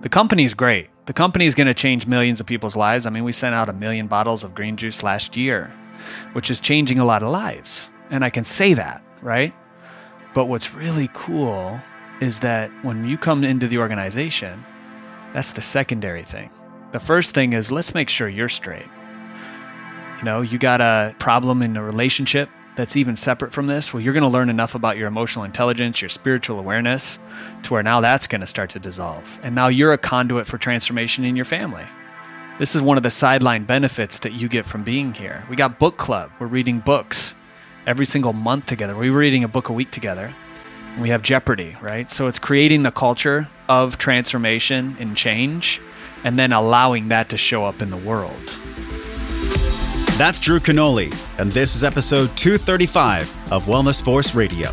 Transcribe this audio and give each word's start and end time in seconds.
The 0.00 0.08
company's 0.08 0.54
great. 0.54 0.90
The 1.06 1.12
company's 1.12 1.56
going 1.56 1.66
to 1.66 1.74
change 1.74 2.06
millions 2.06 2.38
of 2.38 2.46
people's 2.46 2.76
lives. 2.76 3.04
I 3.04 3.10
mean, 3.10 3.24
we 3.24 3.32
sent 3.32 3.54
out 3.54 3.68
a 3.68 3.72
million 3.72 4.06
bottles 4.06 4.44
of 4.44 4.54
green 4.54 4.76
juice 4.76 5.02
last 5.02 5.36
year, 5.36 5.72
which 6.34 6.52
is 6.52 6.60
changing 6.60 7.00
a 7.00 7.04
lot 7.04 7.24
of 7.24 7.30
lives. 7.30 7.90
And 8.08 8.24
I 8.24 8.30
can 8.30 8.44
say 8.44 8.74
that, 8.74 9.02
right? 9.22 9.52
But 10.34 10.44
what's 10.44 10.72
really 10.72 11.10
cool 11.14 11.80
is 12.20 12.40
that 12.40 12.70
when 12.84 13.08
you 13.08 13.18
come 13.18 13.42
into 13.42 13.66
the 13.66 13.78
organization, 13.78 14.64
that's 15.32 15.52
the 15.52 15.60
secondary 15.60 16.22
thing. 16.22 16.50
The 16.92 17.00
first 17.00 17.34
thing 17.34 17.52
is 17.52 17.72
let's 17.72 17.92
make 17.92 18.08
sure 18.08 18.28
you're 18.28 18.48
straight. 18.48 18.86
You 20.18 20.24
know, 20.24 20.42
you 20.42 20.58
got 20.58 20.80
a 20.80 21.16
problem 21.18 21.60
in 21.60 21.76
a 21.76 21.82
relationship 21.82 22.48
that's 22.78 22.96
even 22.96 23.16
separate 23.16 23.52
from 23.52 23.66
this. 23.66 23.92
Well, 23.92 24.00
you're 24.00 24.14
going 24.14 24.22
to 24.22 24.28
learn 24.28 24.48
enough 24.48 24.76
about 24.76 24.96
your 24.96 25.08
emotional 25.08 25.44
intelligence, 25.44 26.00
your 26.00 26.08
spiritual 26.08 26.60
awareness, 26.60 27.18
to 27.64 27.74
where 27.74 27.82
now 27.82 28.00
that's 28.00 28.28
going 28.28 28.40
to 28.40 28.46
start 28.46 28.70
to 28.70 28.78
dissolve. 28.78 29.40
And 29.42 29.54
now 29.54 29.66
you're 29.66 29.92
a 29.92 29.98
conduit 29.98 30.46
for 30.46 30.58
transformation 30.58 31.24
in 31.24 31.34
your 31.34 31.44
family. 31.44 31.84
This 32.60 32.76
is 32.76 32.80
one 32.80 32.96
of 32.96 33.02
the 33.02 33.10
sideline 33.10 33.64
benefits 33.64 34.20
that 34.20 34.32
you 34.32 34.48
get 34.48 34.64
from 34.64 34.84
being 34.84 35.12
here. 35.12 35.44
We 35.50 35.56
got 35.56 35.80
book 35.80 35.96
club. 35.96 36.30
We're 36.38 36.46
reading 36.46 36.78
books 36.78 37.34
every 37.84 38.06
single 38.06 38.32
month 38.32 38.66
together. 38.66 38.94
We're 38.94 39.12
reading 39.12 39.42
a 39.42 39.48
book 39.48 39.68
a 39.68 39.72
week 39.72 39.90
together. 39.90 40.32
We 41.00 41.08
have 41.08 41.22
Jeopardy, 41.22 41.76
right? 41.82 42.08
So 42.08 42.28
it's 42.28 42.38
creating 42.38 42.84
the 42.84 42.92
culture 42.92 43.48
of 43.68 43.98
transformation 43.98 44.96
and 45.00 45.16
change 45.16 45.80
and 46.22 46.38
then 46.38 46.52
allowing 46.52 47.08
that 47.08 47.28
to 47.30 47.36
show 47.36 47.64
up 47.64 47.82
in 47.82 47.90
the 47.90 47.96
world. 47.96 48.54
That's 50.18 50.40
Drew 50.40 50.58
Canole, 50.58 51.14
and 51.38 51.52
this 51.52 51.76
is 51.76 51.84
episode 51.84 52.36
235 52.36 53.52
of 53.52 53.66
Wellness 53.66 54.02
Force 54.02 54.34
Radio. 54.34 54.72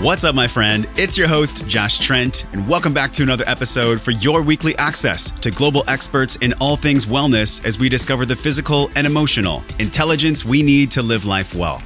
What's 0.00 0.22
up, 0.22 0.36
my 0.36 0.46
friend? 0.46 0.88
It's 0.96 1.18
your 1.18 1.26
host, 1.26 1.66
Josh 1.66 1.98
Trent, 1.98 2.46
and 2.52 2.68
welcome 2.68 2.94
back 2.94 3.10
to 3.14 3.24
another 3.24 3.42
episode 3.48 4.00
for 4.00 4.12
your 4.12 4.42
weekly 4.42 4.78
access 4.78 5.32
to 5.40 5.50
global 5.50 5.82
experts 5.88 6.36
in 6.36 6.52
all 6.60 6.76
things 6.76 7.04
wellness 7.04 7.64
as 7.64 7.80
we 7.80 7.88
discover 7.88 8.24
the 8.24 8.36
physical 8.36 8.92
and 8.94 9.08
emotional 9.08 9.64
intelligence 9.80 10.44
we 10.44 10.62
need 10.62 10.88
to 10.92 11.02
live 11.02 11.24
life 11.24 11.52
well. 11.52 11.82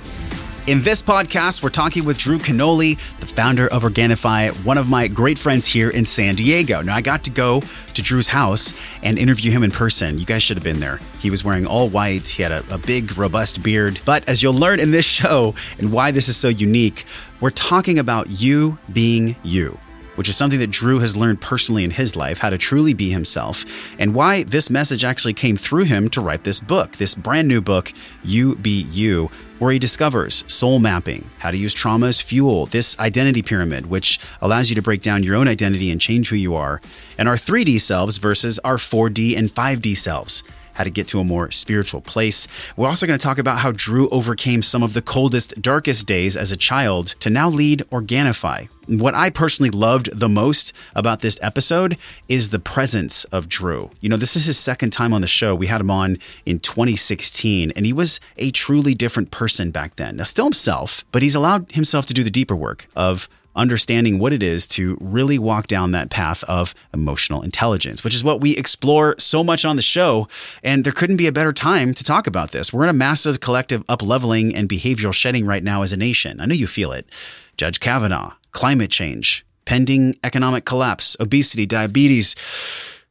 In 0.68 0.82
this 0.82 1.00
podcast, 1.00 1.62
we're 1.62 1.70
talking 1.70 2.04
with 2.04 2.18
Drew 2.18 2.38
Canole, 2.38 2.98
the 3.20 3.26
founder 3.26 3.68
of 3.68 3.84
Organifi, 3.84 4.50
one 4.66 4.76
of 4.76 4.86
my 4.86 5.08
great 5.08 5.38
friends 5.38 5.64
here 5.64 5.88
in 5.88 6.04
San 6.04 6.34
Diego. 6.34 6.82
Now, 6.82 6.94
I 6.94 7.00
got 7.00 7.24
to 7.24 7.30
go 7.30 7.62
to 7.94 8.02
Drew's 8.02 8.28
house 8.28 8.74
and 9.02 9.18
interview 9.18 9.50
him 9.50 9.62
in 9.62 9.70
person. 9.70 10.18
You 10.18 10.26
guys 10.26 10.42
should 10.42 10.58
have 10.58 10.64
been 10.64 10.80
there. 10.80 11.00
He 11.20 11.30
was 11.30 11.42
wearing 11.42 11.66
all 11.66 11.88
white, 11.88 12.28
he 12.28 12.42
had 12.42 12.52
a, 12.52 12.62
a 12.70 12.76
big, 12.76 13.16
robust 13.16 13.62
beard. 13.62 13.98
But 14.04 14.28
as 14.28 14.42
you'll 14.42 14.52
learn 14.52 14.78
in 14.78 14.90
this 14.90 15.06
show 15.06 15.54
and 15.78 15.90
why 15.90 16.10
this 16.10 16.28
is 16.28 16.36
so 16.36 16.48
unique, 16.48 17.06
we're 17.40 17.48
talking 17.48 17.98
about 17.98 18.28
you 18.28 18.76
being 18.92 19.36
you 19.42 19.78
which 20.16 20.28
is 20.28 20.36
something 20.36 20.58
that 20.58 20.72
Drew 20.72 20.98
has 20.98 21.16
learned 21.16 21.40
personally 21.40 21.84
in 21.84 21.92
his 21.92 22.16
life, 22.16 22.38
how 22.38 22.50
to 22.50 22.58
truly 22.58 22.92
be 22.92 23.08
himself, 23.08 23.64
and 24.00 24.16
why 24.16 24.42
this 24.42 24.68
message 24.68 25.04
actually 25.04 25.32
came 25.32 25.56
through 25.56 25.84
him 25.84 26.10
to 26.10 26.20
write 26.20 26.42
this 26.42 26.58
book, 26.58 26.96
this 26.96 27.14
brand 27.14 27.46
new 27.46 27.60
book, 27.60 27.92
You 28.24 28.56
Be 28.56 28.82
You, 28.90 29.30
where 29.58 29.72
he 29.72 29.78
discovers 29.78 30.44
soul 30.52 30.78
mapping, 30.78 31.28
how 31.38 31.50
to 31.50 31.56
use 31.56 31.74
trauma 31.74 32.06
as 32.06 32.20
fuel, 32.20 32.66
this 32.66 32.98
identity 32.98 33.42
pyramid, 33.42 33.86
which 33.86 34.20
allows 34.40 34.68
you 34.70 34.76
to 34.76 34.82
break 34.82 35.02
down 35.02 35.22
your 35.22 35.36
own 35.36 35.48
identity 35.48 35.90
and 35.90 36.00
change 36.00 36.28
who 36.28 36.36
you 36.36 36.54
are, 36.54 36.80
and 37.18 37.28
our 37.28 37.36
3D 37.36 37.80
selves 37.80 38.18
versus 38.18 38.58
our 38.60 38.76
4D 38.76 39.36
and 39.36 39.48
5D 39.48 39.96
selves 39.96 40.44
how 40.78 40.84
to 40.84 40.90
get 40.90 41.08
to 41.08 41.18
a 41.18 41.24
more 41.24 41.50
spiritual 41.50 42.00
place. 42.00 42.46
We're 42.76 42.88
also 42.88 43.04
going 43.04 43.18
to 43.18 43.22
talk 43.22 43.38
about 43.38 43.58
how 43.58 43.72
Drew 43.72 44.08
overcame 44.10 44.62
some 44.62 44.84
of 44.84 44.94
the 44.94 45.02
coldest, 45.02 45.60
darkest 45.60 46.06
days 46.06 46.36
as 46.36 46.52
a 46.52 46.56
child 46.56 47.16
to 47.18 47.30
now 47.30 47.50
lead 47.50 47.82
Organifi. 47.90 48.68
What 48.86 49.14
I 49.14 49.28
personally 49.28 49.70
loved 49.70 50.08
the 50.18 50.28
most 50.28 50.72
about 50.94 51.20
this 51.20 51.36
episode 51.42 51.98
is 52.28 52.50
the 52.50 52.60
presence 52.60 53.24
of 53.24 53.48
Drew. 53.48 53.90
You 54.00 54.08
know, 54.08 54.16
this 54.16 54.36
is 54.36 54.46
his 54.46 54.56
second 54.56 54.90
time 54.90 55.12
on 55.12 55.20
the 55.20 55.26
show. 55.26 55.52
We 55.54 55.66
had 55.66 55.80
him 55.80 55.90
on 55.90 56.16
in 56.46 56.60
2016, 56.60 57.72
and 57.72 57.84
he 57.84 57.92
was 57.92 58.20
a 58.36 58.52
truly 58.52 58.94
different 58.94 59.32
person 59.32 59.72
back 59.72 59.96
then. 59.96 60.16
Now, 60.16 60.22
still 60.22 60.46
himself, 60.46 61.04
but 61.10 61.22
he's 61.22 61.34
allowed 61.34 61.72
himself 61.72 62.06
to 62.06 62.14
do 62.14 62.22
the 62.22 62.30
deeper 62.30 62.56
work 62.56 62.86
of 62.94 63.28
understanding 63.58 64.18
what 64.18 64.32
it 64.32 64.42
is 64.42 64.66
to 64.68 64.96
really 65.00 65.38
walk 65.38 65.66
down 65.66 65.90
that 65.90 66.10
path 66.10 66.44
of 66.44 66.74
emotional 66.94 67.42
intelligence, 67.42 68.02
which 68.02 68.14
is 68.14 68.24
what 68.24 68.40
we 68.40 68.56
explore 68.56 69.14
so 69.18 69.44
much 69.44 69.64
on 69.64 69.76
the 69.76 69.82
show. 69.82 70.28
And 70.62 70.84
there 70.84 70.92
couldn't 70.92 71.16
be 71.16 71.26
a 71.26 71.32
better 71.32 71.52
time 71.52 71.92
to 71.94 72.04
talk 72.04 72.26
about 72.26 72.52
this. 72.52 72.72
We're 72.72 72.84
in 72.84 72.90
a 72.90 72.94
massive 72.94 73.40
collective 73.40 73.86
upleveling 73.88 74.54
and 74.54 74.68
behavioral 74.68 75.12
shedding 75.12 75.44
right 75.44 75.62
now 75.62 75.82
as 75.82 75.92
a 75.92 75.96
nation. 75.96 76.40
I 76.40 76.46
know 76.46 76.54
you 76.54 76.66
feel 76.66 76.92
it. 76.92 77.10
Judge 77.56 77.80
Kavanaugh, 77.80 78.32
climate 78.52 78.90
change, 78.90 79.44
pending 79.64 80.16
economic 80.22 80.64
collapse, 80.64 81.16
obesity, 81.20 81.66
diabetes. 81.66 82.36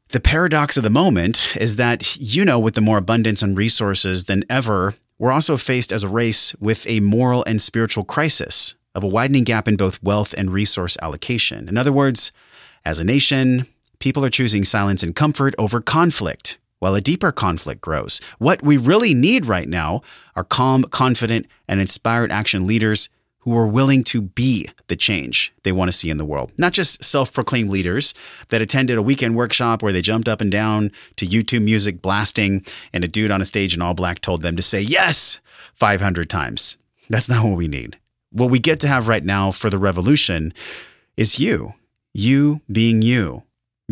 The 0.09 0.21
paradox 0.21 0.77
of 0.77 0.83
the 0.83 0.89
moment 0.89 1.55
is 1.59 1.75
that, 1.75 2.15
you 2.15 2.45
know, 2.45 2.57
with 2.57 2.75
the 2.75 2.81
more 2.81 2.97
abundance 2.97 3.41
and 3.41 3.57
resources 3.57 4.23
than 4.23 4.45
ever, 4.49 4.95
we're 5.19 5.33
also 5.33 5.57
faced 5.57 5.91
as 5.91 6.03
a 6.03 6.07
race 6.07 6.55
with 6.59 6.87
a 6.87 7.01
moral 7.01 7.43
and 7.45 7.61
spiritual 7.61 8.05
crisis 8.05 8.75
of 8.97 9.03
a 9.03 9.07
widening 9.07 9.43
gap 9.43 9.67
in 9.67 9.77
both 9.77 10.01
wealth 10.01 10.33
and 10.35 10.51
resource 10.51 10.97
allocation. 11.03 11.69
In 11.69 11.77
other 11.77 11.93
words, 11.93 12.31
as 12.83 12.97
a 12.97 13.03
nation, 13.03 13.67
people 13.99 14.25
are 14.25 14.29
choosing 14.29 14.65
silence 14.65 15.03
and 15.03 15.15
comfort 15.15 15.53
over 15.59 15.79
conflict, 15.79 16.57
while 16.79 16.95
a 16.95 17.01
deeper 17.01 17.31
conflict 17.31 17.79
grows. 17.79 18.19
What 18.39 18.63
we 18.63 18.75
really 18.75 19.13
need 19.13 19.45
right 19.45 19.69
now 19.69 20.01
are 20.35 20.43
calm, 20.43 20.83
confident, 20.83 21.45
and 21.67 21.79
inspired 21.79 22.31
action 22.31 22.65
leaders 22.65 23.09
who 23.41 23.55
are 23.55 23.67
willing 23.67 24.03
to 24.03 24.19
be 24.19 24.67
the 24.87 24.95
change 24.95 25.53
they 25.61 25.71
want 25.71 25.89
to 25.89 25.97
see 25.97 26.09
in 26.09 26.17
the 26.17 26.25
world. 26.25 26.51
Not 26.57 26.73
just 26.73 27.03
self 27.03 27.31
proclaimed 27.31 27.69
leaders 27.69 28.15
that 28.49 28.63
attended 28.63 28.97
a 28.97 29.03
weekend 29.03 29.35
workshop 29.35 29.83
where 29.83 29.93
they 29.93 30.01
jumped 30.01 30.27
up 30.27 30.41
and 30.41 30.51
down 30.51 30.91
to 31.17 31.27
YouTube 31.27 31.63
music 31.63 32.01
blasting, 32.01 32.65
and 32.93 33.03
a 33.03 33.07
dude 33.07 33.29
on 33.29 33.43
a 33.43 33.45
stage 33.45 33.75
in 33.75 33.81
all 33.81 33.93
black 33.93 34.21
told 34.21 34.41
them 34.41 34.55
to 34.55 34.63
say 34.63 34.81
yes 34.81 35.39
500 35.75 36.31
times. 36.31 36.77
That's 37.09 37.29
not 37.29 37.45
what 37.45 37.57
we 37.57 37.67
need 37.67 37.97
what 38.31 38.49
we 38.49 38.59
get 38.59 38.79
to 38.81 38.87
have 38.87 39.07
right 39.07 39.23
now 39.23 39.51
for 39.51 39.69
the 39.69 39.77
revolution 39.77 40.53
is 41.15 41.39
you, 41.39 41.73
you 42.13 42.61
being 42.71 43.01
you. 43.01 43.43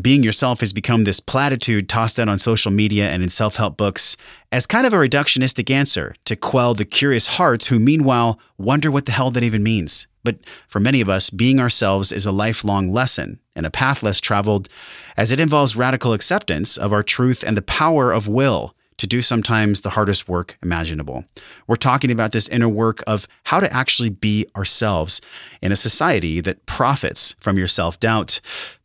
Being 0.01 0.23
yourself 0.23 0.59
has 0.59 0.73
become 0.73 1.05
this 1.05 1.21
platitude 1.21 1.87
tossed 1.87 2.19
out 2.19 2.27
on 2.27 2.37
social 2.37 2.69
media 2.69 3.09
and 3.09 3.23
in 3.23 3.29
self 3.29 3.55
help 3.55 3.77
books 3.77 4.17
as 4.51 4.65
kind 4.65 4.85
of 4.85 4.91
a 4.91 4.97
reductionistic 4.97 5.69
answer 5.69 6.13
to 6.25 6.35
quell 6.35 6.73
the 6.73 6.83
curious 6.83 7.27
hearts 7.27 7.67
who, 7.67 7.79
meanwhile, 7.79 8.37
wonder 8.57 8.91
what 8.91 9.05
the 9.05 9.13
hell 9.13 9.31
that 9.31 9.43
even 9.43 9.63
means. 9.63 10.07
But 10.25 10.39
for 10.67 10.81
many 10.81 10.99
of 10.99 11.07
us, 11.07 11.29
being 11.29 11.61
ourselves 11.61 12.11
is 12.11 12.25
a 12.25 12.33
lifelong 12.33 12.91
lesson 12.91 13.39
and 13.55 13.65
a 13.65 13.71
path 13.71 14.03
less 14.03 14.19
traveled 14.19 14.67
as 15.15 15.31
it 15.31 15.39
involves 15.39 15.77
radical 15.77 16.11
acceptance 16.11 16.75
of 16.75 16.91
our 16.91 17.03
truth 17.03 17.41
and 17.47 17.55
the 17.55 17.61
power 17.61 18.11
of 18.11 18.27
will 18.27 18.75
to 18.97 19.07
do 19.07 19.21
sometimes 19.21 19.81
the 19.81 19.89
hardest 19.91 20.27
work 20.27 20.57
imaginable. 20.63 21.25
We're 21.67 21.75
talking 21.75 22.11
about 22.11 22.31
this 22.31 22.47
inner 22.47 22.69
work 22.69 23.03
of 23.07 23.27
how 23.43 23.59
to 23.59 23.71
actually 23.71 24.09
be 24.09 24.45
ourselves 24.55 25.21
in 25.61 25.71
a 25.71 25.75
society 25.75 26.41
that 26.41 26.65
profits 26.65 27.35
from 27.39 27.57
your 27.57 27.67
self 27.67 27.99
doubt. 27.99 28.39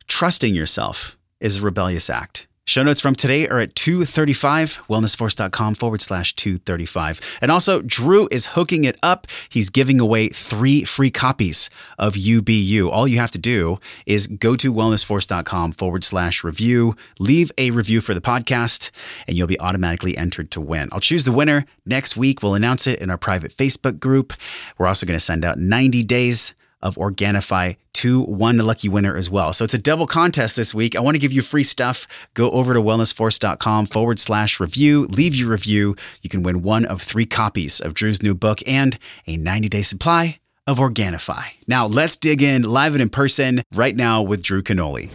Trusting 0.07 0.53
yourself 0.53 1.17
is 1.39 1.57
a 1.57 1.61
rebellious 1.61 2.09
act. 2.09 2.47
Show 2.67 2.83
notes 2.83 3.01
from 3.01 3.15
today 3.15 3.47
are 3.47 3.57
at 3.57 3.75
235, 3.75 4.83
wellnessforce.com 4.87 5.73
forward 5.73 5.99
slash 5.99 6.35
235. 6.35 7.19
And 7.41 7.51
also, 7.51 7.81
Drew 7.81 8.27
is 8.29 8.45
hooking 8.47 8.83
it 8.83 8.99
up. 9.01 9.25
He's 9.49 9.71
giving 9.71 9.99
away 9.99 10.29
three 10.29 10.83
free 10.83 11.09
copies 11.09 11.71
of 11.97 12.13
UBU. 12.13 12.87
All 12.89 13.07
you 13.07 13.17
have 13.17 13.31
to 13.31 13.39
do 13.39 13.79
is 14.05 14.27
go 14.27 14.55
to 14.55 14.71
wellnessforce.com 14.71 15.71
forward 15.71 16.03
slash 16.03 16.43
review, 16.43 16.95
leave 17.17 17.51
a 17.57 17.71
review 17.71 17.99
for 17.99 18.13
the 18.13 18.21
podcast, 18.21 18.91
and 19.27 19.35
you'll 19.35 19.47
be 19.47 19.59
automatically 19.59 20.15
entered 20.15 20.51
to 20.51 20.61
win. 20.61 20.87
I'll 20.91 20.99
choose 20.99 21.25
the 21.25 21.31
winner 21.31 21.65
next 21.87 22.15
week. 22.15 22.43
We'll 22.43 22.55
announce 22.55 22.85
it 22.85 22.99
in 22.99 23.09
our 23.09 23.17
private 23.17 23.51
Facebook 23.57 23.99
group. 23.99 24.33
We're 24.77 24.87
also 24.87 25.07
going 25.07 25.17
to 25.17 25.25
send 25.25 25.43
out 25.43 25.57
90 25.57 26.03
days 26.03 26.53
of 26.81 26.95
Organifi 26.95 27.77
to 27.93 28.21
one 28.21 28.57
lucky 28.57 28.89
winner 28.89 29.15
as 29.15 29.29
well. 29.29 29.53
So 29.53 29.63
it's 29.63 29.73
a 29.73 29.79
double 29.79 30.07
contest 30.07 30.55
this 30.55 30.73
week. 30.73 30.95
I 30.95 30.99
want 30.99 31.15
to 31.15 31.19
give 31.19 31.31
you 31.31 31.41
free 31.41 31.63
stuff. 31.63 32.07
Go 32.33 32.51
over 32.51 32.73
to 32.73 32.81
wellnessforce.com 32.81 33.85
forward 33.87 34.19
slash 34.19 34.59
review, 34.59 35.05
leave 35.07 35.35
your 35.35 35.49
review. 35.49 35.95
You 36.21 36.29
can 36.29 36.43
win 36.43 36.61
one 36.61 36.85
of 36.85 37.01
three 37.01 37.25
copies 37.25 37.79
of 37.79 37.93
Drew's 37.93 38.23
new 38.23 38.33
book 38.33 38.59
and 38.67 38.97
a 39.27 39.37
90 39.37 39.69
day 39.69 39.81
supply 39.81 40.39
of 40.67 40.79
Organifi. 40.79 41.43
Now 41.67 41.87
let's 41.87 42.15
dig 42.15 42.41
in 42.41 42.63
live 42.63 42.93
and 42.93 43.01
in 43.01 43.09
person 43.09 43.63
right 43.73 43.95
now 43.95 44.21
with 44.21 44.43
Drew 44.43 44.61
Canole. 44.61 45.09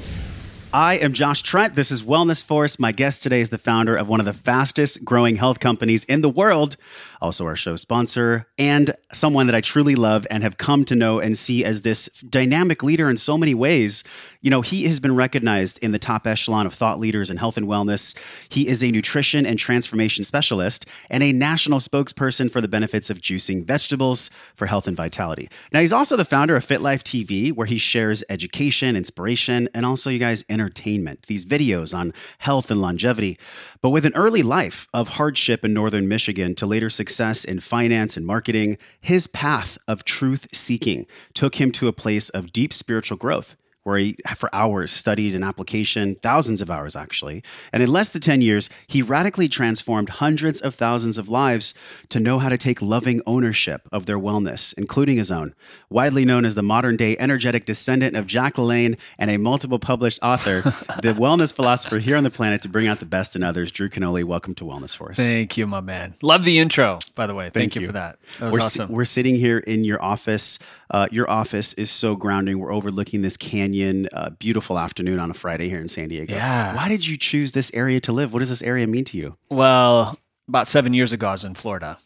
I 0.72 0.98
am 0.98 1.14
Josh 1.14 1.42
Trent. 1.42 1.74
This 1.74 1.90
is 1.90 2.02
Wellness 2.02 2.44
Force. 2.44 2.78
My 2.78 2.92
guest 2.92 3.22
today 3.22 3.40
is 3.40 3.48
the 3.48 3.56
founder 3.56 3.96
of 3.96 4.08
one 4.08 4.20
of 4.20 4.26
the 4.26 4.34
fastest 4.34 5.04
growing 5.04 5.36
health 5.36 5.58
companies 5.58 6.04
in 6.04 6.20
the 6.20 6.28
world, 6.28 6.76
also 7.20 7.46
our 7.46 7.56
show 7.56 7.76
sponsor, 7.76 8.46
and 8.58 8.94
someone 9.12 9.46
that 9.46 9.54
I 9.54 9.60
truly 9.60 9.94
love 9.94 10.26
and 10.30 10.42
have 10.42 10.58
come 10.58 10.84
to 10.86 10.94
know 10.94 11.18
and 11.18 11.36
see 11.36 11.64
as 11.64 11.82
this 11.82 12.08
dynamic 12.28 12.82
leader 12.82 13.08
in 13.08 13.16
so 13.16 13.38
many 13.38 13.54
ways. 13.54 14.04
You 14.40 14.50
know, 14.50 14.60
he 14.60 14.84
has 14.84 15.00
been 15.00 15.16
recognized 15.16 15.78
in 15.82 15.92
the 15.92 15.98
top 15.98 16.26
echelon 16.26 16.66
of 16.66 16.74
thought 16.74 16.98
leaders 16.98 17.30
in 17.30 17.36
health 17.36 17.56
and 17.56 17.66
wellness. 17.66 18.16
He 18.48 18.68
is 18.68 18.82
a 18.82 18.90
nutrition 18.90 19.44
and 19.44 19.58
transformation 19.58 20.24
specialist 20.24 20.86
and 21.10 21.22
a 21.22 21.32
national 21.32 21.80
spokesperson 21.80 22.50
for 22.50 22.60
the 22.60 22.68
benefits 22.68 23.10
of 23.10 23.18
juicing 23.18 23.64
vegetables 23.64 24.30
for 24.54 24.66
health 24.66 24.86
and 24.86 24.96
vitality. 24.96 25.48
Now, 25.72 25.80
he's 25.80 25.92
also 25.92 26.16
the 26.16 26.24
founder 26.24 26.54
of 26.54 26.64
FitLife 26.64 27.02
TV, 27.02 27.52
where 27.52 27.66
he 27.66 27.78
shares 27.78 28.22
education, 28.28 28.96
inspiration, 28.96 29.68
and 29.74 29.84
also, 29.84 30.10
you 30.10 30.18
guys, 30.18 30.44
entertainment. 30.48 31.22
These 31.26 31.44
videos 31.44 31.96
on 31.96 32.12
health 32.38 32.70
and 32.70 32.80
longevity. 32.80 33.38
But 33.86 33.90
with 33.90 34.04
an 34.04 34.16
early 34.16 34.42
life 34.42 34.88
of 34.92 35.10
hardship 35.10 35.64
in 35.64 35.72
northern 35.72 36.08
Michigan 36.08 36.56
to 36.56 36.66
later 36.66 36.90
success 36.90 37.44
in 37.44 37.60
finance 37.60 38.16
and 38.16 38.26
marketing, 38.26 38.78
his 39.00 39.28
path 39.28 39.78
of 39.86 40.02
truth 40.04 40.48
seeking 40.52 41.06
took 41.34 41.60
him 41.60 41.70
to 41.70 41.86
a 41.86 41.92
place 41.92 42.28
of 42.30 42.52
deep 42.52 42.72
spiritual 42.72 43.16
growth 43.16 43.54
where 43.86 43.98
he, 43.98 44.16
for 44.34 44.52
hours, 44.52 44.90
studied 44.90 45.32
an 45.36 45.44
application, 45.44 46.16
thousands 46.16 46.60
of 46.60 46.68
hours 46.68 46.96
actually. 46.96 47.40
And 47.72 47.84
in 47.84 47.92
less 47.92 48.10
than 48.10 48.20
10 48.20 48.42
years, 48.42 48.68
he 48.88 49.00
radically 49.00 49.46
transformed 49.46 50.08
hundreds 50.08 50.60
of 50.60 50.74
thousands 50.74 51.18
of 51.18 51.28
lives 51.28 51.72
to 52.08 52.18
know 52.18 52.40
how 52.40 52.48
to 52.48 52.58
take 52.58 52.82
loving 52.82 53.22
ownership 53.26 53.88
of 53.92 54.06
their 54.06 54.18
wellness, 54.18 54.76
including 54.76 55.16
his 55.18 55.30
own. 55.30 55.54
Widely 55.88 56.24
known 56.24 56.44
as 56.44 56.56
the 56.56 56.64
modern 56.64 56.96
day 56.96 57.16
energetic 57.20 57.64
descendant 57.64 58.16
of 58.16 58.26
Jack 58.26 58.54
LaLanne 58.54 58.98
and 59.20 59.30
a 59.30 59.36
multiple 59.36 59.78
published 59.78 60.18
author, 60.20 60.62
the 61.02 61.14
wellness 61.16 61.54
philosopher 61.54 61.98
here 61.98 62.16
on 62.16 62.24
the 62.24 62.30
planet 62.30 62.62
to 62.62 62.68
bring 62.68 62.88
out 62.88 62.98
the 62.98 63.06
best 63.06 63.36
in 63.36 63.44
others, 63.44 63.70
Drew 63.70 63.88
Canole, 63.88 64.24
welcome 64.24 64.56
to 64.56 64.64
Wellness 64.64 64.96
Force. 64.96 65.16
Thank 65.16 65.56
you, 65.56 65.64
my 65.68 65.80
man. 65.80 66.14
Love 66.22 66.44
the 66.44 66.58
intro, 66.58 66.98
by 67.14 67.28
the 67.28 67.34
way. 67.34 67.44
Thank, 67.44 67.54
Thank 67.54 67.74
you. 67.76 67.80
you. 67.82 67.86
for 67.86 67.92
that. 67.92 68.18
That 68.40 68.46
was 68.46 68.52
we're 68.52 68.60
awesome. 68.60 68.88
Si- 68.88 68.94
we're 68.94 69.04
sitting 69.04 69.36
here 69.36 69.58
in 69.58 69.84
your 69.84 70.02
office. 70.02 70.58
Uh, 70.90 71.08
your 71.10 71.28
office 71.30 71.72
is 71.74 71.90
so 71.90 72.16
grounding. 72.16 72.58
We're 72.58 72.72
overlooking 72.72 73.22
this 73.22 73.36
canyon. 73.36 74.08
Uh, 74.12 74.30
beautiful 74.30 74.78
afternoon 74.78 75.18
on 75.18 75.30
a 75.30 75.34
Friday 75.34 75.68
here 75.68 75.80
in 75.80 75.88
San 75.88 76.08
Diego. 76.08 76.34
Yeah. 76.34 76.74
Why 76.74 76.88
did 76.88 77.06
you 77.06 77.16
choose 77.16 77.52
this 77.52 77.72
area 77.74 78.00
to 78.00 78.12
live? 78.12 78.32
What 78.32 78.40
does 78.40 78.48
this 78.48 78.62
area 78.62 78.86
mean 78.86 79.04
to 79.06 79.18
you? 79.18 79.36
Well, 79.50 80.18
about 80.48 80.68
seven 80.68 80.94
years 80.94 81.12
ago, 81.12 81.28
I 81.28 81.32
was 81.32 81.44
in 81.44 81.54
Florida, 81.54 81.98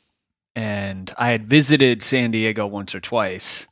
and 0.57 1.13
I 1.19 1.29
had 1.29 1.47
visited 1.47 2.03
San 2.03 2.31
Diego 2.31 2.67
once 2.67 2.95
or 2.95 3.01
twice, 3.01 3.67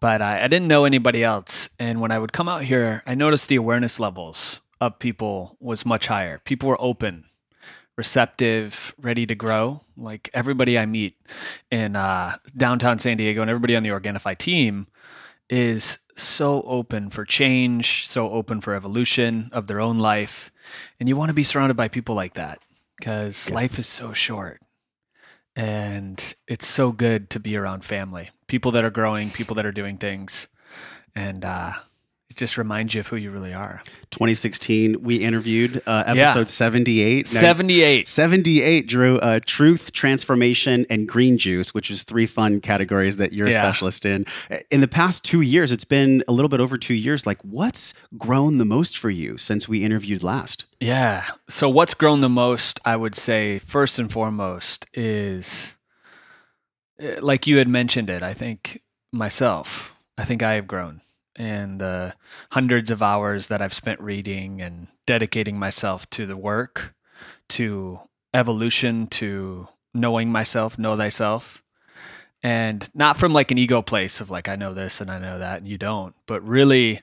but 0.00 0.20
I, 0.20 0.44
I 0.44 0.48
didn't 0.48 0.68
know 0.68 0.84
anybody 0.84 1.24
else. 1.24 1.70
And 1.78 2.00
when 2.00 2.10
I 2.10 2.18
would 2.18 2.32
come 2.32 2.48
out 2.48 2.62
here, 2.62 3.02
I 3.06 3.14
noticed 3.14 3.48
the 3.48 3.56
awareness 3.56 3.98
levels 3.98 4.60
of 4.80 4.98
people 4.98 5.56
was 5.60 5.86
much 5.86 6.08
higher. 6.08 6.38
People 6.44 6.68
were 6.68 6.80
open 6.80 7.24
receptive, 7.96 8.94
ready 9.00 9.26
to 9.26 9.34
grow. 9.34 9.82
Like 9.96 10.30
everybody 10.34 10.78
I 10.78 10.86
meet 10.86 11.16
in 11.70 11.96
uh, 11.96 12.36
downtown 12.56 12.98
San 12.98 13.16
Diego 13.16 13.40
and 13.40 13.50
everybody 13.50 13.76
on 13.76 13.82
the 13.82 13.90
Organifi 13.90 14.36
team 14.36 14.88
is 15.48 15.98
so 16.16 16.62
open 16.62 17.10
for 17.10 17.24
change, 17.24 18.06
so 18.08 18.30
open 18.30 18.60
for 18.60 18.74
evolution 18.74 19.50
of 19.52 19.66
their 19.66 19.80
own 19.80 19.98
life. 19.98 20.52
And 20.98 21.08
you 21.08 21.16
want 21.16 21.30
to 21.30 21.34
be 21.34 21.44
surrounded 21.44 21.76
by 21.76 21.88
people 21.88 22.14
like 22.14 22.34
that 22.34 22.60
because 22.98 23.48
yeah. 23.48 23.54
life 23.54 23.78
is 23.78 23.86
so 23.86 24.12
short. 24.12 24.60
And 25.56 26.34
it's 26.48 26.66
so 26.66 26.90
good 26.90 27.30
to 27.30 27.40
be 27.40 27.56
around 27.56 27.84
family, 27.84 28.30
people 28.48 28.72
that 28.72 28.84
are 28.84 28.90
growing, 28.90 29.30
people 29.30 29.54
that 29.54 29.66
are 29.66 29.72
doing 29.72 29.98
things. 29.98 30.48
And 31.14 31.44
uh, 31.44 31.74
just 32.34 32.58
reminds 32.58 32.94
you 32.94 33.00
of 33.00 33.06
who 33.06 33.16
you 33.16 33.30
really 33.30 33.54
are. 33.54 33.80
2016, 34.10 35.02
we 35.02 35.16
interviewed 35.16 35.82
uh, 35.86 36.04
episode 36.06 36.40
yeah. 36.40 36.44
78. 36.44 37.32
Now, 37.32 37.40
78. 37.40 38.08
78, 38.08 38.88
Drew. 38.88 39.18
Uh, 39.18 39.40
truth, 39.44 39.92
transformation, 39.92 40.86
and 40.90 41.08
green 41.08 41.38
juice, 41.38 41.72
which 41.72 41.90
is 41.90 42.02
three 42.02 42.26
fun 42.26 42.60
categories 42.60 43.16
that 43.16 43.32
you're 43.32 43.48
a 43.48 43.52
specialist 43.52 44.04
in. 44.04 44.24
In 44.70 44.80
the 44.80 44.88
past 44.88 45.24
two 45.24 45.40
years, 45.40 45.72
it's 45.72 45.84
been 45.84 46.22
a 46.28 46.32
little 46.32 46.48
bit 46.48 46.60
over 46.60 46.76
two 46.76 46.94
years. 46.94 47.26
Like, 47.26 47.40
what's 47.42 47.94
grown 48.16 48.58
the 48.58 48.64
most 48.64 48.98
for 48.98 49.10
you 49.10 49.36
since 49.36 49.68
we 49.68 49.84
interviewed 49.84 50.22
last? 50.22 50.66
Yeah. 50.80 51.24
So, 51.48 51.68
what's 51.68 51.94
grown 51.94 52.20
the 52.20 52.28
most, 52.28 52.80
I 52.84 52.96
would 52.96 53.14
say, 53.14 53.58
first 53.58 53.98
and 53.98 54.10
foremost, 54.10 54.86
is 54.94 55.76
eh, 56.98 57.16
like 57.20 57.46
you 57.46 57.58
had 57.58 57.68
mentioned 57.68 58.10
it, 58.10 58.22
I 58.22 58.32
think 58.32 58.82
myself, 59.12 59.94
I 60.18 60.24
think 60.24 60.42
I 60.42 60.54
have 60.54 60.66
grown 60.66 61.00
and 61.36 61.80
the 61.80 62.14
hundreds 62.52 62.90
of 62.90 63.02
hours 63.02 63.48
that 63.48 63.60
I've 63.60 63.74
spent 63.74 64.00
reading 64.00 64.60
and 64.60 64.88
dedicating 65.06 65.58
myself 65.58 66.08
to 66.10 66.26
the 66.26 66.36
work, 66.36 66.94
to 67.50 68.00
evolution, 68.32 69.06
to 69.08 69.68
knowing 69.92 70.30
myself, 70.30 70.78
know 70.78 70.96
thyself. 70.96 71.62
And 72.42 72.88
not 72.94 73.16
from 73.16 73.32
like 73.32 73.50
an 73.50 73.58
ego 73.58 73.80
place 73.80 74.20
of 74.20 74.30
like, 74.30 74.48
I 74.48 74.56
know 74.56 74.74
this 74.74 75.00
and 75.00 75.10
I 75.10 75.18
know 75.18 75.38
that, 75.38 75.58
and 75.58 75.68
you 75.68 75.78
don't, 75.78 76.14
but 76.26 76.46
really 76.46 77.00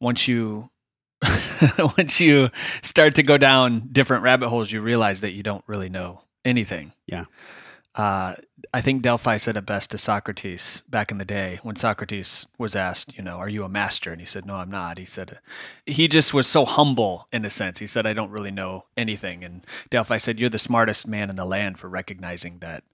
once 0.00 0.26
you 0.26 0.70
once 1.98 2.20
you 2.20 2.50
start 2.82 3.16
to 3.16 3.22
go 3.22 3.36
down 3.36 3.88
different 3.90 4.22
rabbit 4.22 4.48
holes, 4.48 4.70
you 4.70 4.80
realize 4.80 5.20
that 5.20 5.32
you 5.32 5.42
don't 5.42 5.64
really 5.66 5.88
know 5.88 6.22
anything. 6.44 6.92
Yeah. 7.06 7.24
Uh, 7.94 8.36
I 8.72 8.80
think 8.80 9.02
Delphi 9.02 9.36
said 9.38 9.56
it 9.56 9.66
best 9.66 9.90
to 9.92 9.98
Socrates 9.98 10.82
back 10.88 11.10
in 11.10 11.18
the 11.18 11.24
day 11.24 11.58
when 11.62 11.76
Socrates 11.76 12.46
was 12.58 12.76
asked, 12.76 13.16
you 13.16 13.22
know, 13.22 13.36
are 13.36 13.48
you 13.48 13.64
a 13.64 13.68
master? 13.68 14.12
And 14.12 14.20
he 14.20 14.26
said, 14.26 14.44
no, 14.44 14.56
I'm 14.56 14.70
not. 14.70 14.98
He 14.98 15.04
said, 15.04 15.38
he 15.86 16.08
just 16.08 16.34
was 16.34 16.46
so 16.46 16.64
humble 16.64 17.28
in 17.32 17.44
a 17.44 17.50
sense. 17.50 17.78
He 17.78 17.86
said, 17.86 18.06
I 18.06 18.12
don't 18.12 18.30
really 18.30 18.50
know 18.50 18.84
anything. 18.96 19.44
And 19.44 19.64
Delphi 19.90 20.18
said, 20.18 20.38
you're 20.38 20.50
the 20.50 20.58
smartest 20.58 21.08
man 21.08 21.30
in 21.30 21.36
the 21.36 21.44
land 21.44 21.78
for 21.78 21.88
recognizing 21.88 22.58
that 22.58 22.84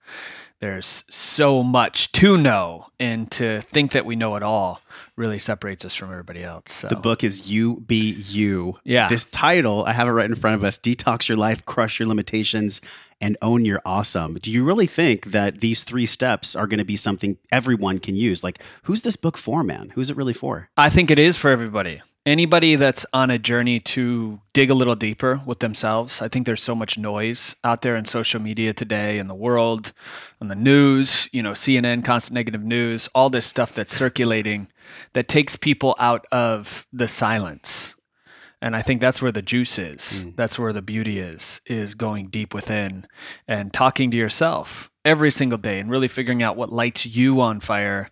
there's 0.60 1.04
so 1.10 1.62
much 1.62 2.12
to 2.12 2.38
know 2.38 2.86
and 2.98 3.30
to 3.32 3.60
think 3.60 3.92
that 3.92 4.06
we 4.06 4.16
know 4.16 4.36
it 4.36 4.42
all 4.42 4.80
really 5.16 5.38
separates 5.38 5.84
us 5.84 5.94
from 5.94 6.10
everybody 6.10 6.42
else. 6.42 6.72
So. 6.72 6.88
The 6.88 6.96
book 6.96 7.22
is 7.24 7.50
You 7.50 7.80
Be 7.80 8.12
You. 8.12 8.78
Yeah. 8.84 9.08
This 9.08 9.26
title, 9.26 9.84
I 9.84 9.92
have 9.92 10.08
it 10.08 10.12
right 10.12 10.28
in 10.28 10.36
front 10.36 10.56
of 10.56 10.64
us 10.64 10.78
Detox 10.78 11.28
Your 11.28 11.36
Life, 11.36 11.66
Crush 11.66 11.98
Your 11.98 12.08
Limitations, 12.08 12.80
and 13.24 13.38
Own 13.40 13.64
Your 13.64 13.80
Awesome. 13.86 14.34
Do 14.34 14.50
you 14.50 14.64
really 14.64 14.86
think 14.86 15.26
that 15.26 15.60
these 15.60 15.82
three 15.82 16.04
steps 16.04 16.54
are 16.54 16.66
going 16.66 16.78
to 16.78 16.84
be 16.84 16.94
something 16.94 17.38
everyone 17.50 17.98
can 17.98 18.14
use? 18.14 18.44
Like, 18.44 18.62
who's 18.82 19.00
this 19.00 19.16
book 19.16 19.38
for, 19.38 19.64
man? 19.64 19.92
Who's 19.94 20.10
it 20.10 20.16
really 20.18 20.34
for? 20.34 20.68
I 20.76 20.90
think 20.90 21.10
it 21.10 21.18
is 21.18 21.38
for 21.38 21.50
everybody 21.50 22.02
anybody 22.26 22.74
that's 22.74 23.04
on 23.12 23.30
a 23.30 23.38
journey 23.38 23.78
to 23.78 24.40
dig 24.54 24.70
a 24.70 24.74
little 24.74 24.94
deeper 24.94 25.42
with 25.44 25.58
themselves 25.58 26.22
i 26.22 26.28
think 26.28 26.46
there's 26.46 26.62
so 26.62 26.74
much 26.74 26.96
noise 26.96 27.54
out 27.62 27.82
there 27.82 27.96
in 27.96 28.04
social 28.06 28.40
media 28.40 28.72
today 28.72 29.18
in 29.18 29.28
the 29.28 29.34
world 29.34 29.92
on 30.40 30.48
the 30.48 30.54
news 30.54 31.28
you 31.32 31.42
know 31.42 31.50
cnn 31.50 32.02
constant 32.02 32.32
negative 32.32 32.62
news 32.62 33.10
all 33.14 33.28
this 33.28 33.44
stuff 33.44 33.74
that's 33.74 33.94
circulating 33.94 34.66
that 35.12 35.28
takes 35.28 35.54
people 35.54 35.94
out 35.98 36.24
of 36.32 36.86
the 36.94 37.08
silence 37.08 37.94
and 38.64 38.74
i 38.74 38.82
think 38.82 39.00
that's 39.00 39.22
where 39.22 39.32
the 39.32 39.42
juice 39.42 39.78
is 39.78 40.24
mm. 40.24 40.36
that's 40.36 40.58
where 40.58 40.72
the 40.72 40.82
beauty 40.82 41.18
is 41.18 41.60
is 41.66 41.94
going 41.94 42.26
deep 42.28 42.54
within 42.54 43.06
and 43.46 43.72
talking 43.72 44.10
to 44.10 44.16
yourself 44.16 44.90
every 45.04 45.30
single 45.30 45.58
day 45.58 45.78
and 45.78 45.90
really 45.90 46.08
figuring 46.08 46.42
out 46.42 46.56
what 46.56 46.72
lights 46.72 47.06
you 47.06 47.40
on 47.40 47.60
fire 47.60 48.08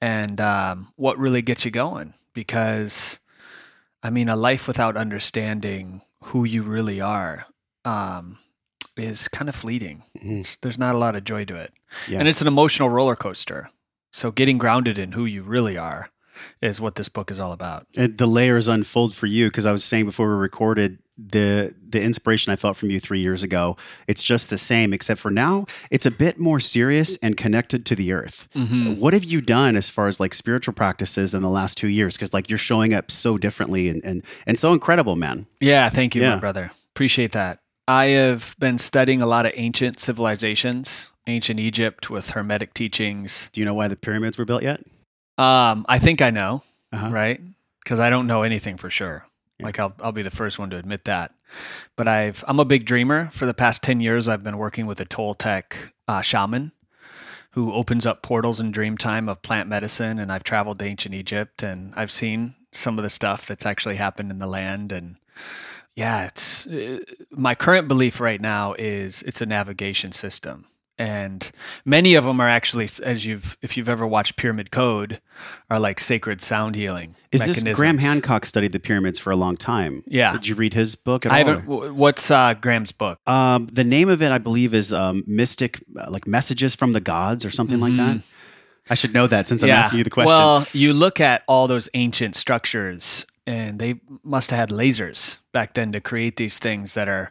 and 0.00 0.40
um, 0.40 0.88
what 0.96 1.18
really 1.18 1.42
gets 1.42 1.66
you 1.66 1.70
going 1.70 2.14
because 2.32 3.20
I 4.02 4.10
mean, 4.10 4.28
a 4.28 4.36
life 4.36 4.66
without 4.66 4.96
understanding 4.96 6.02
who 6.24 6.44
you 6.44 6.62
really 6.62 7.00
are 7.00 7.46
um, 7.84 8.38
is 8.96 9.28
kind 9.28 9.48
of 9.48 9.54
fleeting. 9.54 10.04
Mm. 10.18 10.58
There's 10.60 10.78
not 10.78 10.94
a 10.94 10.98
lot 10.98 11.16
of 11.16 11.24
joy 11.24 11.44
to 11.46 11.56
it. 11.56 11.72
Yeah. 12.08 12.18
And 12.18 12.28
it's 12.28 12.40
an 12.40 12.48
emotional 12.48 12.88
roller 12.88 13.16
coaster. 13.16 13.70
So 14.12 14.30
getting 14.30 14.58
grounded 14.58 14.98
in 14.98 15.12
who 15.12 15.24
you 15.24 15.42
really 15.42 15.76
are 15.76 16.08
is 16.60 16.80
what 16.80 16.94
this 16.94 17.08
book 17.08 17.30
is 17.30 17.40
all 17.40 17.52
about. 17.52 17.86
And 17.96 18.16
the 18.16 18.26
layers 18.26 18.68
unfold 18.68 19.14
for 19.14 19.26
you 19.26 19.48
because 19.48 19.66
I 19.66 19.72
was 19.72 19.84
saying 19.84 20.06
before 20.06 20.28
we 20.28 20.34
recorded 20.34 20.98
the 21.28 21.74
the 21.86 22.00
inspiration 22.00 22.52
I 22.52 22.56
felt 22.56 22.76
from 22.76 22.90
you 22.90 23.00
three 23.00 23.20
years 23.20 23.42
ago. 23.42 23.76
It's 24.06 24.22
just 24.22 24.50
the 24.50 24.58
same, 24.58 24.92
except 24.92 25.20
for 25.20 25.30
now 25.30 25.66
it's 25.90 26.06
a 26.06 26.10
bit 26.10 26.38
more 26.38 26.60
serious 26.60 27.16
and 27.18 27.36
connected 27.36 27.84
to 27.86 27.94
the 27.94 28.12
earth. 28.12 28.48
Mm-hmm. 28.54 28.98
What 28.98 29.12
have 29.12 29.24
you 29.24 29.40
done 29.40 29.76
as 29.76 29.90
far 29.90 30.06
as 30.06 30.20
like 30.20 30.34
spiritual 30.34 30.74
practices 30.74 31.34
in 31.34 31.42
the 31.42 31.50
last 31.50 31.76
two 31.76 31.88
years? 31.88 32.16
Because 32.16 32.32
like 32.32 32.48
you're 32.48 32.58
showing 32.58 32.94
up 32.94 33.10
so 33.10 33.38
differently 33.38 33.88
and 33.88 34.04
and 34.04 34.24
and 34.46 34.58
so 34.58 34.72
incredible, 34.72 35.16
man. 35.16 35.46
Yeah, 35.60 35.88
thank 35.88 36.14
you, 36.14 36.22
yeah. 36.22 36.34
my 36.34 36.40
brother. 36.40 36.72
Appreciate 36.94 37.32
that. 37.32 37.60
I 37.88 38.06
have 38.06 38.54
been 38.58 38.78
studying 38.78 39.20
a 39.20 39.26
lot 39.26 39.46
of 39.46 39.52
ancient 39.56 39.98
civilizations, 39.98 41.10
ancient 41.26 41.58
Egypt 41.58 42.08
with 42.08 42.30
Hermetic 42.30 42.72
teachings. 42.72 43.50
Do 43.52 43.60
you 43.60 43.64
know 43.64 43.74
why 43.74 43.88
the 43.88 43.96
pyramids 43.96 44.38
were 44.38 44.44
built 44.44 44.62
yet? 44.62 44.80
Um, 45.40 45.86
I 45.88 45.98
think 45.98 46.20
I 46.20 46.30
know, 46.30 46.62
uh-huh. 46.92 47.10
right? 47.10 47.40
Because 47.82 47.98
I 47.98 48.10
don't 48.10 48.26
know 48.26 48.42
anything 48.42 48.76
for 48.76 48.90
sure. 48.90 49.26
Yeah. 49.58 49.66
Like 49.66 49.78
I'll 49.78 49.94
I'll 50.00 50.12
be 50.12 50.22
the 50.22 50.30
first 50.30 50.58
one 50.58 50.68
to 50.70 50.76
admit 50.76 51.06
that. 51.06 51.32
But 51.96 52.08
I've 52.08 52.44
I'm 52.46 52.60
a 52.60 52.64
big 52.64 52.84
dreamer. 52.84 53.30
For 53.32 53.46
the 53.46 53.54
past 53.54 53.82
ten 53.82 54.00
years, 54.00 54.28
I've 54.28 54.44
been 54.44 54.58
working 54.58 54.86
with 54.86 55.00
a 55.00 55.06
Toltec 55.06 55.92
uh, 56.06 56.20
shaman 56.20 56.72
who 57.52 57.72
opens 57.72 58.06
up 58.06 58.22
portals 58.22 58.60
in 58.60 58.70
dream 58.70 58.96
time 58.96 59.28
of 59.28 59.42
plant 59.42 59.68
medicine. 59.68 60.18
And 60.18 60.30
I've 60.30 60.44
traveled 60.44 60.78
to 60.80 60.84
ancient 60.84 61.14
Egypt 61.14 61.62
and 61.62 61.92
I've 61.96 62.10
seen 62.10 62.54
some 62.70 62.98
of 62.98 63.02
the 63.02 63.10
stuff 63.10 63.46
that's 63.46 63.66
actually 63.66 63.96
happened 63.96 64.30
in 64.30 64.38
the 64.38 64.46
land. 64.46 64.92
And 64.92 65.16
yeah, 65.96 66.26
it's 66.26 66.66
uh, 66.66 67.00
my 67.30 67.54
current 67.54 67.88
belief 67.88 68.20
right 68.20 68.40
now 68.40 68.74
is 68.78 69.22
it's 69.22 69.40
a 69.40 69.46
navigation 69.46 70.12
system 70.12 70.66
and 71.00 71.50
many 71.86 72.14
of 72.14 72.24
them 72.24 72.40
are 72.40 72.48
actually 72.48 72.86
as 73.02 73.24
you've 73.24 73.56
if 73.62 73.76
you've 73.76 73.88
ever 73.88 74.06
watched 74.06 74.36
pyramid 74.36 74.70
code 74.70 75.18
are 75.70 75.80
like 75.80 75.98
sacred 75.98 76.42
sound 76.42 76.76
healing 76.76 77.14
Is 77.32 77.62
this. 77.62 77.74
Graham 77.74 77.96
Hancock 77.96 78.44
studied 78.44 78.72
the 78.72 78.78
pyramids 78.78 79.18
for 79.18 79.30
a 79.30 79.36
long 79.36 79.56
time? 79.56 80.02
Yeah. 80.06 80.32
Did 80.32 80.46
you 80.46 80.54
read 80.54 80.74
his 80.74 80.96
book 80.96 81.24
at 81.24 81.32
i 81.32 81.40
all? 81.40 81.46
haven't 81.46 81.94
what's 81.94 82.30
uh, 82.30 82.54
graham's 82.54 82.92
book 82.92 83.18
Um, 83.26 83.66
the 83.72 83.84
name 83.84 84.10
of 84.10 84.20
it, 84.20 84.30
I 84.30 84.38
believe, 84.38 84.74
is 84.74 84.92
um, 84.92 85.24
Mystic, 85.26 85.82
uh, 85.98 86.10
like 86.10 86.26
Messages 86.26 86.74
from 86.74 86.92
the 86.92 87.00
Gods 87.00 87.44
or 87.44 87.50
something 87.50 87.80
like 87.80 87.96
that. 87.96 88.20
I 88.90 88.94
should 88.94 89.14
know 89.14 89.26
that 89.26 89.46
since 89.46 89.62
I'm 89.62 89.70
asking 89.70 89.98
you 89.98 90.04
the 90.04 90.10
question. 90.10 90.28
Well, 90.34 90.66
you 90.72 90.92
look 90.92 91.20
at 91.20 91.44
all 91.46 91.68
those 91.68 91.88
ancient 91.94 92.34
structures, 92.34 93.24
and 93.46 93.78
they 93.78 94.00
must 94.24 94.50
have 94.50 94.58
had 94.58 94.70
lasers 94.70 95.38
back 95.52 95.74
then 95.74 95.92
to 95.92 96.00
create 96.00 96.36
these 96.36 96.58
things 96.58 96.94
that 96.94 97.08
are, 97.08 97.30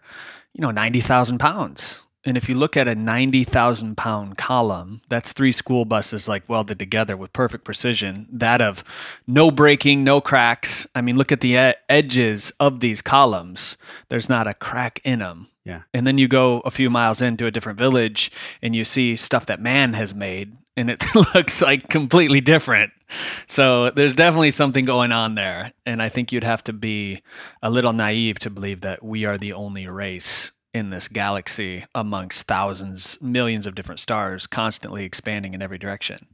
you 0.54 0.62
know, 0.62 0.72
90,000 0.72 1.38
pounds. 1.38 2.04
And 2.26 2.36
if 2.36 2.50
you 2.50 2.56
look 2.56 2.76
at 2.76 2.88
a 2.88 2.96
90,000 2.96 3.96
pound 3.96 4.38
column, 4.38 5.02
that's 5.08 5.32
three 5.32 5.54
school 5.54 5.86
buses 5.86 6.28
like 6.28 6.48
welded 6.50 6.78
together 6.78 7.16
with 7.16 7.32
perfect 7.32 7.64
precision. 7.64 8.28
That 8.32 8.62
of 8.62 8.84
no 9.26 9.50
breaking, 9.52 10.04
no 10.04 10.20
cracks. 10.20 10.86
I 10.94 11.02
mean, 11.02 11.16
look 11.16 11.32
at 11.32 11.40
the 11.40 11.56
e- 11.56 11.74
edges 11.88 12.52
of 12.60 12.82
these 12.82 13.02
columns. 13.02 13.78
There's 14.10 14.28
not 14.28 14.48
a 14.48 14.54
crack 14.54 15.00
in 15.06 15.20
them. 15.20 15.48
yeah. 15.64 15.84
And 15.94 16.06
then 16.06 16.18
you 16.18 16.28
go 16.28 16.60
a 16.62 16.72
few 16.72 16.90
miles 16.90 17.22
into 17.22 17.46
a 17.46 17.52
different 17.52 17.80
village 17.80 18.32
and 18.62 18.76
you 18.76 18.84
see 18.84 19.16
stuff 19.16 19.46
that 19.46 19.62
man 19.62 19.94
has 19.94 20.14
made 20.14 20.58
and 20.76 20.90
it 20.90 21.04
looks 21.36 21.62
like 21.62 21.88
completely 21.88 22.42
different. 22.42 22.92
So 23.48 23.92
there's 23.92 24.14
definitely 24.14 24.52
something 24.52 24.84
going 24.84 25.12
on 25.14 25.36
there. 25.36 25.72
And 25.86 26.02
I 26.02 26.10
think 26.10 26.32
you'd 26.32 26.44
have 26.44 26.64
to 26.66 26.74
be 26.74 27.22
a 27.62 27.70
little 27.70 27.94
naive 27.94 28.40
to 28.40 28.50
believe 28.50 28.82
that 28.82 29.04
we 29.04 29.24
are 29.26 29.38
the 29.38 29.54
only 29.54 29.88
race 29.88 30.52
in 30.74 30.90
this 30.90 31.08
galaxy 31.08 31.86
amongst 31.96 32.48
thousands, 32.48 33.18
millions 33.22 33.66
of 33.66 33.76
different 33.76 34.00
stars 34.00 34.48
constantly 34.48 35.04
expanding 35.04 35.54
in 35.54 35.62
every 35.62 35.78
direction. 35.78 36.28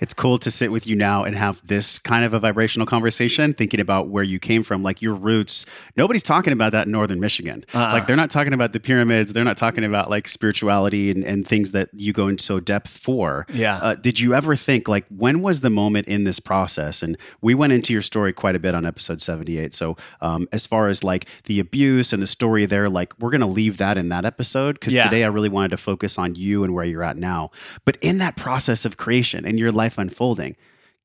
It's 0.00 0.14
cool 0.14 0.38
to 0.38 0.50
sit 0.50 0.70
with 0.70 0.86
you 0.86 0.94
now 0.94 1.24
and 1.24 1.34
have 1.36 1.66
this 1.66 1.98
kind 1.98 2.24
of 2.24 2.32
a 2.34 2.38
vibrational 2.40 2.86
conversation, 2.86 3.52
thinking 3.52 3.80
about 3.80 4.08
where 4.08 4.22
you 4.22 4.38
came 4.38 4.62
from, 4.62 4.82
like 4.82 5.02
your 5.02 5.14
roots. 5.14 5.66
Nobody's 5.96 6.22
talking 6.22 6.52
about 6.52 6.72
that 6.72 6.86
in 6.86 6.92
northern 6.92 7.18
Michigan. 7.18 7.64
Uh-uh. 7.74 7.92
Like 7.92 8.06
they're 8.06 8.14
not 8.16 8.30
talking 8.30 8.52
about 8.52 8.72
the 8.72 8.80
pyramids. 8.80 9.32
They're 9.32 9.44
not 9.44 9.56
talking 9.56 9.82
about 9.84 10.08
like 10.08 10.28
spirituality 10.28 11.10
and, 11.10 11.24
and 11.24 11.46
things 11.46 11.72
that 11.72 11.88
you 11.94 12.12
go 12.12 12.28
into 12.28 12.44
so 12.44 12.60
depth 12.60 12.96
for. 12.96 13.46
Yeah. 13.52 13.78
Uh, 13.78 13.94
did 13.96 14.20
you 14.20 14.34
ever 14.34 14.54
think 14.54 14.86
like 14.86 15.04
when 15.08 15.42
was 15.42 15.60
the 15.62 15.70
moment 15.70 16.06
in 16.06 16.24
this 16.24 16.38
process? 16.38 17.02
And 17.02 17.16
we 17.40 17.54
went 17.54 17.72
into 17.72 17.92
your 17.92 18.02
story 18.02 18.32
quite 18.32 18.54
a 18.54 18.60
bit 18.60 18.74
on 18.74 18.86
episode 18.86 19.20
78. 19.20 19.74
So 19.74 19.96
um, 20.20 20.48
as 20.52 20.64
far 20.66 20.86
as 20.86 21.02
like 21.02 21.26
the 21.44 21.58
abuse 21.58 22.12
and 22.12 22.22
the 22.22 22.26
story 22.28 22.66
there, 22.66 22.88
like 22.88 23.12
we're 23.18 23.30
going 23.30 23.40
to 23.40 23.46
leave 23.46 23.78
that 23.78 23.96
in 23.96 24.10
that 24.10 24.24
episode 24.24 24.74
because 24.78 24.94
Yeah. 24.94 25.04
today 25.04 25.24
I 25.24 25.28
really 25.28 25.48
wanted 25.48 25.70
to 25.70 25.76
focus 25.76 26.18
on 26.18 26.34
you 26.36 26.62
and 26.62 26.72
where 26.72 26.84
you're 26.84 27.02
at 27.02 27.16
now. 27.16 27.50
But 27.84 27.96
in 28.00 28.18
that 28.18 28.36
process 28.36 28.84
of 28.84 28.96
creation 28.96 29.44
and 29.44 29.55
your 29.58 29.72
life 29.72 29.98
unfolding, 29.98 30.56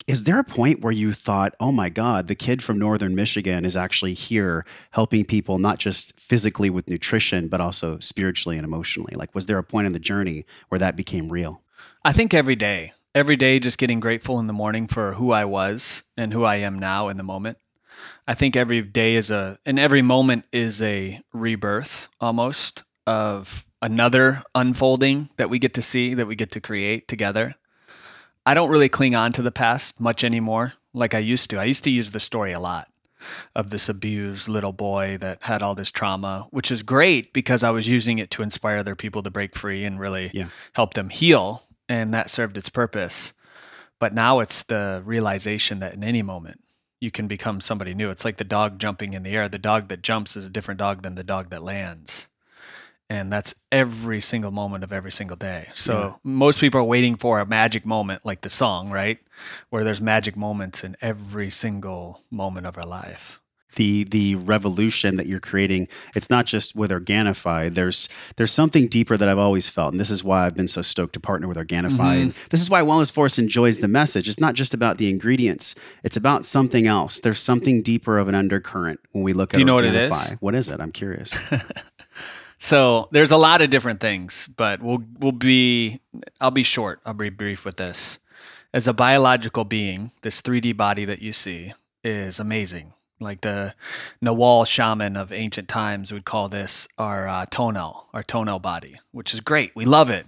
is 0.07 0.23
there 0.23 0.39
a 0.39 0.43
point 0.43 0.81
where 0.81 0.91
you 0.91 1.13
thought, 1.13 1.53
oh 1.59 1.71
my 1.71 1.89
God, 1.89 2.27
the 2.27 2.35
kid 2.35 2.63
from 2.63 2.79
Northern 2.79 3.15
Michigan 3.15 3.65
is 3.65 3.75
actually 3.75 4.13
here 4.13 4.65
helping 4.91 5.25
people, 5.25 5.59
not 5.59 5.79
just 5.79 6.19
physically 6.19 6.69
with 6.69 6.89
nutrition, 6.89 7.47
but 7.47 7.61
also 7.61 7.99
spiritually 7.99 8.57
and 8.57 8.65
emotionally? 8.65 9.13
Like, 9.15 9.35
was 9.35 9.45
there 9.45 9.57
a 9.57 9.63
point 9.63 9.87
in 9.87 9.93
the 9.93 9.99
journey 9.99 10.45
where 10.69 10.79
that 10.79 10.95
became 10.95 11.29
real? 11.29 11.61
I 12.03 12.13
think 12.13 12.33
every 12.33 12.55
day, 12.55 12.93
every 13.13 13.35
day, 13.35 13.59
just 13.59 13.77
getting 13.77 13.99
grateful 13.99 14.39
in 14.39 14.47
the 14.47 14.53
morning 14.53 14.87
for 14.87 15.13
who 15.13 15.31
I 15.31 15.45
was 15.45 16.03
and 16.17 16.33
who 16.33 16.43
I 16.43 16.55
am 16.57 16.79
now 16.79 17.07
in 17.09 17.17
the 17.17 17.23
moment. 17.23 17.57
I 18.27 18.33
think 18.33 18.55
every 18.55 18.81
day 18.81 19.15
is 19.15 19.29
a, 19.29 19.59
and 19.65 19.77
every 19.77 20.01
moment 20.01 20.45
is 20.51 20.81
a 20.81 21.21
rebirth 21.33 22.07
almost 22.19 22.83
of 23.05 23.65
another 23.81 24.43
unfolding 24.55 25.29
that 25.37 25.49
we 25.49 25.59
get 25.59 25.73
to 25.75 25.81
see, 25.81 26.13
that 26.13 26.27
we 26.27 26.35
get 26.35 26.51
to 26.51 26.61
create 26.61 27.07
together. 27.07 27.55
I 28.45 28.53
don't 28.53 28.69
really 28.69 28.89
cling 28.89 29.15
on 29.15 29.31
to 29.33 29.41
the 29.41 29.51
past 29.51 29.99
much 29.99 30.23
anymore 30.23 30.73
like 30.93 31.13
I 31.13 31.19
used 31.19 31.49
to. 31.51 31.59
I 31.59 31.65
used 31.65 31.83
to 31.83 31.91
use 31.91 32.11
the 32.11 32.19
story 32.19 32.51
a 32.51 32.59
lot 32.59 32.87
of 33.55 33.69
this 33.69 33.87
abused 33.87 34.49
little 34.49 34.73
boy 34.73 35.15
that 35.19 35.43
had 35.43 35.61
all 35.61 35.75
this 35.75 35.91
trauma, 35.91 36.47
which 36.49 36.71
is 36.71 36.81
great 36.81 37.33
because 37.33 37.63
I 37.63 37.69
was 37.69 37.87
using 37.87 38.17
it 38.17 38.31
to 38.31 38.41
inspire 38.41 38.77
other 38.77 38.95
people 38.95 39.21
to 39.21 39.29
break 39.29 39.55
free 39.55 39.85
and 39.85 39.99
really 39.99 40.31
Yeah. 40.33 40.47
help 40.73 40.95
them 40.95 41.09
heal. 41.09 41.63
And 41.87 42.13
that 42.15 42.31
served 42.31 42.57
its 42.57 42.69
purpose. 42.69 43.33
But 43.99 44.13
now 44.13 44.39
it's 44.39 44.63
the 44.63 45.03
realization 45.05 45.79
that 45.79 45.93
in 45.93 46.03
any 46.03 46.23
moment 46.23 46.61
you 46.99 47.11
can 47.11 47.27
become 47.27 47.61
somebody 47.61 47.93
new. 47.93 48.09
It's 48.09 48.25
like 48.25 48.37
the 48.37 48.43
dog 48.43 48.79
jumping 48.79 49.13
in 49.13 49.21
the 49.21 49.35
air. 49.35 49.47
The 49.47 49.59
dog 49.59 49.87
that 49.89 50.01
jumps 50.01 50.35
is 50.35 50.45
a 50.45 50.49
different 50.49 50.79
dog 50.79 51.03
than 51.03 51.13
the 51.13 51.23
dog 51.23 51.51
that 51.51 51.63
lands. 51.63 52.27
And 53.11 53.29
that's 53.29 53.53
every 53.73 54.21
single 54.21 54.51
moment 54.51 54.85
of 54.85 54.93
every 54.93 55.11
single 55.11 55.35
day. 55.35 55.67
So 55.73 55.93
Yeah. 55.99 56.11
most 56.23 56.61
people 56.61 56.79
are 56.79 56.89
waiting 56.95 57.17
for 57.17 57.41
a 57.41 57.45
magic 57.45 57.85
moment, 57.85 58.25
like 58.25 58.39
the 58.41 58.49
song, 58.49 58.89
right? 58.89 59.19
Where 59.69 59.83
there's 59.83 59.99
magic 59.99 60.37
moments 60.37 60.81
in 60.81 60.95
every 61.01 61.49
single 61.49 62.21
moment 62.31 62.67
of 62.67 62.77
our 62.77 62.85
life. 62.85 63.37
the 63.75 64.03
the 64.03 64.35
revolution 64.35 65.15
that 65.15 65.27
you're 65.27 65.39
creating 65.39 65.87
it's 66.13 66.29
not 66.29 66.45
just 66.45 66.75
with 66.75 66.91
organifi 66.91 67.73
there's 67.73 68.09
there's 68.35 68.51
something 68.51 68.85
deeper 68.89 69.15
that 69.15 69.29
i've 69.29 69.37
always 69.47 69.69
felt 69.69 69.91
and 69.93 69.99
this 69.99 70.09
is 70.09 70.21
why 70.25 70.45
i've 70.45 70.57
been 70.61 70.67
so 70.67 70.81
stoked 70.81 71.13
to 71.13 71.21
partner 71.21 71.47
with 71.47 71.55
organifi 71.55 71.91
mm-hmm. 71.91 72.21
and 72.21 72.33
this 72.49 72.61
is 72.61 72.69
why 72.69 72.81
wellness 72.81 73.09
force 73.09 73.39
enjoys 73.39 73.79
the 73.79 73.87
message 73.87 74.27
it's 74.27 74.41
not 74.41 74.55
just 74.55 74.73
about 74.73 74.97
the 74.97 75.09
ingredients 75.09 75.73
it's 76.03 76.17
about 76.17 76.43
something 76.45 76.85
else 76.85 77.21
there's 77.21 77.39
something 77.39 77.81
deeper 77.81 78.17
of 78.17 78.27
an 78.27 78.35
undercurrent 78.35 78.99
when 79.13 79.23
we 79.23 79.31
look 79.31 79.53
at 79.53 79.59
you 79.59 79.65
know 79.65 79.75
what 79.75 79.85
it 79.85 79.95
is? 79.95 80.11
organifi 80.11 80.37
what 80.41 80.53
is 80.53 80.67
it 80.67 80.81
i'm 80.81 80.91
curious 80.91 81.33
So 82.61 83.09
there's 83.09 83.31
a 83.31 83.37
lot 83.37 83.61
of 83.61 83.71
different 83.71 83.99
things, 83.99 84.47
but 84.55 84.83
we'll 84.83 85.03
we'll 85.17 85.31
be 85.31 85.99
I'll 86.39 86.51
be 86.51 86.61
short. 86.61 87.01
I'll 87.03 87.15
be 87.15 87.31
brief 87.31 87.65
with 87.65 87.77
this. 87.77 88.19
As 88.71 88.87
a 88.87 88.93
biological 88.93 89.63
being, 89.63 90.11
this 90.21 90.43
3D 90.43 90.77
body 90.77 91.03
that 91.03 91.23
you 91.23 91.33
see 91.33 91.73
is 92.03 92.39
amazing. 92.39 92.93
Like 93.19 93.41
the 93.41 93.73
Nagual 94.23 94.67
shaman 94.67 95.17
of 95.17 95.33
ancient 95.33 95.69
times 95.69 96.11
would 96.11 96.23
call 96.23 96.49
this 96.49 96.87
our 96.99 97.27
uh, 97.27 97.47
our 98.13 98.23
tonal 98.23 98.59
body, 98.59 98.99
which 99.11 99.33
is 99.33 99.41
great. 99.41 99.75
We 99.75 99.85
love 99.85 100.11
it, 100.11 100.27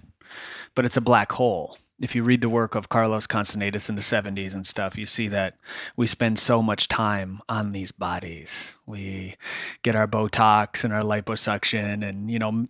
but 0.74 0.84
it's 0.84 0.96
a 0.96 1.00
black 1.00 1.30
hole. 1.30 1.78
If 2.00 2.14
you 2.14 2.24
read 2.24 2.40
the 2.40 2.48
work 2.48 2.74
of 2.74 2.88
Carlos 2.88 3.26
Castaneda 3.26 3.80
in 3.88 3.94
the 3.94 4.02
70s 4.02 4.52
and 4.52 4.66
stuff, 4.66 4.98
you 4.98 5.06
see 5.06 5.28
that 5.28 5.56
we 5.96 6.06
spend 6.06 6.38
so 6.38 6.60
much 6.60 6.88
time 6.88 7.40
on 7.48 7.72
these 7.72 7.92
bodies. 7.92 8.76
We 8.84 9.36
get 9.82 9.94
our 9.94 10.08
Botox 10.08 10.82
and 10.84 10.92
our 10.92 11.02
liposuction 11.02 12.06
and, 12.06 12.30
you 12.30 12.38
know, 12.40 12.66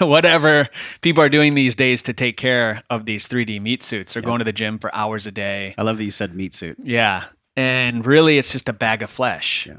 whatever 0.06 0.68
people 1.00 1.22
are 1.22 1.30
doing 1.30 1.54
these 1.54 1.74
days 1.74 2.02
to 2.02 2.12
take 2.12 2.36
care 2.36 2.82
of 2.90 3.06
these 3.06 3.26
3D 3.26 3.62
meat 3.62 3.82
suits. 3.82 4.12
They're 4.12 4.22
going 4.22 4.40
to 4.40 4.44
the 4.44 4.52
gym 4.52 4.78
for 4.78 4.94
hours 4.94 5.26
a 5.26 5.32
day. 5.32 5.74
i 5.78 5.82
love 5.82 5.96
that 5.96 6.04
you 6.04 6.10
said 6.10 6.34
meat 6.34 6.52
suit 6.52 6.76
Yeah. 6.78 7.24
And 7.56 8.04
really, 8.04 8.36
it's 8.36 8.52
just 8.52 8.68
a 8.68 8.74
bag 8.74 9.02
of 9.02 9.08
flesh. 9.08 9.66
Yeah. 9.66 9.78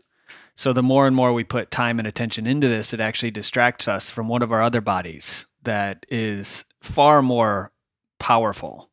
So 0.55 0.73
the 0.73 0.81
more 0.81 1.05
and 1.05 1.15
more 1.15 1.33
we 1.33 1.43
put 1.43 1.69
time 1.69 1.99
and 1.99 2.07
attention 2.07 2.47
into 2.47 2.67
this, 2.67 2.91
it 2.91 2.99
actually 2.99 3.29
distracts 3.29 3.87
us 3.87 4.09
from 4.09 4.27
one 4.27 4.41
of 4.41 4.51
our 4.51 4.63
other 4.63 4.81
bodies 4.81 5.45
that 5.61 6.03
is 6.09 6.65
far 6.81 7.21
more 7.21 7.71
powerful. 8.19 8.89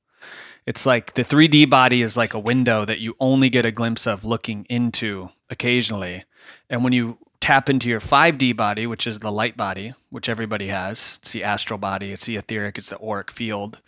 It's 0.66 0.86
like 0.86 1.14
the 1.14 1.24
3D 1.24 1.68
body 1.68 2.00
is 2.00 2.16
like 2.16 2.32
a 2.32 2.38
window 2.38 2.84
that 2.84 3.00
you 3.00 3.16
only 3.20 3.50
get 3.50 3.66
a 3.66 3.70
glimpse 3.70 4.06
of 4.06 4.24
looking 4.24 4.64
into 4.70 5.28
occasionally. 5.50 6.24
And 6.70 6.82
when 6.82 6.92
you 6.92 7.18
tap 7.40 7.68
into 7.68 7.90
your 7.90 8.00
5D 8.00 8.56
body, 8.56 8.86
which 8.86 9.06
is 9.06 9.18
the 9.18 9.30
light 9.30 9.54
body, 9.54 9.92
which 10.08 10.30
everybody 10.30 10.68
has, 10.68 11.18
it's 11.20 11.32
the 11.32 11.44
astral 11.44 11.78
body, 11.78 12.10
it's 12.12 12.24
the 12.24 12.36
etheric, 12.36 12.78
it's 12.78 12.88
the 12.88 12.98
auric 12.98 13.30
field, 13.30 13.82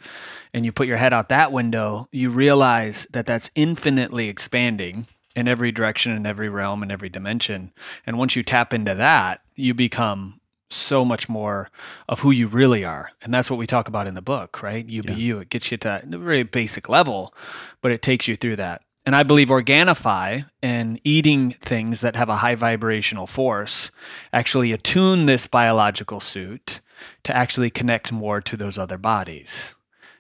and 0.52 0.66
you 0.66 0.73
put 0.73 0.87
your 0.87 0.99
head 0.99 1.14
out 1.14 1.31
that 1.31 1.52
window, 1.52 2.07
you 2.12 2.28
realize 2.28 3.07
that 3.12 3.25
that's 3.25 3.50
infinitely 3.55 4.28
expanding 4.28 5.07
in 5.35 5.49
every 5.49 5.73
direction, 5.73 6.12
in 6.12 6.26
every 6.26 6.50
realm, 6.50 6.83
in 6.83 6.90
every 6.90 7.09
dimension. 7.09 7.73
And 8.07 8.19
once 8.19 8.37
you 8.37 8.43
tap 8.43 8.75
into 8.75 8.95
that, 8.95 9.40
you 9.55 9.73
become 9.73 10.40
so 10.70 11.04
much 11.04 11.28
more 11.28 11.70
of 12.08 12.20
who 12.20 12.30
you 12.30 12.46
really 12.46 12.85
are. 12.85 13.11
And 13.23 13.32
that's 13.32 13.50
what 13.50 13.58
we 13.58 13.66
talk 13.66 13.88
about 13.88 14.06
in 14.06 14.14
the 14.14 14.23
book, 14.23 14.62
right? 14.62 14.87
You 14.87 15.02
be 15.02 15.14
you. 15.14 15.38
It 15.38 15.49
gets 15.49 15.70
you 15.70 15.76
to 15.78 16.02
a 16.02 16.18
very 16.18 16.42
basic 16.42 16.88
level, 16.88 17.35
but 17.82 17.92
it 17.92 18.02
takes 18.02 18.26
you 18.28 18.37
through 18.37 18.56
that. 18.56 18.82
And 19.04 19.14
I 19.14 19.23
believe 19.23 19.49
Organifi 19.49 20.49
and 20.62 21.00
eating 21.04 21.52
things 21.52 22.00
that 22.00 22.16
have 22.16 22.28
a 22.28 22.37
high 22.37 22.56
vibrational 22.56 23.28
force 23.28 23.92
actually 24.32 24.73
attune 24.73 25.26
this 25.26 25.46
biological 25.46 26.18
suit 26.18 26.80
to 27.23 27.35
actually 27.35 27.70
connect 27.70 28.11
more 28.11 28.40
to 28.40 28.56
those 28.56 28.78
other 28.78 28.99
bodies 28.99 29.75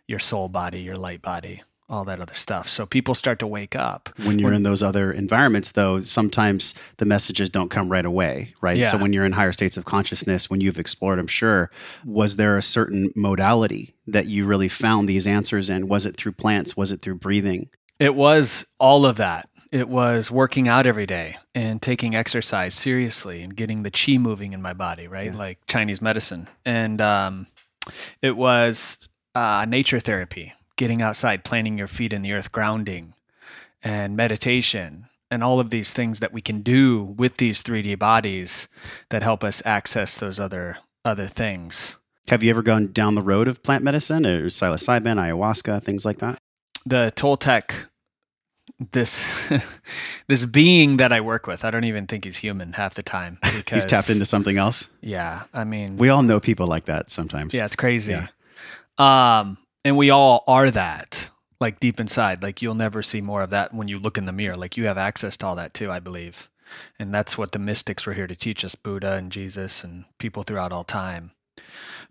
your 0.08 0.20
soul 0.20 0.48
body, 0.48 0.82
your 0.82 0.94
light 0.94 1.20
body, 1.20 1.64
all 1.88 2.04
that 2.04 2.20
other 2.20 2.34
stuff. 2.34 2.68
So 2.68 2.84
people 2.86 3.14
start 3.14 3.38
to 3.38 3.46
wake 3.46 3.76
up. 3.76 4.08
when 4.24 4.38
you're 4.38 4.52
in 4.52 4.62
those 4.64 4.82
other 4.82 5.12
environments 5.12 5.72
though 5.72 6.00
sometimes 6.00 6.74
the 6.96 7.04
messages 7.04 7.48
don't 7.50 7.70
come 7.70 7.88
right 7.90 8.04
away 8.04 8.54
right 8.60 8.76
Yeah. 8.76 8.90
so 8.90 8.98
when 8.98 9.12
you're 9.12 9.24
in 9.24 9.32
higher 9.32 9.52
states 9.52 9.76
of 9.76 9.84
consciousness 9.84 10.50
when 10.50 10.60
you've 10.60 10.78
explored 10.78 11.18
i'm 11.18 11.26
sure 11.28 11.70
was 12.04 12.36
there 12.36 12.56
a 12.56 12.62
certain 12.62 13.10
modality 13.14 13.94
that 14.06 14.26
you 14.26 14.44
really 14.46 14.68
found 14.68 15.08
these 15.08 15.26
answers 15.26 15.70
in 15.70 15.86
was 15.88 16.06
it 16.06 16.16
through 16.16 16.32
plants 16.32 16.76
was 16.76 16.90
it 16.90 17.02
through 17.02 17.14
breathing 17.16 17.68
It 17.98 18.14
was 18.14 18.66
all 18.78 19.06
of 19.06 19.16
that. 19.16 19.48
It 19.72 19.88
was 19.88 20.30
working 20.30 20.68
out 20.68 20.86
every 20.86 21.06
day 21.06 21.36
and 21.54 21.80
taking 21.82 22.14
exercise 22.14 22.74
seriously 22.74 23.42
and 23.42 23.54
getting 23.56 23.82
the 23.84 23.90
chi 23.90 24.16
moving 24.18 24.52
in 24.52 24.60
my 24.62 24.72
body, 24.74 25.06
right? 25.08 25.34
Like 25.34 25.58
Chinese 25.66 26.00
medicine. 26.02 26.46
And 26.64 27.00
um, 27.00 27.46
it 28.22 28.36
was 28.36 29.08
uh, 29.34 29.64
nature 29.68 29.98
therapy, 30.00 30.52
getting 30.76 31.02
outside, 31.02 31.44
planting 31.44 31.78
your 31.78 31.86
feet 31.86 32.12
in 32.12 32.22
the 32.22 32.32
earth, 32.32 32.52
grounding, 32.52 33.14
and 33.82 34.16
meditation, 34.16 35.06
and 35.30 35.42
all 35.42 35.60
of 35.60 35.70
these 35.70 35.92
things 35.92 36.20
that 36.20 36.32
we 36.32 36.40
can 36.40 36.60
do 36.60 37.02
with 37.02 37.38
these 37.38 37.62
3D 37.62 37.98
bodies 37.98 38.68
that 39.10 39.22
help 39.22 39.42
us 39.42 39.62
access 39.64 40.18
those 40.18 40.38
other 40.38 40.78
other 41.04 41.26
things. 41.26 41.96
Have 42.28 42.42
you 42.42 42.50
ever 42.50 42.62
gone 42.62 42.88
down 42.88 43.14
the 43.14 43.22
road 43.22 43.46
of 43.46 43.62
plant 43.62 43.84
medicine 43.84 44.26
or 44.26 44.46
psilocybin, 44.46 45.16
ayahuasca, 45.16 45.82
things 45.82 46.04
like 46.04 46.18
that? 46.18 46.38
The 46.84 47.12
Toltec 47.14 47.86
this 48.92 49.52
this 50.28 50.44
being 50.44 50.98
that 50.98 51.12
I 51.12 51.20
work 51.20 51.46
with, 51.46 51.64
I 51.64 51.70
don't 51.70 51.84
even 51.84 52.06
think 52.06 52.24
he's 52.24 52.36
human 52.36 52.72
half 52.74 52.94
the 52.94 53.02
time 53.02 53.38
because 53.42 53.70
he's 53.84 53.86
tapped 53.86 54.10
into 54.10 54.24
something 54.24 54.58
else. 54.58 54.90
Yeah, 55.00 55.44
I 55.54 55.64
mean, 55.64 55.96
we 55.96 56.08
all 56.08 56.22
know 56.22 56.40
people 56.40 56.66
like 56.66 56.86
that 56.86 57.10
sometimes. 57.10 57.54
Yeah, 57.54 57.64
it's 57.64 57.76
crazy. 57.76 58.12
Yeah. 58.12 58.28
Um, 58.98 59.58
and 59.86 59.96
we 59.96 60.10
all 60.10 60.42
are 60.48 60.70
that, 60.70 61.30
like 61.60 61.80
deep 61.80 62.00
inside. 62.00 62.42
Like 62.42 62.60
you'll 62.60 62.74
never 62.74 63.02
see 63.02 63.20
more 63.20 63.42
of 63.42 63.50
that 63.50 63.72
when 63.72 63.88
you 63.88 63.98
look 63.98 64.18
in 64.18 64.26
the 64.26 64.32
mirror. 64.32 64.56
Like 64.56 64.76
you 64.76 64.86
have 64.86 64.98
access 64.98 65.36
to 65.38 65.46
all 65.46 65.56
that 65.56 65.74
too, 65.74 65.90
I 65.90 66.00
believe, 66.00 66.50
and 66.98 67.14
that's 67.14 67.38
what 67.38 67.52
the 67.52 67.58
mystics 67.58 68.04
were 68.04 68.14
here 68.14 68.26
to 68.26 68.36
teach 68.36 68.64
us: 68.64 68.74
Buddha 68.74 69.12
and 69.12 69.30
Jesus 69.30 69.84
and 69.84 70.04
people 70.18 70.42
throughout 70.42 70.72
all 70.72 70.84
time. 70.84 71.30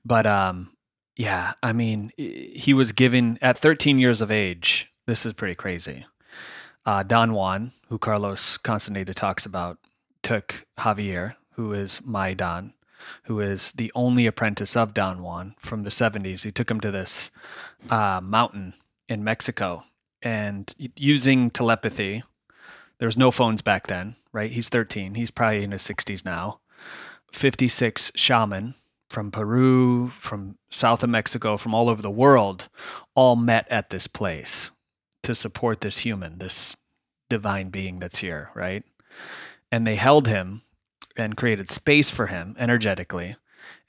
But 0.06 0.26
um, 0.26 0.72
yeah, 1.18 1.54
I 1.62 1.74
mean, 1.74 2.12
he 2.18 2.74
was 2.74 2.94
given 2.94 3.38
at 3.42 3.58
13 3.58 4.00
years 4.00 4.22
of 4.22 4.32
age. 4.32 4.90
This 5.06 5.26
is 5.26 5.34
pretty 5.34 5.56
crazy 5.56 6.06
uh, 6.86 7.04
Don 7.04 7.34
Juan, 7.34 7.72
who 7.90 7.98
Carlos 7.98 8.58
Castaneda 8.58 9.14
talks 9.14 9.46
about, 9.46 9.80
took 10.22 10.66
Javier, 10.78 11.36
who 11.54 11.74
is 11.74 12.02
my 12.04 12.34
Don, 12.34 12.74
who 13.24 13.40
is 13.40 13.72
the 13.72 13.92
only 13.96 14.26
apprentice 14.28 14.76
of 14.76 14.94
Don 14.94 15.22
Juan 15.22 15.56
from 15.60 15.84
the 15.84 15.90
70s. 15.90 16.44
He 16.44 16.52
took 16.52 16.70
him 16.70 16.80
to 16.82 16.92
this 16.92 17.32
uh, 17.90 18.22
mountain 18.24 18.74
in 19.08 19.24
Mexico 19.24 19.84
and 20.22 20.74
using 20.96 21.50
telepathy. 21.50 22.24
There 22.98 23.08
was 23.08 23.18
no 23.18 23.32
phones 23.32 23.62
back 23.62 23.88
then, 23.88 24.16
right? 24.32 24.52
He's 24.52 24.70
13. 24.70 25.16
He's 25.16 25.32
probably 25.32 25.64
in 25.64 25.72
his 25.72 25.84
60s 25.84 26.26
now. 26.26 26.60
56 27.32 28.12
shaman 28.16 28.76
from 29.10 29.32
Peru, 29.32 30.10
from 30.10 30.58
south 30.70 31.04
of 31.04 31.10
Mexico, 31.10 31.58
from 31.58 31.76
all 31.76 31.90
over 31.90 32.02
the 32.02 32.10
world, 32.10 32.70
all 33.14 33.36
met 33.36 33.68
at 33.70 33.90
this 33.90 34.08
place 34.08 34.72
to 35.24 35.36
support 35.36 35.82
this 35.82 36.00
human, 36.00 36.40
this 36.40 36.76
divine 37.30 37.70
being 37.70 38.00
that's 38.00 38.20
here, 38.20 38.50
right? 38.56 38.84
And 39.72 39.86
they 39.86 39.96
held 39.96 40.28
him 40.28 40.62
and 41.18 41.38
created 41.38 41.72
space 41.72 42.10
for 42.10 42.28
him 42.28 42.56
energetically. 42.58 43.36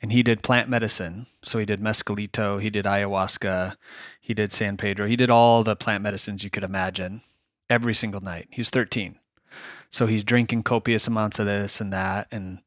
And 0.02 0.12
he 0.12 0.22
did 0.22 0.42
plant 0.42 0.68
medicine. 0.68 1.26
So 1.42 1.58
he 1.58 1.64
did 1.64 1.80
mescalito, 1.80 2.60
he 2.60 2.70
did 2.70 2.84
ayahuasca, 2.84 3.76
he 4.20 4.34
did 4.34 4.52
San 4.52 4.76
Pedro, 4.76 5.06
he 5.06 5.16
did 5.16 5.30
all 5.30 5.62
the 5.62 5.76
plant 5.76 6.02
medicines 6.02 6.44
you 6.44 6.50
could 6.50 6.64
imagine 6.64 7.22
every 7.70 7.94
single 7.94 8.20
night. 8.20 8.48
He 8.50 8.60
was 8.60 8.70
13. 8.70 9.18
So 9.90 10.06
he's 10.06 10.24
drinking 10.24 10.64
copious 10.64 11.06
amounts 11.06 11.38
of 11.38 11.46
this 11.46 11.80
and 11.80 11.92
that 11.92 12.28
and 12.30 12.58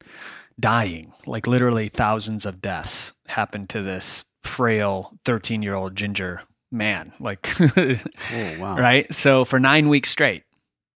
dying. 0.58 1.12
Like 1.26 1.46
literally 1.46 1.88
thousands 1.88 2.44
of 2.44 2.60
deaths 2.60 3.12
happened 3.28 3.68
to 3.70 3.82
this 3.82 4.24
frail 4.42 5.12
13 5.24 5.62
year 5.62 5.74
old 5.74 5.96
ginger 5.96 6.42
man. 6.70 7.12
Like, 7.20 7.48
oh, 7.76 8.56
wow. 8.58 8.76
right? 8.78 9.12
So 9.12 9.44
for 9.44 9.60
nine 9.60 9.88
weeks 9.88 10.10
straight, 10.10 10.44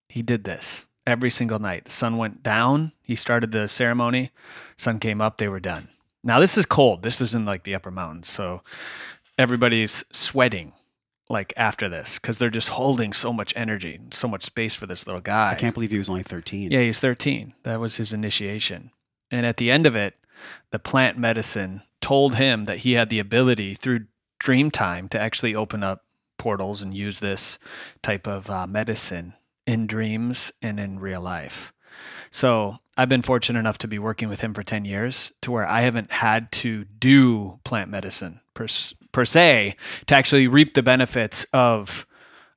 he 0.08 0.22
did 0.22 0.44
this 0.44 0.86
every 1.06 1.30
single 1.30 1.58
night. 1.58 1.84
The 1.86 1.90
sun 1.90 2.16
went 2.16 2.42
down. 2.42 2.92
He 3.02 3.14
started 3.14 3.52
the 3.52 3.68
ceremony. 3.68 4.30
Sun 4.76 5.00
came 5.00 5.20
up. 5.20 5.38
They 5.38 5.48
were 5.48 5.60
done. 5.60 5.88
Now 6.24 6.40
this 6.40 6.56
is 6.56 6.66
cold. 6.66 7.02
This 7.02 7.20
is 7.20 7.34
in 7.34 7.44
like 7.44 7.64
the 7.64 7.74
upper 7.74 7.90
mountains, 7.90 8.28
so 8.28 8.62
everybody's 9.38 10.04
sweating 10.10 10.72
like 11.28 11.52
after 11.56 11.88
this 11.88 12.18
because 12.18 12.38
they're 12.38 12.50
just 12.50 12.70
holding 12.70 13.12
so 13.12 13.32
much 13.32 13.52
energy, 13.54 14.00
so 14.10 14.26
much 14.26 14.44
space 14.44 14.74
for 14.74 14.86
this 14.86 15.06
little 15.06 15.20
guy. 15.20 15.52
I 15.52 15.54
can't 15.54 15.74
believe 15.74 15.90
he 15.90 15.98
was 15.98 16.08
only 16.08 16.22
thirteen. 16.22 16.72
Yeah, 16.72 16.80
he's 16.80 16.98
thirteen. 16.98 17.52
That 17.62 17.78
was 17.78 17.98
his 17.98 18.12
initiation, 18.12 18.90
and 19.30 19.44
at 19.44 19.58
the 19.58 19.70
end 19.70 19.86
of 19.86 19.94
it, 19.94 20.16
the 20.70 20.78
plant 20.78 21.18
medicine 21.18 21.82
told 22.00 22.36
him 22.36 22.64
that 22.64 22.78
he 22.78 22.92
had 22.92 23.10
the 23.10 23.18
ability 23.18 23.74
through 23.74 24.06
dream 24.38 24.70
time 24.70 25.08
to 25.10 25.20
actually 25.20 25.54
open 25.54 25.82
up 25.82 26.04
portals 26.38 26.80
and 26.80 26.94
use 26.94 27.20
this 27.20 27.58
type 28.02 28.26
of 28.26 28.48
uh, 28.48 28.66
medicine 28.66 29.34
in 29.66 29.86
dreams 29.86 30.52
and 30.62 30.80
in 30.80 30.98
real 30.98 31.20
life. 31.20 31.73
So 32.34 32.78
I've 32.96 33.08
been 33.08 33.22
fortunate 33.22 33.60
enough 33.60 33.78
to 33.78 33.86
be 33.86 34.00
working 34.00 34.28
with 34.28 34.40
him 34.40 34.54
for 34.54 34.64
10 34.64 34.84
years 34.84 35.32
to 35.42 35.52
where 35.52 35.68
I 35.68 35.82
haven't 35.82 36.10
had 36.10 36.50
to 36.52 36.84
do 36.84 37.60
plant 37.62 37.92
medicine 37.92 38.40
per, 38.54 38.66
per 39.12 39.24
se 39.24 39.76
to 40.06 40.14
actually 40.16 40.48
reap 40.48 40.74
the 40.74 40.82
benefits 40.82 41.46
of 41.52 42.08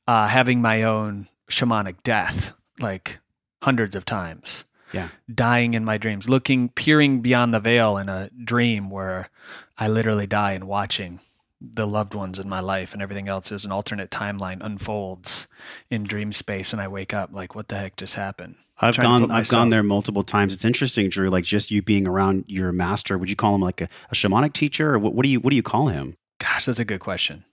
uh, 0.08 0.30
having 0.30 0.64
my 0.64 0.82
own 0.82 1.28
shamanic 1.48 1.98
death, 2.02 2.54
like 2.80 3.20
hundreds 3.62 3.96
of 3.96 4.04
times. 4.04 4.66
Yeah. 4.94 5.10
Dying 5.32 5.76
in 5.76 5.86
my 5.86 6.00
dreams, 6.00 6.28
looking, 6.28 6.70
peering 6.70 7.22
beyond 7.22 7.54
the 7.54 7.60
veil 7.60 7.98
in 7.98 8.10
a 8.10 8.32
dream 8.32 8.90
where 8.90 9.30
I 9.78 9.90
literally 9.90 10.26
die 10.26 10.54
and 10.54 10.64
watching 10.64 11.20
the 11.62 11.86
loved 11.86 12.16
ones 12.16 12.40
in 12.40 12.50
my 12.50 12.62
life 12.62 12.94
and 12.94 13.02
everything 13.04 13.28
else 13.28 13.52
as 13.52 13.64
an 13.64 13.72
alternate 13.72 14.10
timeline 14.10 14.58
unfolds 14.60 15.48
in 15.92 16.02
dream 16.02 16.34
space 16.34 16.74
and 16.74 16.82
I 16.82 16.88
wake 16.88 17.14
up 17.14 17.30
like 17.32 17.54
what 17.54 17.68
the 17.68 17.78
heck 17.78 17.96
just 17.96 18.16
happened? 18.16 18.56
I've 18.80 18.98
gone 18.98 19.32
I've 19.32 19.50
gone 19.50 19.70
there 19.70 19.84
multiple 19.84 20.24
times. 20.24 20.54
It's 20.54 20.66
interesting, 20.66 21.10
Drew, 21.10 21.30
like 21.30 21.44
just 21.44 21.72
you 21.72 21.82
being 21.82 22.08
around 22.08 22.46
your 22.48 22.72
master. 22.72 23.18
Would 23.18 23.30
you 23.30 23.36
call 23.36 23.56
him 23.56 23.62
like 23.62 23.82
a, 23.82 23.90
a 24.12 24.16
shamanic 24.16 24.54
teacher 24.54 24.94
or 24.94 25.00
what, 25.00 25.14
what 25.16 25.24
do 25.24 25.30
you 25.30 25.40
what 25.40 25.50
do 25.50 25.56
you 25.56 25.64
call 25.64 25.88
him? 25.88 26.16
Gosh, 26.40 26.66
that's 26.66 26.80
a 26.80 26.86
good 26.86 27.00
question. 27.00 27.44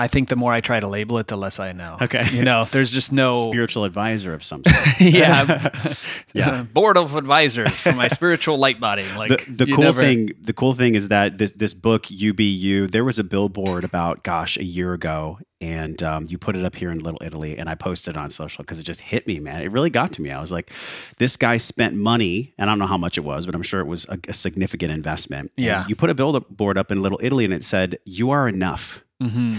I 0.00 0.06
think 0.06 0.30
the 0.30 0.36
more 0.36 0.50
I 0.50 0.62
try 0.62 0.80
to 0.80 0.86
label 0.86 1.18
it, 1.18 1.26
the 1.26 1.36
less 1.36 1.60
I 1.60 1.72
know. 1.72 1.98
Okay. 2.00 2.24
You 2.32 2.42
know, 2.42 2.64
there's 2.64 2.90
just 2.90 3.12
no 3.12 3.28
spiritual 3.50 3.84
advisor 3.84 4.32
of 4.32 4.42
some 4.42 4.64
sort. 4.66 4.98
yeah. 4.98 5.70
yeah. 6.32 6.62
Board 6.62 6.96
of 6.96 7.16
advisors 7.16 7.78
for 7.78 7.92
my 7.92 8.08
spiritual 8.08 8.56
light 8.56 8.80
body. 8.80 9.04
Like 9.14 9.28
the, 9.28 9.66
the 9.66 9.66
cool 9.66 9.84
never... 9.84 10.00
thing, 10.00 10.30
the 10.40 10.54
cool 10.54 10.72
thing 10.72 10.94
is 10.94 11.08
that 11.08 11.36
this 11.36 11.52
this 11.52 11.74
book, 11.74 12.04
UBU, 12.04 12.90
there 12.90 13.04
was 13.04 13.18
a 13.18 13.24
billboard 13.24 13.84
about 13.84 14.22
gosh, 14.22 14.56
a 14.56 14.64
year 14.64 14.94
ago. 14.94 15.38
And 15.62 16.02
um, 16.02 16.24
you 16.26 16.38
put 16.38 16.56
it 16.56 16.64
up 16.64 16.74
here 16.74 16.90
in 16.90 17.00
Little 17.00 17.22
Italy, 17.22 17.58
and 17.58 17.68
I 17.68 17.74
posted 17.74 18.16
it 18.16 18.18
on 18.18 18.30
social 18.30 18.64
because 18.64 18.78
it 18.78 18.84
just 18.84 19.02
hit 19.02 19.26
me, 19.26 19.40
man. 19.40 19.60
It 19.60 19.70
really 19.70 19.90
got 19.90 20.10
to 20.14 20.22
me. 20.22 20.30
I 20.30 20.40
was 20.40 20.50
like, 20.50 20.72
this 21.18 21.36
guy 21.36 21.58
spent 21.58 21.94
money, 21.94 22.54
and 22.56 22.70
I 22.70 22.72
don't 22.72 22.78
know 22.78 22.86
how 22.86 22.96
much 22.96 23.18
it 23.18 23.24
was, 23.24 23.44
but 23.44 23.54
I'm 23.54 23.60
sure 23.60 23.80
it 23.80 23.86
was 23.86 24.08
a, 24.08 24.18
a 24.26 24.32
significant 24.32 24.90
investment. 24.90 25.52
Yeah. 25.58 25.82
And 25.82 25.90
you 25.90 25.96
put 25.96 26.08
a 26.08 26.14
billboard 26.14 26.78
up 26.78 26.90
in 26.90 27.02
Little 27.02 27.20
Italy, 27.22 27.44
and 27.44 27.52
it 27.52 27.62
said, 27.62 27.98
"You 28.06 28.30
are 28.30 28.48
enough." 28.48 29.04
Mm-hmm. 29.22 29.58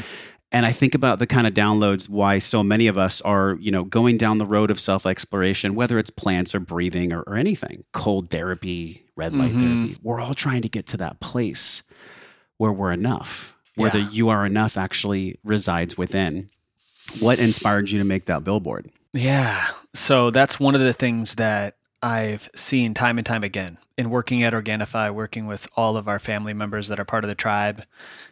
And 0.51 0.65
I 0.65 0.73
think 0.73 0.95
about 0.95 1.19
the 1.19 1.27
kind 1.27 1.47
of 1.47 1.53
downloads 1.53 2.09
why 2.09 2.39
so 2.39 2.61
many 2.61 2.87
of 2.87 2.97
us 2.97 3.21
are, 3.21 3.57
you 3.61 3.71
know, 3.71 3.85
going 3.85 4.17
down 4.17 4.37
the 4.37 4.45
road 4.45 4.69
of 4.69 4.79
self 4.79 5.05
exploration, 5.05 5.75
whether 5.75 5.97
it's 5.97 6.09
plants 6.09 6.53
or 6.53 6.59
breathing 6.59 7.13
or, 7.13 7.21
or 7.21 7.37
anything, 7.37 7.85
cold 7.93 8.29
therapy, 8.29 9.05
red 9.15 9.33
light 9.33 9.51
mm-hmm. 9.51 9.59
therapy. 9.59 9.97
We're 10.03 10.19
all 10.19 10.33
trying 10.33 10.61
to 10.63 10.69
get 10.69 10.87
to 10.87 10.97
that 10.97 11.21
place 11.21 11.83
where 12.57 12.71
we're 12.71 12.91
enough, 12.91 13.55
where 13.75 13.95
yeah. 13.95 14.05
the 14.05 14.11
you 14.11 14.29
are 14.29 14.45
enough 14.45 14.77
actually 14.77 15.39
resides 15.43 15.97
within. 15.97 16.49
What 17.19 17.39
inspired 17.39 17.89
you 17.89 17.99
to 17.99 18.05
make 18.05 18.25
that 18.25 18.43
billboard? 18.43 18.89
Yeah. 19.13 19.67
So 19.93 20.31
that's 20.31 20.59
one 20.59 20.75
of 20.75 20.81
the 20.81 20.93
things 20.93 21.35
that 21.35 21.75
I've 22.03 22.49
seen 22.55 22.93
time 22.93 23.17
and 23.17 23.25
time 23.25 23.43
again 23.43 23.77
in 23.97 24.09
working 24.09 24.43
at 24.43 24.53
Organifi, 24.53 25.13
working 25.13 25.45
with 25.45 25.67
all 25.75 25.97
of 25.97 26.07
our 26.07 26.19
family 26.19 26.53
members 26.53 26.87
that 26.87 26.99
are 26.99 27.05
part 27.05 27.23
of 27.23 27.29
the 27.29 27.35
tribe. 27.35 27.83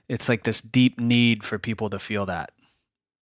It's 0.07 0.27
like 0.27 0.43
this 0.43 0.61
deep 0.61 0.99
need 0.99 1.43
for 1.43 1.59
people 1.59 1.89
to 1.91 1.99
feel 1.99 2.25
that 2.25 2.51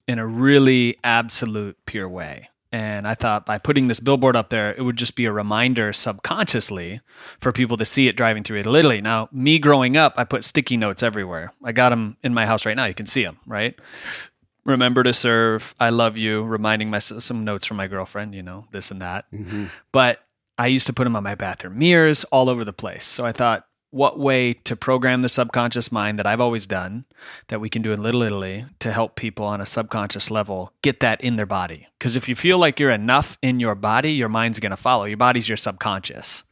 in 0.07 0.19
a 0.19 0.25
really 0.25 0.97
absolute 1.03 1.77
pure 1.85 2.07
way. 2.07 2.49
And 2.71 3.07
I 3.07 3.13
thought 3.13 3.45
by 3.45 3.57
putting 3.57 3.87
this 3.87 3.99
billboard 3.99 4.35
up 4.35 4.49
there, 4.49 4.73
it 4.73 4.81
would 4.81 4.97
just 4.97 5.15
be 5.15 5.25
a 5.25 5.31
reminder 5.31 5.93
subconsciously 5.93 7.01
for 7.39 7.51
people 7.51 7.77
to 7.77 7.85
see 7.85 8.07
it 8.07 8.17
driving 8.17 8.43
through 8.43 8.59
Italy. 8.59 9.01
Now, 9.01 9.29
me 9.31 9.57
growing 9.57 9.95
up, 9.95 10.13
I 10.17 10.25
put 10.25 10.43
sticky 10.43 10.77
notes 10.77 11.01
everywhere. 11.01 11.51
I 11.63 11.71
got 11.71 11.89
them 11.89 12.17
in 12.23 12.33
my 12.33 12.45
house 12.45 12.65
right 12.65 12.75
now. 12.75 12.85
You 12.85 12.93
can 12.93 13.05
see 13.05 13.23
them, 13.23 13.39
right? 13.45 13.79
Remember 14.65 15.01
to 15.03 15.13
serve. 15.13 15.75
I 15.79 15.91
love 15.91 16.17
you. 16.17 16.43
Reminding 16.43 16.89
myself 16.89 17.23
some 17.23 17.45
notes 17.45 17.65
from 17.65 17.77
my 17.77 17.87
girlfriend, 17.87 18.35
you 18.35 18.43
know, 18.43 18.65
this 18.71 18.91
and 18.91 19.01
that. 19.01 19.31
Mm-hmm. 19.31 19.65
But 19.93 20.21
I 20.57 20.67
used 20.67 20.87
to 20.87 20.93
put 20.93 21.03
them 21.03 21.15
on 21.15 21.23
my 21.23 21.35
bathroom 21.35 21.77
mirrors 21.77 22.23
all 22.25 22.49
over 22.49 22.65
the 22.65 22.73
place. 22.73 23.05
So 23.05 23.25
I 23.25 23.31
thought, 23.31 23.65
what 23.89 24.19
way 24.19 24.53
to 24.53 24.75
program 24.75 25.21
the 25.21 25.29
subconscious 25.29 25.91
mind 25.91 26.19
that 26.19 26.27
I've 26.27 26.41
always 26.41 26.65
done, 26.65 27.05
that 27.47 27.61
we 27.61 27.69
can 27.69 27.81
do 27.81 27.93
in 27.93 28.03
Little 28.03 28.21
Italy 28.21 28.65
to 28.79 28.91
help 28.91 29.15
people 29.15 29.45
on 29.45 29.61
a 29.61 29.65
subconscious 29.65 30.29
level 30.29 30.73
get 30.81 30.99
that 30.99 31.21
in 31.21 31.37
their 31.37 31.45
body. 31.45 31.87
Because 31.97 32.15
if 32.15 32.27
you 32.27 32.35
feel 32.35 32.57
like 32.57 32.79
you're 32.79 32.91
enough 32.91 33.37
in 33.41 33.59
your 33.59 33.75
body, 33.75 34.11
your 34.11 34.29
mind's 34.29 34.59
going 34.59 34.71
to 34.71 34.77
follow. 34.77 35.05
Your 35.05 35.17
body's 35.17 35.47
your 35.47 35.57
subconscious, 35.57 36.43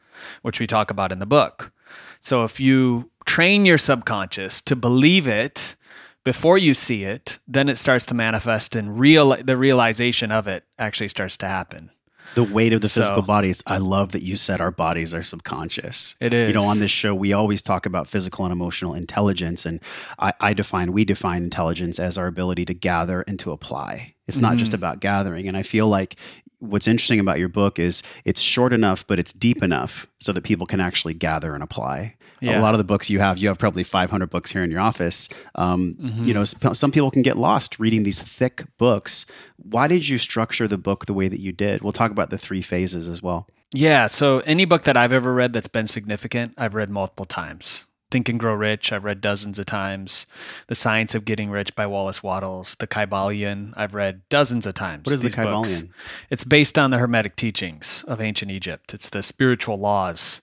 which 0.44 0.60
we 0.60 0.68
talk 0.68 0.90
about 0.90 1.12
in 1.12 1.20
the 1.20 1.26
book. 1.26 1.74
So 2.22 2.46
if 2.46 2.60
you 2.60 3.12
train 3.26 3.66
your 3.66 3.78
subconscious 3.78 4.62
to 4.62 4.76
believe 4.76 5.28
it 5.28 5.76
before 6.24 6.58
you 6.58 6.74
see 6.74 7.04
it, 7.04 7.40
then 7.48 7.70
it 7.70 7.78
starts 7.78 8.06
to 8.08 8.16
manifest 8.16 8.76
and 8.76 8.98
real 8.98 9.36
the 9.44 9.58
realization 9.58 10.32
of 10.32 10.48
it 10.48 10.64
actually 10.80 11.10
starts 11.10 11.38
to 11.38 11.48
happen. 11.48 11.92
The 12.34 12.44
weight 12.44 12.74
of 12.74 12.82
the 12.82 12.90
physical 12.90 13.18
So- 13.18 13.28
bodies. 13.28 13.62
I 13.68 13.78
love 13.78 14.12
that 14.14 14.24
you 14.24 14.36
said 14.36 14.60
our 14.60 14.72
bodies 14.72 15.14
are 15.14 15.24
subconscious. 15.24 16.16
It 16.20 16.34
is. 16.34 16.48
You 16.50 16.54
know, 16.56 16.64
on 16.66 16.80
this 16.80 16.92
show, 16.92 17.14
we 17.16 17.32
always 17.34 17.62
talk 17.62 17.86
about 17.86 18.08
physical 18.08 18.46
and 18.46 18.52
emotional 18.52 18.94
intelligence. 18.94 19.66
And 19.66 19.80
I, 20.20 20.34
I 20.40 20.54
define, 20.54 20.92
we 20.92 21.06
define 21.06 21.44
intelligence 21.44 22.00
as 22.00 22.18
our 22.18 22.28
ability 22.28 22.66
to 22.66 22.74
gather 22.74 23.22
and 23.28 23.38
to 23.40 23.52
apply. 23.52 24.16
It's 24.28 24.40
not 24.40 24.54
Mm-hmm. 24.54 24.58
just 24.58 24.74
about 24.74 25.00
gathering. 25.00 25.48
And 25.48 25.56
I 25.56 25.64
feel 25.64 25.88
like 25.88 26.16
what's 26.60 26.88
interesting 26.88 27.20
about 27.20 27.38
your 27.38 27.50
book 27.50 27.78
is 27.80 28.02
it's 28.24 28.42
short 28.42 28.74
enough, 28.74 29.06
but 29.06 29.20
it's 29.20 29.32
deep 29.34 29.62
enough 29.62 30.08
so 30.20 30.34
that 30.34 30.44
people 30.44 30.66
can 30.66 30.80
actually 30.80 31.14
gather 31.14 31.54
and 31.54 31.62
apply. 31.62 32.15
A 32.42 32.62
lot 32.62 32.74
of 32.74 32.78
the 32.78 32.84
books 32.84 33.10
you 33.10 33.20
have, 33.20 33.38
you 33.38 33.48
have 33.48 33.58
probably 33.58 33.84
500 33.84 34.30
books 34.30 34.52
here 34.52 34.64
in 34.64 34.72
your 34.72 34.82
office. 34.82 35.30
Um, 35.56 35.96
Mm-hmm. 35.96 36.28
You 36.28 36.34
know, 36.34 36.44
sp- 36.46 36.74
some 36.76 36.92
people 36.92 37.10
can 37.12 37.22
get 37.22 37.38
lost 37.38 37.80
reading 37.80 38.04
these 38.04 38.20
thick 38.20 38.64
books. 38.78 39.26
Why 39.58 39.88
did 39.88 40.08
you 40.08 40.18
structure 40.18 40.68
the 40.68 40.78
book 40.78 41.06
the 41.06 41.14
way 41.14 41.28
that 41.28 41.40
you 41.40 41.52
did? 41.52 41.82
We'll 41.82 41.92
talk 41.94 42.12
about 42.12 42.30
the 42.30 42.38
three 42.38 42.62
phases 42.62 43.08
as 43.08 43.22
well. 43.24 43.48
Yeah. 43.74 44.08
So 44.08 44.40
any 44.40 44.66
book 44.66 44.84
that 44.84 44.96
I've 44.98 45.14
ever 45.14 45.34
read 45.34 45.54
that's 45.54 45.68
been 45.68 45.88
significant, 45.88 46.54
I've 46.58 46.76
read 46.76 46.90
multiple 46.90 47.26
times. 47.26 47.86
Think 48.16 48.30
and 48.30 48.40
Grow 48.40 48.54
Rich, 48.54 48.94
I've 48.94 49.04
read 49.04 49.20
dozens 49.20 49.60
of 49.60 49.66
times. 49.66 50.26
The 50.68 50.76
Science 50.76 51.16
of 51.16 51.26
Getting 51.26 51.50
Rich 51.50 51.76
by 51.76 51.86
Wallace 51.86 52.24
Wattles. 52.24 52.78
The 52.80 52.88
Kybalion, 52.88 53.74
I've 53.76 53.94
read 53.94 54.22
dozens 54.30 54.66
of 54.66 54.74
times. 54.74 55.06
What 55.06 55.16
is 55.16 55.22
the 55.22 55.28
these 55.28 55.36
books. 55.36 55.82
Kybalion? 55.82 55.90
It's 56.30 56.46
based 56.46 56.80
on 56.80 56.92
the 56.92 56.98
Hermetic 56.98 57.36
teachings 57.36 58.06
of 58.08 58.22
ancient 58.22 58.52
Egypt. 58.52 58.94
It's 58.94 59.10
the 59.10 59.22
spiritual 59.22 59.78
laws 59.78 60.42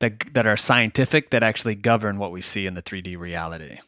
that 0.00 0.34
that 0.34 0.46
are 0.46 0.58
scientific 0.58 1.30
that 1.30 1.42
actually 1.42 1.76
govern 1.76 2.18
what 2.18 2.30
we 2.30 2.42
see 2.42 2.66
in 2.66 2.74
the 2.74 2.82
3D 2.82 3.16
reality. 3.16 3.78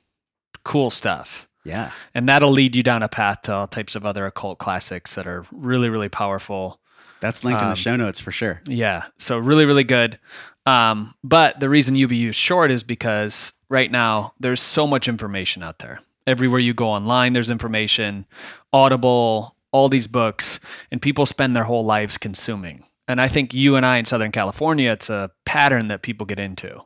Cool 0.64 0.88
stuff. 0.88 1.46
Yeah. 1.62 1.90
And 2.14 2.26
that'll 2.26 2.50
lead 2.50 2.74
you 2.74 2.82
down 2.82 3.02
a 3.02 3.08
path 3.08 3.42
to 3.42 3.52
all 3.52 3.66
types 3.66 3.94
of 3.94 4.06
other 4.06 4.24
occult 4.24 4.56
classics 4.56 5.14
that 5.14 5.26
are 5.26 5.44
really, 5.52 5.90
really 5.90 6.08
powerful. 6.08 6.80
That's 7.20 7.44
linked 7.44 7.62
in 7.62 7.68
the 7.68 7.72
Um, 7.72 7.76
show 7.76 7.96
notes 7.96 8.20
for 8.20 8.30
sure. 8.32 8.60
Yeah. 8.66 9.04
So 9.18 9.38
really, 9.38 9.64
really 9.64 9.84
good. 9.84 10.18
Um, 10.66 11.14
but 11.22 11.60
the 11.60 11.68
reason 11.68 11.94
UBU 11.94 12.28
is 12.30 12.36
short 12.36 12.70
is 12.70 12.82
because 12.82 13.52
right 13.68 13.90
now 13.90 14.34
there's 14.40 14.60
so 14.60 14.86
much 14.86 15.08
information 15.08 15.62
out 15.62 15.78
there. 15.78 16.00
Everywhere 16.26 16.58
you 16.60 16.74
go 16.74 16.88
online, 16.88 17.32
there's 17.34 17.50
information, 17.50 18.26
Audible, 18.72 19.56
all 19.72 19.88
these 19.88 20.06
books, 20.06 20.58
and 20.90 21.00
people 21.00 21.24
spend 21.26 21.54
their 21.54 21.64
whole 21.64 21.84
lives 21.84 22.18
consuming. 22.18 22.84
And 23.08 23.20
I 23.20 23.28
think 23.28 23.54
you 23.54 23.76
and 23.76 23.86
I 23.86 23.98
in 23.98 24.04
Southern 24.04 24.32
California, 24.32 24.90
it's 24.90 25.08
a 25.08 25.30
pattern 25.44 25.86
that 25.88 26.02
people 26.02 26.26
get 26.26 26.40
into. 26.40 26.80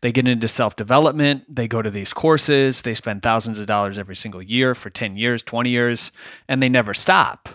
They 0.00 0.10
get 0.10 0.26
into 0.26 0.48
self 0.48 0.74
development, 0.76 1.44
they 1.54 1.68
go 1.68 1.82
to 1.82 1.90
these 1.90 2.14
courses, 2.14 2.80
they 2.80 2.94
spend 2.94 3.22
thousands 3.22 3.58
of 3.58 3.66
dollars 3.66 3.98
every 3.98 4.16
single 4.16 4.40
year 4.40 4.74
for 4.74 4.88
10 4.88 5.18
years, 5.18 5.42
20 5.42 5.68
years, 5.68 6.12
and 6.48 6.62
they 6.62 6.70
never 6.70 6.94
stop. 6.94 7.50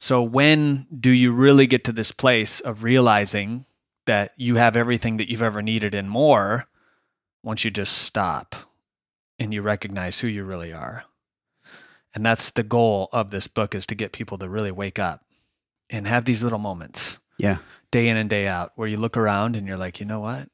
So 0.00 0.22
when 0.22 0.86
do 0.98 1.10
you 1.10 1.30
really 1.30 1.66
get 1.66 1.84
to 1.84 1.92
this 1.92 2.10
place 2.10 2.60
of 2.60 2.82
realizing 2.82 3.66
that 4.06 4.32
you 4.36 4.56
have 4.56 4.74
everything 4.76 5.18
that 5.18 5.28
you've 5.30 5.42
ever 5.42 5.60
needed 5.60 5.94
and 5.94 6.08
more 6.10 6.66
once 7.42 7.64
you 7.64 7.70
just 7.70 7.98
stop 7.98 8.56
and 9.38 9.52
you 9.52 9.60
recognize 9.62 10.20
who 10.20 10.26
you 10.26 10.42
really 10.44 10.72
are? 10.72 11.04
And 12.14 12.24
that's 12.24 12.50
the 12.50 12.62
goal 12.62 13.08
of 13.12 13.30
this 13.30 13.46
book 13.46 13.74
is 13.74 13.86
to 13.86 13.94
get 13.94 14.12
people 14.12 14.38
to 14.38 14.48
really 14.48 14.72
wake 14.72 14.98
up 14.98 15.22
and 15.90 16.06
have 16.06 16.24
these 16.24 16.42
little 16.42 16.58
moments 16.58 17.18
Yeah. 17.36 17.58
day 17.90 18.08
in 18.08 18.16
and 18.16 18.28
day 18.30 18.48
out 18.48 18.72
where 18.76 18.88
you 18.88 18.96
look 18.96 19.16
around 19.18 19.54
and 19.54 19.66
you're 19.66 19.76
like, 19.76 20.00
"You 20.00 20.06
know 20.06 20.20
what? 20.20 20.48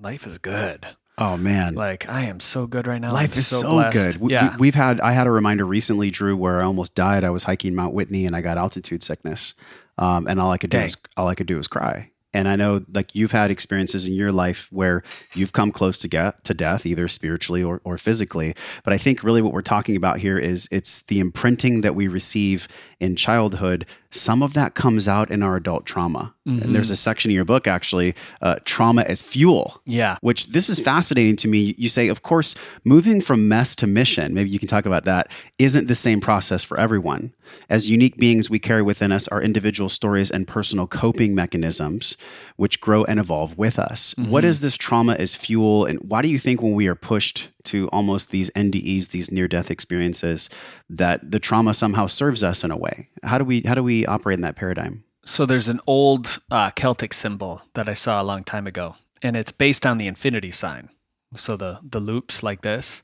Life 0.00 0.26
is 0.26 0.38
good. 0.38 0.86
Oh 1.22 1.36
man. 1.36 1.74
Like 1.74 2.08
I 2.08 2.24
am 2.24 2.40
so 2.40 2.66
good 2.66 2.86
right 2.88 3.00
now. 3.00 3.12
Life 3.12 3.34
I'm 3.34 3.38
is 3.38 3.46
so, 3.46 3.72
blessed." 3.72 3.92
good. 3.92 4.16
We, 4.20 4.32
yeah. 4.32 4.56
we, 4.58 4.68
have 4.68 4.74
had 4.74 5.00
I 5.00 5.12
had 5.12 5.28
a 5.28 5.30
reminder 5.30 5.64
recently, 5.64 6.10
Drew, 6.10 6.36
where 6.36 6.60
I 6.60 6.64
almost 6.64 6.94
died. 6.96 7.22
I 7.22 7.30
was 7.30 7.44
hiking 7.44 7.74
Mount 7.74 7.94
Whitney 7.94 8.26
and 8.26 8.34
I 8.34 8.40
got 8.40 8.58
altitude 8.58 9.02
sickness, 9.04 9.54
um, 9.98 10.26
and 10.26 10.40
all 10.40 10.50
I 10.50 10.58
could 10.58 10.70
do 10.70 10.78
Dang. 10.78 10.86
was 10.86 10.96
all 11.16 11.28
I 11.28 11.36
could 11.36 11.46
do 11.46 11.56
was 11.56 11.68
cry. 11.68 12.10
And 12.34 12.48
I 12.48 12.56
know, 12.56 12.82
like 12.92 13.14
you've 13.14 13.32
had 13.32 13.50
experiences 13.50 14.06
in 14.06 14.14
your 14.14 14.32
life 14.32 14.68
where 14.72 15.02
you've 15.34 15.52
come 15.52 15.70
close 15.70 15.98
to 15.98 16.08
get 16.08 16.42
to 16.44 16.54
death, 16.54 16.86
either 16.86 17.06
spiritually 17.06 17.62
or, 17.62 17.82
or 17.84 17.98
physically. 17.98 18.54
But 18.84 18.94
I 18.94 18.98
think 18.98 19.22
really 19.22 19.42
what 19.42 19.52
we're 19.52 19.60
talking 19.60 19.96
about 19.96 20.18
here 20.18 20.38
is 20.38 20.66
it's 20.72 21.02
the 21.02 21.20
imprinting 21.20 21.82
that 21.82 21.94
we 21.94 22.08
receive 22.08 22.68
in 23.02 23.16
childhood. 23.16 23.84
Some 24.10 24.42
of 24.42 24.54
that 24.54 24.74
comes 24.74 25.08
out 25.08 25.30
in 25.30 25.42
our 25.42 25.56
adult 25.56 25.86
trauma. 25.86 26.34
And 26.62 26.74
there's 26.74 26.90
a 26.90 26.96
section 26.96 27.30
in 27.30 27.34
your 27.34 27.44
book 27.44 27.66
actually, 27.66 28.14
uh, 28.40 28.56
trauma 28.64 29.02
as 29.02 29.22
fuel 29.22 29.80
yeah. 29.86 30.16
which 30.20 30.48
this 30.48 30.68
is 30.68 30.80
fascinating 30.80 31.36
to 31.36 31.48
me. 31.48 31.74
You 31.78 31.88
say, 31.88 32.08
of 32.08 32.22
course, 32.22 32.54
moving 32.84 33.20
from 33.20 33.48
mess 33.48 33.74
to 33.76 33.86
mission, 33.86 34.34
maybe 34.34 34.50
you 34.50 34.58
can 34.58 34.68
talk 34.68 34.86
about 34.86 35.04
that, 35.04 35.30
isn't 35.58 35.88
the 35.88 35.94
same 35.94 36.20
process 36.20 36.62
for 36.62 36.78
everyone. 36.78 37.32
As 37.68 37.88
unique 37.88 38.16
beings, 38.16 38.50
we 38.50 38.58
carry 38.58 38.82
within 38.82 39.12
us 39.12 39.28
our 39.28 39.40
individual 39.42 39.88
stories 39.88 40.30
and 40.30 40.46
personal 40.46 40.86
coping 40.86 41.34
mechanisms, 41.34 42.16
which 42.56 42.80
grow 42.80 43.04
and 43.04 43.18
evolve 43.18 43.56
with 43.56 43.78
us. 43.78 44.14
What 44.16 44.44
is 44.44 44.60
this 44.60 44.76
trauma 44.76 45.14
as 45.14 45.34
fuel? 45.34 45.84
And 45.84 46.00
why 46.00 46.22
do 46.22 46.28
you 46.28 46.38
think 46.38 46.60
when 46.60 46.74
we 46.74 46.86
are 46.86 46.94
pushed 46.94 47.50
to 47.64 47.88
almost 47.88 48.30
these 48.30 48.50
NDEs, 48.50 49.08
these 49.08 49.30
near 49.30 49.48
death 49.48 49.70
experiences, 49.70 50.50
that 50.88 51.30
the 51.30 51.40
trauma 51.40 51.74
somehow 51.74 52.06
serves 52.06 52.42
us 52.42 52.64
in 52.64 52.70
a 52.70 52.76
way? 52.76 53.08
How 53.22 53.38
do 53.38 53.44
we, 53.44 53.62
how 53.62 53.74
do 53.74 53.82
we 53.82 54.06
operate 54.06 54.38
in 54.38 54.42
that 54.42 54.56
paradigm? 54.56 55.04
So 55.24 55.46
there's 55.46 55.68
an 55.68 55.80
old 55.86 56.40
uh, 56.50 56.70
Celtic 56.70 57.14
symbol 57.14 57.62
that 57.74 57.88
I 57.88 57.94
saw 57.94 58.20
a 58.20 58.24
long 58.24 58.42
time 58.42 58.66
ago, 58.66 58.96
and 59.22 59.36
it's 59.36 59.52
based 59.52 59.86
on 59.86 59.98
the 59.98 60.08
infinity 60.08 60.50
sign. 60.50 60.88
So 61.36 61.56
the 61.56 61.78
the 61.82 62.00
loops 62.00 62.42
like 62.42 62.62
this, 62.62 63.02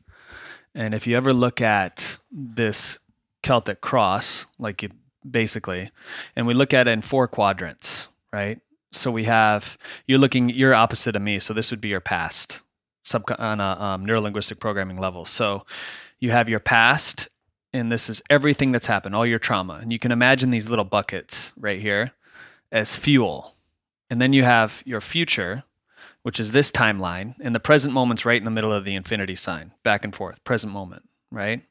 and 0.74 0.94
if 0.94 1.06
you 1.06 1.16
ever 1.16 1.32
look 1.32 1.60
at 1.60 2.18
this 2.30 2.98
Celtic 3.42 3.80
cross, 3.80 4.46
like 4.58 4.82
you 4.82 4.90
basically, 5.28 5.90
and 6.34 6.46
we 6.46 6.54
look 6.54 6.74
at 6.74 6.88
it 6.88 6.90
in 6.90 7.02
four 7.02 7.28
quadrants, 7.28 8.08
right? 8.32 8.60
So 8.90 9.10
we 9.10 9.24
have 9.24 9.78
you're 10.06 10.18
looking 10.18 10.50
you're 10.50 10.74
opposite 10.74 11.16
of 11.16 11.22
me, 11.22 11.38
so 11.38 11.54
this 11.54 11.70
would 11.70 11.80
be 11.80 11.88
your 11.88 12.00
past, 12.00 12.62
sub 13.08 13.24
on 13.38 13.60
a 13.60 13.80
um, 13.80 14.06
neurolinguistic 14.06 14.60
programming 14.60 14.98
level. 14.98 15.24
So 15.24 15.64
you 16.20 16.30
have 16.30 16.48
your 16.48 16.60
past 16.60 17.28
and 17.72 17.92
this 17.92 18.08
is 18.08 18.22
everything 18.30 18.72
that's 18.72 18.86
happened, 18.86 19.14
all 19.14 19.26
your 19.26 19.38
trauma. 19.38 19.74
And 19.74 19.92
you 19.92 19.98
can 19.98 20.12
imagine 20.12 20.50
these 20.50 20.70
little 20.70 20.84
buckets 20.84 21.52
right 21.56 21.80
here 21.80 22.12
as 22.72 22.96
fuel. 22.96 23.54
And 24.10 24.20
then 24.22 24.32
you 24.32 24.42
have 24.42 24.82
your 24.86 25.00
future, 25.00 25.64
which 26.22 26.40
is 26.40 26.52
this 26.52 26.72
timeline, 26.72 27.34
and 27.40 27.54
the 27.54 27.60
present 27.60 27.92
moment's 27.92 28.24
right 28.24 28.38
in 28.40 28.44
the 28.44 28.50
middle 28.50 28.72
of 28.72 28.84
the 28.84 28.94
infinity 28.94 29.34
sign, 29.34 29.72
back 29.82 30.04
and 30.04 30.14
forth, 30.14 30.42
present 30.44 30.72
moment, 30.72 31.08
right? 31.30 31.62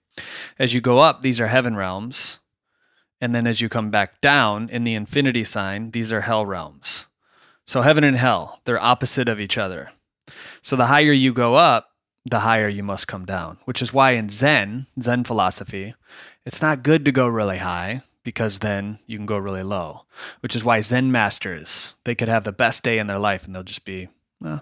As 0.59 0.73
you 0.73 0.81
go 0.81 0.99
up, 0.99 1.21
these 1.21 1.39
are 1.41 1.47
heaven 1.47 1.75
realms. 1.75 2.39
And 3.19 3.33
then 3.33 3.47
as 3.47 3.61
you 3.61 3.69
come 3.69 3.89
back 3.89 4.21
down 4.21 4.69
in 4.69 4.83
the 4.83 4.93
infinity 4.93 5.43
sign, 5.43 5.91
these 5.91 6.13
are 6.13 6.21
hell 6.21 6.45
realms. 6.45 7.07
So 7.65 7.81
heaven 7.81 8.03
and 8.03 8.15
hell, 8.15 8.61
they're 8.65 8.81
opposite 8.81 9.27
of 9.27 9.39
each 9.39 9.57
other. 9.57 9.89
So 10.61 10.75
the 10.75 10.87
higher 10.87 11.11
you 11.11 11.33
go 11.33 11.55
up, 11.55 11.89
the 12.25 12.39
higher 12.39 12.67
you 12.67 12.83
must 12.83 13.07
come 13.07 13.25
down, 13.25 13.57
which 13.65 13.81
is 13.81 13.93
why 13.93 14.11
in 14.11 14.29
Zen, 14.29 14.87
Zen 15.01 15.23
philosophy, 15.23 15.95
it's 16.45 16.61
not 16.61 16.83
good 16.83 17.05
to 17.05 17.11
go 17.11 17.27
really 17.27 17.57
high 17.57 18.01
because 18.23 18.59
then 18.59 18.99
you 19.07 19.17
can 19.17 19.25
go 19.25 19.37
really 19.37 19.63
low, 19.63 20.01
which 20.41 20.55
is 20.55 20.63
why 20.63 20.81
Zen 20.81 21.11
masters, 21.11 21.95
they 22.03 22.15
could 22.15 22.27
have 22.27 22.43
the 22.43 22.51
best 22.51 22.83
day 22.83 22.99
in 22.99 23.07
their 23.07 23.19
life 23.19 23.45
and 23.45 23.55
they'll 23.55 23.63
just 23.63 23.85
be 23.85 24.09
eh, 24.45 24.59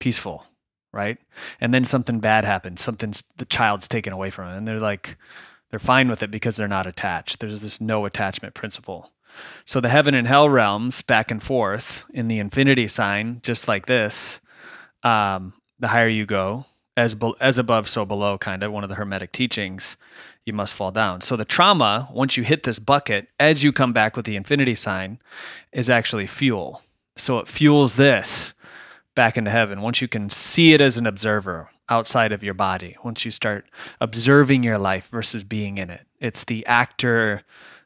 peaceful, 0.00 0.46
right? 0.92 1.18
And 1.60 1.74
then 1.74 1.84
something 1.84 2.20
bad 2.20 2.46
happens, 2.46 2.80
something's 2.80 3.22
the 3.36 3.44
child's 3.44 3.88
taken 3.88 4.12
away 4.14 4.30
from 4.30 4.48
them, 4.48 4.56
and 4.56 4.68
they're 4.68 4.80
like, 4.80 5.18
they're 5.68 5.78
fine 5.78 6.08
with 6.08 6.22
it 6.22 6.30
because 6.30 6.56
they're 6.56 6.68
not 6.68 6.86
attached. 6.86 7.40
There's 7.40 7.60
this 7.60 7.80
no 7.80 8.06
attachment 8.06 8.54
principle. 8.54 9.12
So 9.66 9.80
the 9.80 9.88
heaven 9.88 10.14
and 10.14 10.26
hell 10.26 10.48
realms 10.48 11.02
back 11.02 11.30
and 11.30 11.42
forth 11.42 12.04
in 12.14 12.28
the 12.28 12.38
infinity 12.38 12.88
sign, 12.88 13.40
just 13.42 13.68
like 13.68 13.86
this, 13.86 14.40
um, 15.04 15.52
the 15.78 15.88
higher 15.88 16.08
you 16.08 16.26
go, 16.26 16.66
as 16.96 17.14
be- 17.14 17.34
as 17.40 17.58
above, 17.58 17.88
so 17.88 18.04
below, 18.04 18.38
kind 18.38 18.62
of 18.62 18.72
one 18.72 18.84
of 18.84 18.88
the 18.90 18.96
hermetic 18.96 19.32
teachings, 19.32 19.96
you 20.46 20.52
must 20.52 20.74
fall 20.74 20.90
down. 20.90 21.20
So 21.20 21.36
the 21.36 21.44
trauma, 21.44 22.08
once 22.12 22.36
you 22.36 22.42
hit 22.44 22.62
this 22.62 22.78
bucket, 22.78 23.28
as 23.40 23.62
you 23.64 23.72
come 23.72 23.92
back 23.92 24.16
with 24.16 24.26
the 24.26 24.36
infinity 24.36 24.74
sign, 24.74 25.18
is 25.72 25.90
actually 25.90 26.26
fuel. 26.26 26.82
So 27.16 27.38
it 27.38 27.48
fuels 27.48 27.96
this 27.96 28.54
back 29.14 29.36
into 29.36 29.50
heaven. 29.50 29.80
Once 29.80 30.00
you 30.00 30.08
can 30.08 30.30
see 30.30 30.72
it 30.74 30.80
as 30.80 30.96
an 30.98 31.06
observer 31.06 31.70
outside 31.88 32.32
of 32.32 32.42
your 32.44 32.54
body, 32.54 32.96
once 33.04 33.24
you 33.24 33.30
start 33.30 33.66
observing 34.00 34.62
your 34.62 34.78
life 34.78 35.08
versus 35.08 35.44
being 35.44 35.78
in 35.78 35.90
it, 35.90 36.06
it's 36.20 36.44
the 36.44 36.64
actor, 36.66 37.42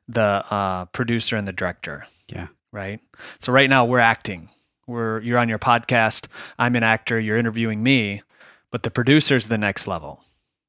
the 0.06 0.44
uh, 0.50 0.84
producer, 0.86 1.36
and 1.36 1.46
the 1.48 1.52
director 1.52 2.06
Yeah. 2.32 2.48
right? 2.72 3.00
So 3.40 3.52
right 3.52 3.68
now 3.70 3.84
we're 3.84 3.98
acting. 4.00 4.48
We're 4.88 5.20
you're 5.20 5.38
on 5.38 5.50
your 5.50 5.58
podcast. 5.58 6.26
I'm 6.58 6.74
an 6.74 6.82
actor. 6.82 7.20
You're 7.20 7.36
interviewing 7.36 7.82
me, 7.82 8.22
but 8.70 8.82
the 8.82 8.90
producer's 8.90 9.48
the 9.48 9.58
next 9.58 9.86
level. 9.86 10.24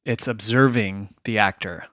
It's 0.06 0.28
observing 0.28 1.16
the 1.24 1.38
actor, 1.38 1.86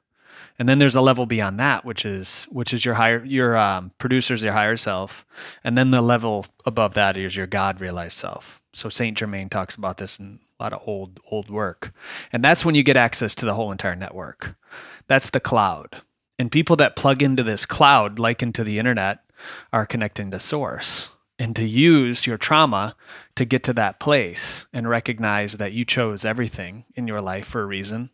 and 0.59 0.69
then 0.69 0.81
there's 0.81 0.97
a 0.97 1.01
level 1.01 1.25
beyond 1.25 1.61
that, 1.61 1.85
which 1.85 2.05
is 2.05 2.45
which 2.51 2.75
is 2.75 2.85
your 2.85 2.95
higher 2.95 3.25
your 3.25 3.57
um, 3.57 3.93
producer's 3.99 4.43
your 4.43 4.55
higher 4.55 4.77
self, 4.77 5.25
and 5.63 5.79
then 5.79 5.93
the 5.93 6.03
level 6.03 6.47
above 6.65 6.95
that 6.95 7.17
is 7.17 7.37
your 7.37 7.47
God 7.47 7.81
realized 7.81 8.17
self. 8.19 8.61
So 8.73 8.89
Saint 8.89 9.17
Germain 9.17 9.49
talks 9.49 9.77
about 9.77 9.99
this 9.99 10.19
in 10.19 10.41
a 10.59 10.65
lot 10.65 10.73
of 10.73 10.83
old 10.85 11.21
old 11.31 11.49
work, 11.49 11.93
and 12.33 12.43
that's 12.43 12.65
when 12.65 12.75
you 12.75 12.83
get 12.83 12.97
access 12.97 13.37
to 13.37 13.47
the 13.47 13.55
whole 13.55 13.71
entire 13.71 13.97
network. 13.97 14.57
That's 15.07 15.31
the 15.31 15.41
cloud. 15.41 16.03
And 16.39 16.53
people 16.53 16.77
that 16.77 16.97
plug 16.97 17.23
into 17.23 17.43
this 17.43 17.65
cloud, 17.65 18.19
like 18.19 18.43
into 18.43 18.63
the 18.63 18.79
internet, 18.79 19.21
are 19.73 19.87
connecting 19.87 20.31
to 20.33 20.39
source 20.39 21.11
and 21.39 21.55
to 21.57 21.67
use 21.67 22.27
your 22.27 22.39
trauma 22.39 22.95
to 23.35 23.45
get 23.45 23.63
to 23.65 23.73
that 23.75 24.01
place 24.01 24.67
and 24.73 24.89
recognize 24.89 25.55
that 25.59 25.73
you 25.73 25.85
chose 25.85 26.25
everything 26.25 26.85
in 26.95 27.07
your 27.07 27.21
life 27.21 27.47
for 27.47 27.63
a 27.63 27.67
reason. 27.67 28.11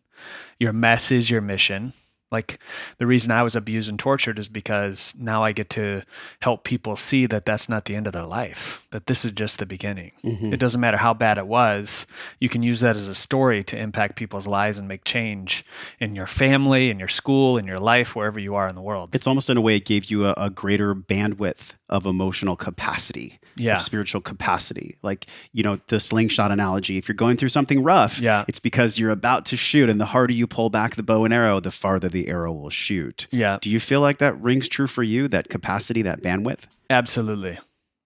Your 0.59 0.73
mess 0.73 1.11
is 1.11 1.29
your 1.29 1.41
mission. 1.41 1.93
Like 2.31 2.57
the 2.97 3.05
reason 3.07 3.31
I 3.31 3.43
was 3.43 3.55
abused 3.55 3.89
and 3.89 3.99
tortured 3.99 4.39
is 4.39 4.49
because 4.49 5.13
now 5.17 5.43
I 5.43 5.51
get 5.51 5.69
to 5.71 6.01
help 6.41 6.63
people 6.63 6.95
see 6.95 7.25
that 7.27 7.45
that's 7.45 7.69
not 7.69 7.85
the 7.85 7.95
end 7.95 8.07
of 8.07 8.13
their 8.13 8.25
life, 8.25 8.82
that 8.93 9.07
this 9.07 9.25
is 9.25 9.31
just 9.33 9.59
the 9.59 9.65
beginning. 9.65 10.11
Mm-hmm. 10.23 10.53
It 10.53 10.59
doesn't 10.59 10.79
matter 10.79 10.97
how 10.97 11.13
bad 11.13 11.37
it 11.37 11.47
was. 11.47 12.07
You 12.39 12.47
can 12.47 12.63
use 12.63 12.79
that 12.79 12.95
as 12.95 13.07
a 13.07 13.15
story 13.15 13.63
to 13.65 13.77
impact 13.77 14.15
people's 14.15 14.47
lives 14.47 14.77
and 14.77 14.87
make 14.87 15.03
change 15.03 15.65
in 15.99 16.15
your 16.15 16.27
family, 16.27 16.89
in 16.89 16.99
your 16.99 17.07
school, 17.07 17.57
in 17.57 17.67
your 17.67 17.79
life, 17.79 18.15
wherever 18.15 18.39
you 18.39 18.55
are 18.55 18.67
in 18.67 18.75
the 18.75 18.81
world. 18.81 19.13
It's 19.13 19.27
almost 19.27 19.49
in 19.49 19.57
a 19.57 19.61
way 19.61 19.75
it 19.75 19.85
gave 19.85 20.05
you 20.05 20.27
a, 20.27 20.33
a 20.37 20.49
greater 20.49 20.95
bandwidth 20.95 21.75
of 21.89 22.05
emotional 22.05 22.55
capacity 22.55 23.39
yeah. 23.55 23.77
spiritual 23.77 24.21
capacity. 24.21 24.97
Like, 25.01 25.27
you 25.51 25.63
know, 25.63 25.77
the 25.87 25.99
slingshot 25.99 26.51
analogy. 26.51 26.97
If 26.97 27.07
you're 27.07 27.15
going 27.15 27.37
through 27.37 27.49
something 27.49 27.83
rough, 27.83 28.19
yeah. 28.19 28.45
it's 28.47 28.59
because 28.59 28.97
you're 28.97 29.11
about 29.11 29.45
to 29.45 29.57
shoot. 29.57 29.89
And 29.89 29.99
the 29.99 30.05
harder 30.05 30.33
you 30.33 30.47
pull 30.47 30.69
back 30.69 30.95
the 30.95 31.03
bow 31.03 31.25
and 31.25 31.33
arrow, 31.33 31.59
the 31.59 31.71
farther 31.71 32.09
the 32.09 32.27
arrow 32.27 32.51
will 32.51 32.69
shoot. 32.69 33.27
Yeah. 33.31 33.57
Do 33.61 33.69
you 33.69 33.79
feel 33.79 34.01
like 34.01 34.19
that 34.19 34.39
rings 34.41 34.67
true 34.67 34.87
for 34.87 35.03
you, 35.03 35.27
that 35.29 35.49
capacity, 35.49 36.01
that 36.03 36.21
bandwidth? 36.21 36.67
Absolutely. 36.89 37.59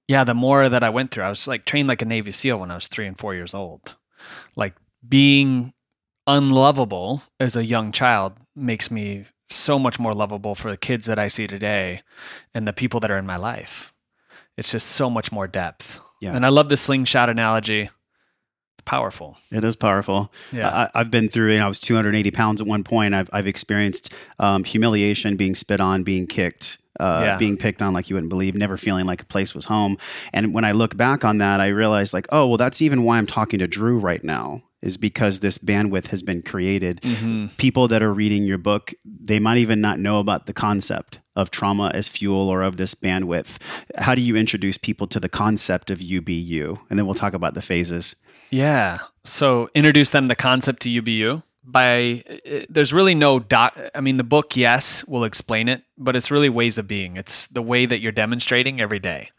Yeah. 0.07 0.23
The 0.23 0.33
more 0.33 0.69
that 0.69 0.83
I 0.83 0.89
went 0.89 1.11
through, 1.11 1.23
I 1.23 1.29
was 1.29 1.47
like 1.47 1.65
trained 1.65 1.87
like 1.87 2.01
a 2.01 2.05
Navy 2.05 2.31
SEAL 2.31 2.59
when 2.59 2.71
I 2.71 2.75
was 2.75 2.87
three 2.87 3.07
and 3.07 3.17
four 3.17 3.35
years 3.35 3.53
old. 3.53 3.95
Like 4.55 4.75
being 5.07 5.73
unlovable 6.25 7.23
as 7.39 7.55
a 7.55 7.65
young 7.65 7.91
child 7.91 8.33
makes 8.55 8.91
me 8.91 9.25
so 9.49 9.79
much 9.79 9.97
more 9.97 10.13
lovable 10.13 10.55
for 10.55 10.69
the 10.69 10.77
kids 10.77 11.05
that 11.05 11.17
I 11.17 11.29
see 11.29 11.47
today 11.47 12.01
and 12.53 12.67
the 12.67 12.73
people 12.73 12.99
that 12.99 13.11
are 13.11 13.17
in 13.17 13.25
my 13.25 13.37
life 13.37 13.93
it's 14.57 14.71
just 14.71 14.87
so 14.87 15.09
much 15.09 15.31
more 15.31 15.47
depth. 15.47 16.01
Yeah. 16.19 16.35
And 16.35 16.45
I 16.45 16.49
love 16.49 16.69
the 16.69 16.77
slingshot 16.77 17.29
analogy. 17.29 17.89
Powerful. 18.87 19.37
It 19.51 19.65
is 19.65 19.75
powerful. 19.75 20.31
Yeah. 20.53 20.87
I, 20.93 20.99
have 20.99 21.11
been 21.11 21.27
through, 21.27 21.51
you 21.51 21.59
know, 21.59 21.65
I 21.65 21.67
was 21.67 21.77
280 21.77 22.31
pounds 22.31 22.61
at 22.61 22.67
one 22.67 22.85
point. 22.85 23.13
I've, 23.13 23.29
I've 23.33 23.45
experienced 23.45 24.13
um, 24.39 24.63
humiliation, 24.63 25.35
being 25.35 25.55
spit 25.55 25.81
on, 25.81 26.03
being 26.03 26.25
kicked, 26.25 26.77
uh, 26.97 27.21
yeah. 27.21 27.37
being 27.37 27.57
picked 27.57 27.81
on 27.81 27.93
like 27.93 28.09
you 28.09 28.15
wouldn't 28.15 28.29
believe, 28.29 28.55
never 28.55 28.77
feeling 28.77 29.05
like 29.05 29.21
a 29.21 29.25
place 29.25 29.53
was 29.53 29.65
home. 29.65 29.97
And 30.31 30.53
when 30.53 30.63
I 30.63 30.71
look 30.71 30.95
back 30.95 31.25
on 31.25 31.39
that, 31.39 31.59
I 31.59 31.67
realize 31.67 32.13
like, 32.13 32.27
oh, 32.31 32.47
well, 32.47 32.55
that's 32.55 32.81
even 32.81 33.03
why 33.03 33.17
I'm 33.17 33.27
talking 33.27 33.59
to 33.59 33.67
Drew 33.67 33.99
right 33.99 34.23
now 34.23 34.63
is 34.81 34.95
because 34.95 35.41
this 35.41 35.57
bandwidth 35.57 36.07
has 36.07 36.23
been 36.23 36.41
created. 36.41 37.01
Mm-hmm. 37.01 37.47
People 37.57 37.89
that 37.89 38.01
are 38.01 38.13
reading 38.13 38.43
your 38.43 38.57
book, 38.57 38.93
they 39.03 39.37
might 39.37 39.57
even 39.57 39.81
not 39.81 39.99
know 39.99 40.21
about 40.21 40.45
the 40.45 40.53
concept 40.53 41.19
of 41.35 41.51
trauma 41.51 41.91
as 41.93 42.07
fuel 42.07 42.47
or 42.47 42.61
of 42.61 42.77
this 42.77 42.95
bandwidth. 42.95 43.83
How 43.97 44.15
do 44.15 44.21
you 44.21 44.37
introduce 44.37 44.77
people 44.77 45.07
to 45.07 45.19
the 45.19 45.27
concept 45.27 45.91
of 45.91 45.99
UBU? 45.99 46.79
And 46.89 46.97
then 46.97 47.05
we'll 47.05 47.15
talk 47.15 47.33
about 47.33 47.53
the 47.53 47.61
phases. 47.61 48.15
Yeah. 48.49 48.99
So 49.23 49.69
introduce 49.73 50.11
them 50.11 50.27
the 50.27 50.35
concept 50.35 50.81
to 50.83 51.01
UBU 51.01 51.43
by 51.63 52.23
there's 52.69 52.93
really 52.93 53.13
no 53.13 53.39
dot 53.39 53.77
i 53.93 53.99
mean 53.99 54.15
the 54.15 54.23
book 54.23 54.55
yes 54.55 55.05
will 55.05 55.25
explain 55.25 55.67
it 55.67 55.83
but 55.97 56.15
it's 56.15 56.31
really 56.31 56.49
ways 56.49 56.77
of 56.77 56.87
being. 56.87 57.17
It's 57.17 57.47
the 57.47 57.61
way 57.61 57.85
that 57.85 57.99
you're 57.99 58.11
demonstrating 58.13 58.79
every 58.79 58.99
day. 58.99 59.31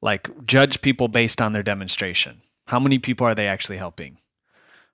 Like 0.00 0.46
judge 0.46 0.80
people 0.80 1.08
based 1.08 1.42
on 1.42 1.52
their 1.52 1.64
demonstration. 1.64 2.42
How 2.66 2.78
many 2.78 2.98
people 2.98 3.26
are 3.26 3.34
they 3.34 3.48
actually 3.48 3.78
helping? 3.78 4.18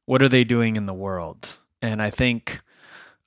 What 0.07 0.23
are 0.23 0.29
they 0.29 0.45
doing 0.45 0.77
in 0.77 0.87
the 0.87 0.95
world? 0.95 1.57
And 1.83 2.01
i 2.01 2.11
think 2.11 2.61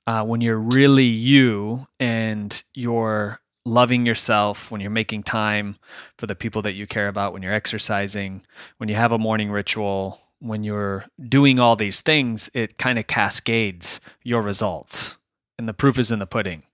uh, 0.06 0.24
when 0.24 0.40
you're 0.40 0.58
really 0.58 1.04
you 1.04 1.86
and 1.98 2.62
you're 2.74 3.40
loving 3.66 4.06
yourself 4.06 4.70
when 4.70 4.80
you're 4.80 4.90
making 4.90 5.22
time 5.22 5.76
for 6.16 6.26
the 6.26 6.34
people 6.34 6.62
that 6.62 6.74
you 6.74 6.86
care 6.86 7.08
about 7.08 7.32
when 7.32 7.42
you're 7.42 7.52
exercising 7.52 8.42
when 8.78 8.88
you 8.88 8.94
have 8.94 9.12
a 9.12 9.18
morning 9.18 9.50
ritual 9.50 10.20
when 10.38 10.64
you're 10.64 11.04
doing 11.28 11.58
all 11.58 11.76
these 11.76 12.00
things, 12.00 12.50
it 12.54 12.78
kind 12.78 12.98
of 12.98 13.06
cascades 13.06 14.00
your 14.22 14.42
results. 14.42 15.16
And 15.58 15.68
the 15.68 15.74
proof 15.74 15.98
is 15.98 16.12
in 16.12 16.18
the 16.18 16.26
pudding. 16.26 16.64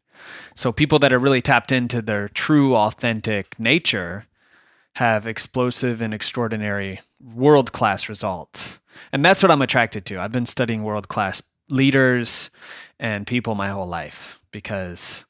So 0.54 0.72
people 0.72 0.98
that 1.00 1.12
are 1.12 1.18
really 1.18 1.42
tapped 1.42 1.72
into 1.72 2.02
their 2.02 2.28
true, 2.28 2.76
authentic 2.76 3.58
nature 3.58 4.26
have 4.96 5.26
explosive 5.26 6.02
and 6.02 6.12
extraordinary 6.12 7.00
world 7.20 7.72
class 7.72 8.08
results. 8.08 8.80
And 9.12 9.24
that's 9.24 9.42
what 9.42 9.50
I'm 9.50 9.62
attracted 9.62 10.04
to. 10.06 10.20
I've 10.20 10.32
been 10.32 10.46
studying 10.46 10.82
world 10.82 11.08
class 11.08 11.42
leaders 11.68 12.50
and 12.98 13.26
people 13.26 13.54
my 13.54 13.68
whole 13.68 13.86
life 13.86 14.40
because 14.50 15.24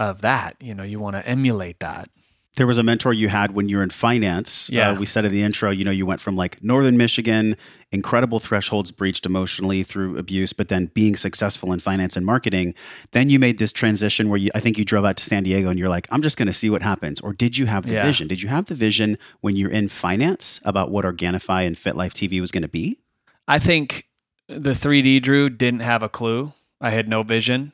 of 0.00 0.22
that. 0.22 0.56
You 0.60 0.74
know, 0.74 0.82
you 0.82 0.98
want 0.98 1.14
to 1.14 1.26
emulate 1.26 1.78
that 1.80 2.08
there 2.56 2.66
was 2.66 2.78
a 2.78 2.82
mentor 2.82 3.12
you 3.12 3.28
had 3.28 3.52
when 3.52 3.68
you 3.68 3.76
were 3.76 3.82
in 3.82 3.90
finance. 3.90 4.68
Uh, 4.70 4.76
yeah. 4.76 4.90
Uh, 4.90 4.98
we 4.98 5.06
said 5.06 5.24
in 5.24 5.32
the 5.32 5.42
intro, 5.42 5.70
you 5.70 5.84
know, 5.84 5.90
you 5.90 6.04
went 6.04 6.20
from 6.20 6.36
like 6.36 6.62
Northern 6.62 6.96
Michigan, 6.96 7.56
incredible 7.92 8.40
thresholds 8.40 8.90
breached 8.90 9.24
emotionally 9.24 9.82
through 9.84 10.18
abuse, 10.18 10.52
but 10.52 10.68
then 10.68 10.86
being 10.86 11.14
successful 11.14 11.72
in 11.72 11.78
finance 11.78 12.16
and 12.16 12.26
marketing. 12.26 12.74
Then 13.12 13.30
you 13.30 13.38
made 13.38 13.58
this 13.58 13.72
transition 13.72 14.28
where 14.28 14.38
you, 14.38 14.50
I 14.54 14.60
think 14.60 14.78
you 14.78 14.84
drove 14.84 15.04
out 15.04 15.16
to 15.18 15.24
San 15.24 15.44
Diego 15.44 15.70
and 15.70 15.78
you're 15.78 15.88
like, 15.88 16.08
I'm 16.10 16.22
just 16.22 16.36
going 16.36 16.48
to 16.48 16.52
see 16.52 16.70
what 16.70 16.82
happens. 16.82 17.20
Or 17.20 17.32
did 17.32 17.56
you 17.56 17.66
have 17.66 17.86
the 17.86 17.94
yeah. 17.94 18.04
vision? 18.04 18.26
Did 18.26 18.42
you 18.42 18.48
have 18.48 18.66
the 18.66 18.74
vision 18.74 19.16
when 19.40 19.54
you're 19.54 19.70
in 19.70 19.88
finance 19.88 20.60
about 20.64 20.90
what 20.90 21.04
Organifi 21.04 21.66
and 21.66 21.76
FitLife 21.76 22.12
TV 22.12 22.40
was 22.40 22.50
going 22.50 22.62
to 22.62 22.68
be? 22.68 22.98
I 23.46 23.60
think 23.60 24.08
the 24.48 24.72
3D 24.72 25.22
Drew 25.22 25.50
didn't 25.50 25.80
have 25.80 26.02
a 26.02 26.08
clue. 26.08 26.52
I 26.80 26.90
had 26.90 27.08
no 27.08 27.22
vision, 27.22 27.72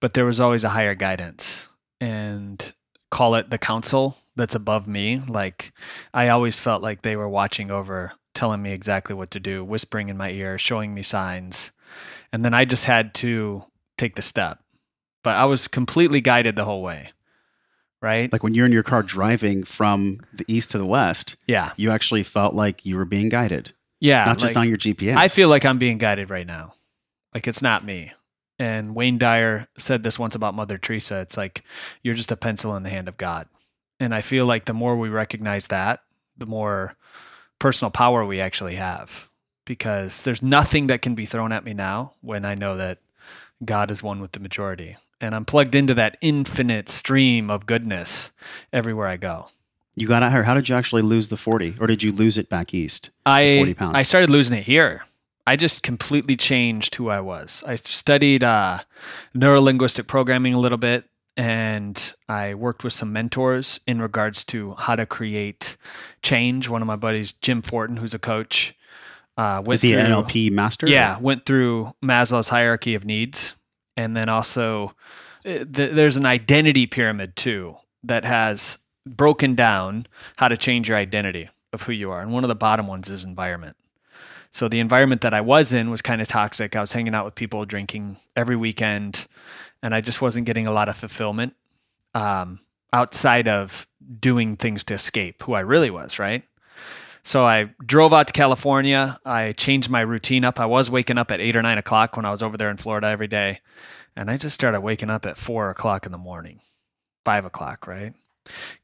but 0.00 0.14
there 0.14 0.24
was 0.24 0.40
always 0.40 0.64
a 0.64 0.70
higher 0.70 0.94
guidance. 0.94 1.68
And 2.00 2.62
call 3.10 3.34
it 3.34 3.50
the 3.50 3.58
council 3.58 4.16
that's 4.36 4.54
above 4.54 4.86
me. 4.86 5.20
Like 5.26 5.72
I 6.14 6.28
always 6.28 6.58
felt 6.58 6.82
like 6.82 7.02
they 7.02 7.16
were 7.16 7.28
watching 7.28 7.70
over, 7.70 8.12
telling 8.34 8.62
me 8.62 8.72
exactly 8.72 9.14
what 9.14 9.30
to 9.32 9.40
do, 9.40 9.64
whispering 9.64 10.08
in 10.08 10.16
my 10.16 10.30
ear, 10.30 10.58
showing 10.58 10.94
me 10.94 11.02
signs. 11.02 11.72
And 12.32 12.44
then 12.44 12.54
I 12.54 12.64
just 12.64 12.84
had 12.84 13.14
to 13.14 13.64
take 13.96 14.14
the 14.14 14.22
step. 14.22 14.60
But 15.24 15.36
I 15.36 15.46
was 15.46 15.66
completely 15.66 16.20
guided 16.20 16.54
the 16.54 16.64
whole 16.64 16.82
way. 16.82 17.10
Right? 18.00 18.32
Like 18.32 18.44
when 18.44 18.54
you're 18.54 18.66
in 18.66 18.70
your 18.70 18.84
car 18.84 19.02
driving 19.02 19.64
from 19.64 20.20
the 20.32 20.44
east 20.46 20.70
to 20.70 20.78
the 20.78 20.86
west, 20.86 21.34
yeah. 21.48 21.72
You 21.76 21.90
actually 21.90 22.22
felt 22.22 22.54
like 22.54 22.86
you 22.86 22.96
were 22.96 23.04
being 23.04 23.28
guided. 23.28 23.72
Yeah. 23.98 24.24
Not 24.24 24.38
just 24.38 24.54
like, 24.54 24.62
on 24.62 24.68
your 24.68 24.78
GPS. 24.78 25.16
I 25.16 25.26
feel 25.26 25.48
like 25.48 25.64
I'm 25.64 25.78
being 25.78 25.98
guided 25.98 26.30
right 26.30 26.46
now. 26.46 26.74
Like 27.34 27.48
it's 27.48 27.60
not 27.60 27.84
me. 27.84 28.12
And 28.58 28.94
Wayne 28.94 29.18
Dyer 29.18 29.68
said 29.76 30.02
this 30.02 30.18
once 30.18 30.34
about 30.34 30.54
Mother 30.54 30.78
Teresa. 30.78 31.18
It's 31.18 31.36
like 31.36 31.62
you're 32.02 32.14
just 32.14 32.32
a 32.32 32.36
pencil 32.36 32.74
in 32.76 32.82
the 32.82 32.90
hand 32.90 33.08
of 33.08 33.16
God. 33.16 33.46
And 34.00 34.14
I 34.14 34.20
feel 34.20 34.46
like 34.46 34.64
the 34.64 34.74
more 34.74 34.96
we 34.96 35.08
recognize 35.08 35.68
that, 35.68 36.00
the 36.36 36.46
more 36.46 36.96
personal 37.58 37.90
power 37.90 38.24
we 38.24 38.40
actually 38.40 38.74
have. 38.74 39.28
Because 39.64 40.22
there's 40.22 40.42
nothing 40.42 40.86
that 40.86 41.02
can 41.02 41.14
be 41.14 41.26
thrown 41.26 41.52
at 41.52 41.64
me 41.64 41.74
now 41.74 42.14
when 42.20 42.44
I 42.44 42.54
know 42.54 42.76
that 42.76 42.98
God 43.64 43.90
is 43.90 44.02
one 44.02 44.20
with 44.20 44.32
the 44.32 44.40
majority. 44.40 44.96
And 45.20 45.34
I'm 45.34 45.44
plugged 45.44 45.74
into 45.74 45.94
that 45.94 46.16
infinite 46.20 46.88
stream 46.88 47.50
of 47.50 47.66
goodness 47.66 48.32
everywhere 48.72 49.08
I 49.08 49.16
go. 49.16 49.48
You 49.94 50.06
got 50.06 50.22
out 50.22 50.30
here. 50.30 50.44
How 50.44 50.54
did 50.54 50.68
you 50.68 50.76
actually 50.76 51.02
lose 51.02 51.28
the 51.28 51.36
40? 51.36 51.74
Or 51.80 51.88
did 51.88 52.02
you 52.04 52.12
lose 52.12 52.38
it 52.38 52.48
back 52.48 52.72
east? 52.72 53.10
I, 53.26 53.56
40 53.56 53.74
pounds? 53.74 53.96
I 53.96 54.02
started 54.02 54.30
losing 54.30 54.56
it 54.56 54.62
here. 54.62 55.04
I 55.48 55.56
just 55.56 55.82
completely 55.82 56.36
changed 56.36 56.94
who 56.96 57.08
I 57.08 57.20
was. 57.20 57.64
I 57.66 57.76
studied 57.76 58.44
uh, 58.44 58.80
neurolinguistic 59.34 60.06
programming 60.06 60.52
a 60.52 60.58
little 60.58 60.76
bit, 60.76 61.06
and 61.38 62.14
I 62.28 62.52
worked 62.52 62.84
with 62.84 62.92
some 62.92 63.14
mentors 63.14 63.80
in 63.86 64.02
regards 64.02 64.44
to 64.44 64.74
how 64.74 64.94
to 64.94 65.06
create 65.06 65.78
change. 66.22 66.68
One 66.68 66.82
of 66.82 66.86
my 66.86 66.96
buddies, 66.96 67.32
Jim 67.32 67.62
Fortin, 67.62 67.96
who's 67.96 68.12
a 68.12 68.18
coach, 68.18 68.76
uh, 69.38 69.62
went 69.64 69.76
Is 69.76 69.82
he 69.82 69.92
through, 69.92 70.00
an 70.00 70.12
NLP 70.12 70.50
master? 70.50 70.86
Yeah, 70.86 71.18
went 71.18 71.46
through 71.46 71.94
Maslow's 72.04 72.50
hierarchy 72.50 72.94
of 72.94 73.06
needs, 73.06 73.54
and 73.96 74.14
then 74.14 74.28
also 74.28 74.94
uh, 75.46 75.64
th- 75.64 75.92
there's 75.92 76.16
an 76.16 76.26
identity 76.26 76.86
pyramid 76.86 77.36
too 77.36 77.76
that 78.02 78.26
has 78.26 78.76
broken 79.06 79.54
down 79.54 80.06
how 80.36 80.48
to 80.48 80.58
change 80.58 80.90
your 80.90 80.98
identity 80.98 81.48
of 81.72 81.80
who 81.80 81.92
you 81.92 82.10
are, 82.10 82.20
and 82.20 82.34
one 82.34 82.44
of 82.44 82.48
the 82.48 82.54
bottom 82.54 82.86
ones 82.86 83.08
is 83.08 83.24
environment. 83.24 83.78
So 84.50 84.68
the 84.68 84.80
environment 84.80 85.20
that 85.20 85.34
I 85.34 85.40
was 85.40 85.72
in 85.72 85.90
was 85.90 86.02
kind 86.02 86.20
of 86.20 86.28
toxic. 86.28 86.74
I 86.74 86.80
was 86.80 86.92
hanging 86.92 87.14
out 87.14 87.24
with 87.24 87.34
people 87.34 87.64
drinking 87.64 88.16
every 88.34 88.56
weekend, 88.56 89.26
and 89.82 89.94
I 89.94 90.00
just 90.00 90.22
wasn't 90.22 90.46
getting 90.46 90.66
a 90.66 90.72
lot 90.72 90.88
of 90.88 90.96
fulfillment 90.96 91.54
um, 92.14 92.60
outside 92.92 93.48
of 93.48 93.86
doing 94.20 94.56
things 94.56 94.84
to 94.84 94.94
escape 94.94 95.42
who 95.42 95.54
I 95.54 95.60
really 95.60 95.90
was, 95.90 96.18
right? 96.18 96.42
So 97.22 97.46
I 97.46 97.74
drove 97.84 98.14
out 98.14 98.28
to 98.28 98.32
California. 98.32 99.18
I 99.24 99.52
changed 99.52 99.90
my 99.90 100.00
routine 100.00 100.44
up. 100.46 100.58
I 100.58 100.66
was 100.66 100.90
waking 100.90 101.18
up 101.18 101.30
at 101.30 101.40
eight 101.40 101.56
or 101.56 101.62
nine 101.62 101.76
o'clock 101.76 102.16
when 102.16 102.24
I 102.24 102.30
was 102.30 102.42
over 102.42 102.56
there 102.56 102.70
in 102.70 102.78
Florida 102.78 103.08
every 103.08 103.26
day. 103.26 103.58
And 104.16 104.30
I 104.30 104.38
just 104.38 104.54
started 104.54 104.80
waking 104.80 105.10
up 105.10 105.26
at 105.26 105.36
four 105.36 105.68
o'clock 105.68 106.06
in 106.06 106.12
the 106.12 106.18
morning, 106.18 106.60
five 107.24 107.44
o'clock, 107.44 107.86
right? 107.86 108.14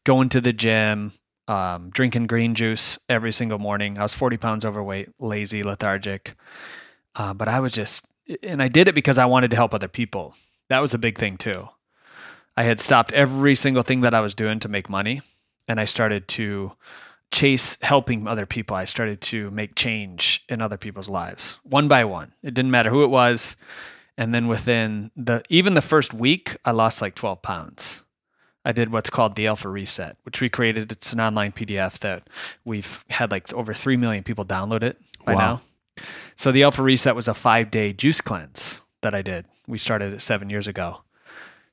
Going 0.05 0.29
to 0.29 0.42
the 0.42 0.53
gym, 0.53 1.12
um, 1.48 1.90
drinking 1.90 2.26
green 2.26 2.54
juice 2.54 2.98
every 3.09 3.33
single 3.33 3.59
morning. 3.59 3.98
I 3.98 4.02
was 4.02 4.14
40 4.14 4.37
pounds 4.37 4.64
overweight, 4.64 5.09
lazy, 5.20 5.62
lethargic. 5.62 6.35
Uh, 7.14 7.35
but 7.35 7.48
I 7.48 7.61
was 7.61 7.72
just, 7.72 8.07
and 8.42 8.62
I 8.62 8.68
did 8.68 8.88
it 8.88 8.94
because 8.94 9.18
I 9.18 9.26
wanted 9.26 9.50
to 9.50 9.57
help 9.57 9.74
other 9.74 9.88
people. 9.88 10.35
That 10.68 10.80
was 10.80 10.94
a 10.94 10.98
big 10.98 11.18
thing 11.18 11.37
too. 11.37 11.68
I 12.57 12.64
had 12.64 12.80
stopped 12.80 13.12
every 13.12 13.54
single 13.54 13.83
thing 13.83 14.02
that 14.02 14.14
I 14.14 14.20
was 14.20 14.35
doing 14.35 14.61
to 14.61 14.68
make 14.68 14.88
money 14.88 15.22
and 15.68 15.80
I 15.80 15.85
started 15.85 16.28
to 16.28 16.72
chase 17.33 17.76
helping 17.83 18.28
other 18.28 18.46
people. 18.46 18.76
I 18.76 18.85
started 18.85 19.20
to 19.22 19.50
make 19.50 19.74
change 19.74 20.44
in 20.48 20.62
other 20.62 20.76
people's 20.76 21.09
lives 21.09 21.59
one 21.64 21.88
by 21.88 22.04
one. 22.04 22.33
It 22.42 22.54
didn't 22.54 22.70
matter 22.70 22.90
who 22.90 23.02
it 23.02 23.11
was. 23.11 23.57
And 24.16 24.33
then 24.33 24.46
within 24.46 25.11
the 25.16 25.42
even 25.48 25.74
the 25.74 25.83
first 25.83 26.14
week, 26.14 26.57
I 26.64 26.70
lost 26.70 27.02
like 27.02 27.16
12 27.16 27.42
pounds. 27.42 28.03
I 28.64 28.72
did 28.72 28.92
what's 28.92 29.11
called 29.11 29.37
the 29.37 29.46
Alpha 29.46 29.68
Reset, 29.68 30.16
which 30.24 30.40
we 30.40 30.48
created. 30.48 30.90
It's 30.90 31.12
an 31.12 31.20
online 31.20 31.53
PDF 31.53 31.98
that 32.00 32.29
we've 32.64 33.05
had 33.11 33.31
like 33.31 33.53
over 33.53 33.74
3 33.74 33.96
million 33.96 34.24
people 34.24 34.44
download 34.44 34.83
it 34.83 34.98
by 35.24 35.35
Wow. 35.35 35.61
now. 35.96 36.05
So 36.37 36.50
the 36.50 36.62
Alpha 36.62 36.83
Reset 36.83 37.14
was 37.14 37.29
a 37.29 37.35
five 37.35 37.70
day 37.70 37.92
juice 37.92 38.20
cleanse 38.20 38.81
that 39.03 39.14
I 39.14 39.22
did. 39.22 39.44
We 39.66 39.79
started 39.79 40.12
it 40.14 40.22
seven 40.22 40.50
years 40.50 40.66
ago. 40.66 41.03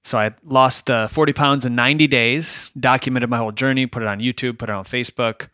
So 0.03 0.17
I 0.17 0.31
lost 0.43 0.89
uh, 0.89 1.07
40 1.07 1.33
pounds 1.33 1.65
in 1.65 1.75
90 1.75 2.07
days, 2.07 2.71
documented 2.79 3.29
my 3.29 3.37
whole 3.37 3.51
journey, 3.51 3.85
put 3.85 4.01
it 4.01 4.07
on 4.07 4.19
YouTube, 4.19 4.57
put 4.57 4.69
it 4.69 4.73
on 4.73 4.83
Facebook, 4.83 5.47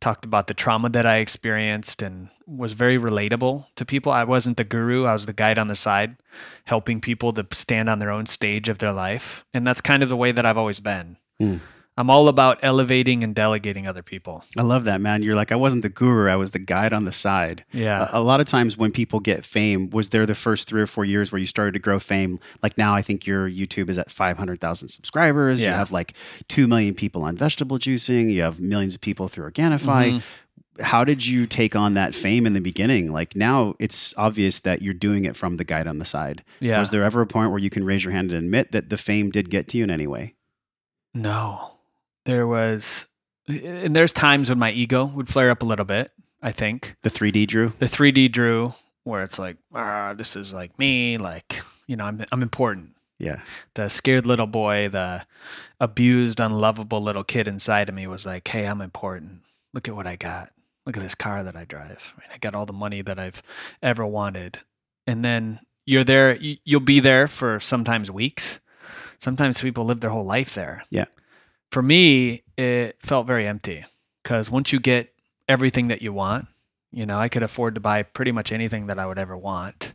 talked 0.00 0.24
about 0.24 0.46
the 0.46 0.54
trauma 0.54 0.88
that 0.90 1.06
I 1.06 1.16
experienced, 1.16 2.02
and 2.02 2.28
was 2.46 2.72
very 2.72 2.98
relatable 2.98 3.66
to 3.76 3.84
people. 3.84 4.12
I 4.12 4.24
wasn't 4.24 4.56
the 4.56 4.64
guru, 4.64 5.04
I 5.04 5.12
was 5.12 5.26
the 5.26 5.32
guide 5.32 5.58
on 5.58 5.68
the 5.68 5.76
side, 5.76 6.16
helping 6.64 7.00
people 7.00 7.32
to 7.32 7.46
stand 7.52 7.88
on 7.88 7.98
their 7.98 8.10
own 8.10 8.26
stage 8.26 8.68
of 8.68 8.78
their 8.78 8.92
life. 8.92 9.44
And 9.52 9.66
that's 9.66 9.80
kind 9.80 10.02
of 10.02 10.08
the 10.08 10.16
way 10.16 10.32
that 10.32 10.46
I've 10.46 10.58
always 10.58 10.80
been. 10.80 11.16
Mm. 11.40 11.60
I'm 11.98 12.10
all 12.10 12.28
about 12.28 12.58
elevating 12.60 13.24
and 13.24 13.34
delegating 13.34 13.86
other 13.86 14.02
people. 14.02 14.44
I 14.56 14.62
love 14.62 14.84
that, 14.84 15.00
man. 15.00 15.22
You're 15.22 15.34
like, 15.34 15.50
I 15.50 15.56
wasn't 15.56 15.82
the 15.82 15.88
guru, 15.88 16.30
I 16.30 16.36
was 16.36 16.50
the 16.50 16.58
guide 16.58 16.92
on 16.92 17.06
the 17.06 17.12
side. 17.12 17.64
Yeah. 17.72 18.08
A, 18.12 18.18
a 18.18 18.22
lot 18.22 18.40
of 18.40 18.46
times 18.46 18.76
when 18.76 18.92
people 18.92 19.18
get 19.18 19.46
fame, 19.46 19.88
was 19.88 20.10
there 20.10 20.26
the 20.26 20.34
first 20.34 20.68
three 20.68 20.82
or 20.82 20.86
four 20.86 21.06
years 21.06 21.32
where 21.32 21.38
you 21.38 21.46
started 21.46 21.72
to 21.72 21.78
grow 21.78 21.98
fame? 21.98 22.38
Like 22.62 22.76
now, 22.76 22.94
I 22.94 23.00
think 23.00 23.26
your 23.26 23.48
YouTube 23.48 23.88
is 23.88 23.98
at 23.98 24.10
500,000 24.10 24.88
subscribers. 24.88 25.62
Yeah. 25.62 25.70
You 25.70 25.74
have 25.76 25.90
like 25.90 26.12
2 26.48 26.66
million 26.66 26.94
people 26.94 27.22
on 27.22 27.36
vegetable 27.36 27.78
juicing. 27.78 28.30
You 28.30 28.42
have 28.42 28.60
millions 28.60 28.94
of 28.94 29.00
people 29.00 29.28
through 29.28 29.50
Organifi. 29.50 30.12
Mm-hmm. 30.12 30.82
How 30.82 31.04
did 31.04 31.26
you 31.26 31.46
take 31.46 31.74
on 31.74 31.94
that 31.94 32.14
fame 32.14 32.44
in 32.44 32.52
the 32.52 32.60
beginning? 32.60 33.10
Like 33.10 33.34
now, 33.34 33.74
it's 33.78 34.14
obvious 34.18 34.60
that 34.60 34.82
you're 34.82 34.92
doing 34.92 35.24
it 35.24 35.34
from 35.34 35.56
the 35.56 35.64
guide 35.64 35.86
on 35.86 35.98
the 35.98 36.04
side. 36.04 36.44
Yeah. 36.60 36.78
Was 36.78 36.90
there 36.90 37.02
ever 37.02 37.22
a 37.22 37.26
point 37.26 37.50
where 37.50 37.58
you 37.58 37.70
can 37.70 37.84
raise 37.84 38.04
your 38.04 38.12
hand 38.12 38.32
and 38.32 38.44
admit 38.44 38.72
that 38.72 38.90
the 38.90 38.98
fame 38.98 39.30
did 39.30 39.48
get 39.48 39.68
to 39.68 39.78
you 39.78 39.84
in 39.84 39.90
any 39.90 40.06
way? 40.06 40.34
No, 41.14 41.75
there 42.26 42.46
was, 42.46 43.06
and 43.48 43.96
there's 43.96 44.12
times 44.12 44.50
when 44.50 44.58
my 44.58 44.70
ego 44.70 45.06
would 45.06 45.28
flare 45.28 45.50
up 45.50 45.62
a 45.62 45.66
little 45.66 45.84
bit. 45.86 46.12
I 46.42 46.52
think 46.52 46.96
The 47.02 47.10
3D 47.10 47.46
Drew? 47.48 47.70
the 47.78 47.86
3D 47.86 48.30
Drew, 48.30 48.74
where 49.04 49.22
it's 49.22 49.38
like, 49.38 49.56
ah, 49.74 50.14
this 50.16 50.36
is 50.36 50.52
like 50.52 50.78
me, 50.78 51.16
like 51.16 51.62
you 51.86 51.96
know, 51.96 52.04
I'm 52.04 52.24
I'm 52.30 52.42
important. 52.42 52.90
Yeah. 53.18 53.40
The 53.74 53.88
scared 53.88 54.26
little 54.26 54.46
boy, 54.46 54.88
the 54.90 55.24
abused, 55.80 56.38
unlovable 56.38 57.00
little 57.02 57.24
kid 57.24 57.48
inside 57.48 57.88
of 57.88 57.94
me 57.94 58.06
was 58.06 58.26
like, 58.26 58.46
hey, 58.46 58.66
I'm 58.66 58.82
important. 58.82 59.40
Look 59.72 59.88
at 59.88 59.96
what 59.96 60.06
I 60.06 60.16
got. 60.16 60.50
Look 60.84 60.96
at 60.98 61.02
this 61.02 61.14
car 61.14 61.42
that 61.42 61.56
I 61.56 61.64
drive. 61.64 62.12
Right? 62.18 62.28
I 62.34 62.38
got 62.38 62.54
all 62.54 62.66
the 62.66 62.74
money 62.74 63.00
that 63.02 63.18
I've 63.18 63.42
ever 63.82 64.04
wanted. 64.06 64.58
And 65.06 65.24
then 65.24 65.60
you're 65.86 66.04
there. 66.04 66.36
You'll 66.40 66.80
be 66.80 67.00
there 67.00 67.26
for 67.26 67.58
sometimes 67.58 68.10
weeks. 68.10 68.60
Sometimes 69.18 69.62
people 69.62 69.86
live 69.86 70.00
their 70.00 70.10
whole 70.10 70.26
life 70.26 70.52
there 70.54 70.82
Yeah. 70.90 71.06
For 71.70 71.82
me, 71.82 72.42
it 72.56 72.96
felt 73.00 73.26
very 73.26 73.46
empty 73.46 73.84
because 74.22 74.50
once 74.50 74.72
you 74.72 74.80
get 74.80 75.12
everything 75.48 75.88
that 75.88 76.02
you 76.02 76.12
want, 76.12 76.46
you 76.92 77.04
know, 77.06 77.18
I 77.18 77.28
could 77.28 77.42
afford 77.42 77.74
to 77.74 77.80
buy 77.80 78.02
pretty 78.02 78.32
much 78.32 78.52
anything 78.52 78.86
that 78.86 78.98
I 78.98 79.06
would 79.06 79.18
ever 79.18 79.36
want. 79.36 79.94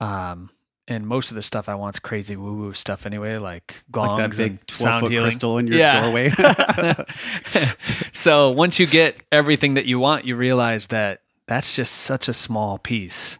Um, 0.00 0.50
and 0.88 1.06
most 1.06 1.30
of 1.30 1.34
the 1.34 1.42
stuff 1.42 1.68
I 1.68 1.74
want's 1.74 1.98
crazy 1.98 2.36
woo 2.36 2.54
woo 2.54 2.72
stuff 2.72 3.06
anyway, 3.06 3.38
like 3.38 3.82
gongs 3.90 4.18
Like 4.18 4.30
that 4.30 4.36
big 4.36 4.50
and 4.52 4.60
sound 4.70 5.00
foot 5.00 5.10
healing. 5.12 5.24
crystal 5.24 5.58
in 5.58 5.66
your 5.66 5.78
Yeah. 5.78 6.00
doorway. 6.00 6.30
so 8.12 8.50
once 8.50 8.78
you 8.78 8.86
get 8.86 9.16
everything 9.32 9.74
that 9.74 9.86
you 9.86 9.98
want, 9.98 10.24
you 10.24 10.36
realize 10.36 10.88
that 10.88 11.22
that's 11.46 11.74
just 11.74 11.92
such 11.92 12.28
a 12.28 12.32
small 12.32 12.78
piece 12.78 13.38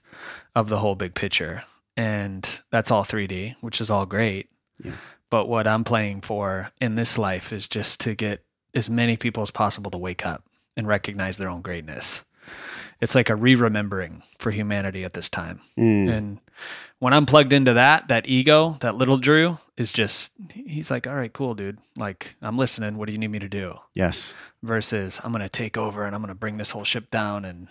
of 0.54 0.68
the 0.68 0.78
whole 0.78 0.94
big 0.94 1.14
picture. 1.14 1.64
And 1.96 2.60
that's 2.70 2.90
all 2.90 3.04
3D, 3.04 3.56
which 3.60 3.80
is 3.80 3.90
all 3.90 4.06
great. 4.06 4.48
Yeah. 4.82 4.92
But 5.36 5.48
what 5.48 5.66
I'm 5.66 5.84
playing 5.84 6.22
for 6.22 6.72
in 6.80 6.94
this 6.94 7.18
life 7.18 7.52
is 7.52 7.68
just 7.68 8.00
to 8.00 8.14
get 8.14 8.42
as 8.74 8.88
many 8.88 9.18
people 9.18 9.42
as 9.42 9.50
possible 9.50 9.90
to 9.90 9.98
wake 9.98 10.24
up 10.24 10.44
and 10.78 10.88
recognize 10.88 11.36
their 11.36 11.50
own 11.50 11.60
greatness. 11.60 12.24
It's 13.02 13.14
like 13.14 13.28
a 13.28 13.36
re 13.36 13.54
remembering 13.54 14.22
for 14.38 14.50
humanity 14.50 15.04
at 15.04 15.12
this 15.12 15.28
time. 15.28 15.60
Mm. 15.76 16.08
And 16.08 16.40
when 17.00 17.12
I'm 17.12 17.26
plugged 17.26 17.52
into 17.52 17.74
that, 17.74 18.08
that 18.08 18.26
ego, 18.26 18.78
that 18.80 18.96
little 18.96 19.18
Drew 19.18 19.58
is 19.76 19.92
just, 19.92 20.32
he's 20.54 20.90
like, 20.90 21.06
all 21.06 21.14
right, 21.14 21.30
cool, 21.30 21.54
dude. 21.54 21.80
Like, 21.98 22.34
I'm 22.40 22.56
listening. 22.56 22.96
What 22.96 23.04
do 23.04 23.12
you 23.12 23.18
need 23.18 23.28
me 23.28 23.40
to 23.40 23.48
do? 23.50 23.74
Yes. 23.94 24.32
versus 24.62 25.20
I'm 25.22 25.32
going 25.32 25.42
to 25.42 25.50
take 25.50 25.76
over 25.76 26.06
and 26.06 26.14
I'm 26.14 26.22
going 26.22 26.28
to 26.28 26.34
bring 26.34 26.56
this 26.56 26.70
whole 26.70 26.84
ship 26.84 27.10
down 27.10 27.44
and 27.44 27.68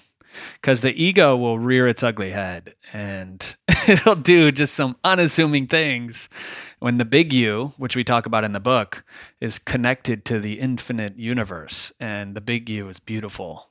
because 0.53 0.81
the 0.81 0.93
ego 1.03 1.35
will 1.35 1.57
rear 1.57 1.87
its 1.87 2.03
ugly 2.03 2.29
head 2.29 2.73
and 2.93 3.55
it'll 3.87 4.15
do 4.15 4.51
just 4.51 4.73
some 4.73 4.95
unassuming 5.03 5.67
things 5.67 6.29
when 6.79 6.97
the 6.97 7.05
big 7.05 7.33
you 7.33 7.73
which 7.77 7.95
we 7.95 8.03
talk 8.03 8.25
about 8.25 8.43
in 8.43 8.51
the 8.51 8.59
book 8.59 9.03
is 9.41 9.59
connected 9.59 10.25
to 10.25 10.39
the 10.39 10.59
infinite 10.59 11.17
universe 11.17 11.91
and 11.99 12.35
the 12.35 12.41
big 12.41 12.69
you 12.69 12.87
is 12.89 12.99
beautiful 12.99 13.69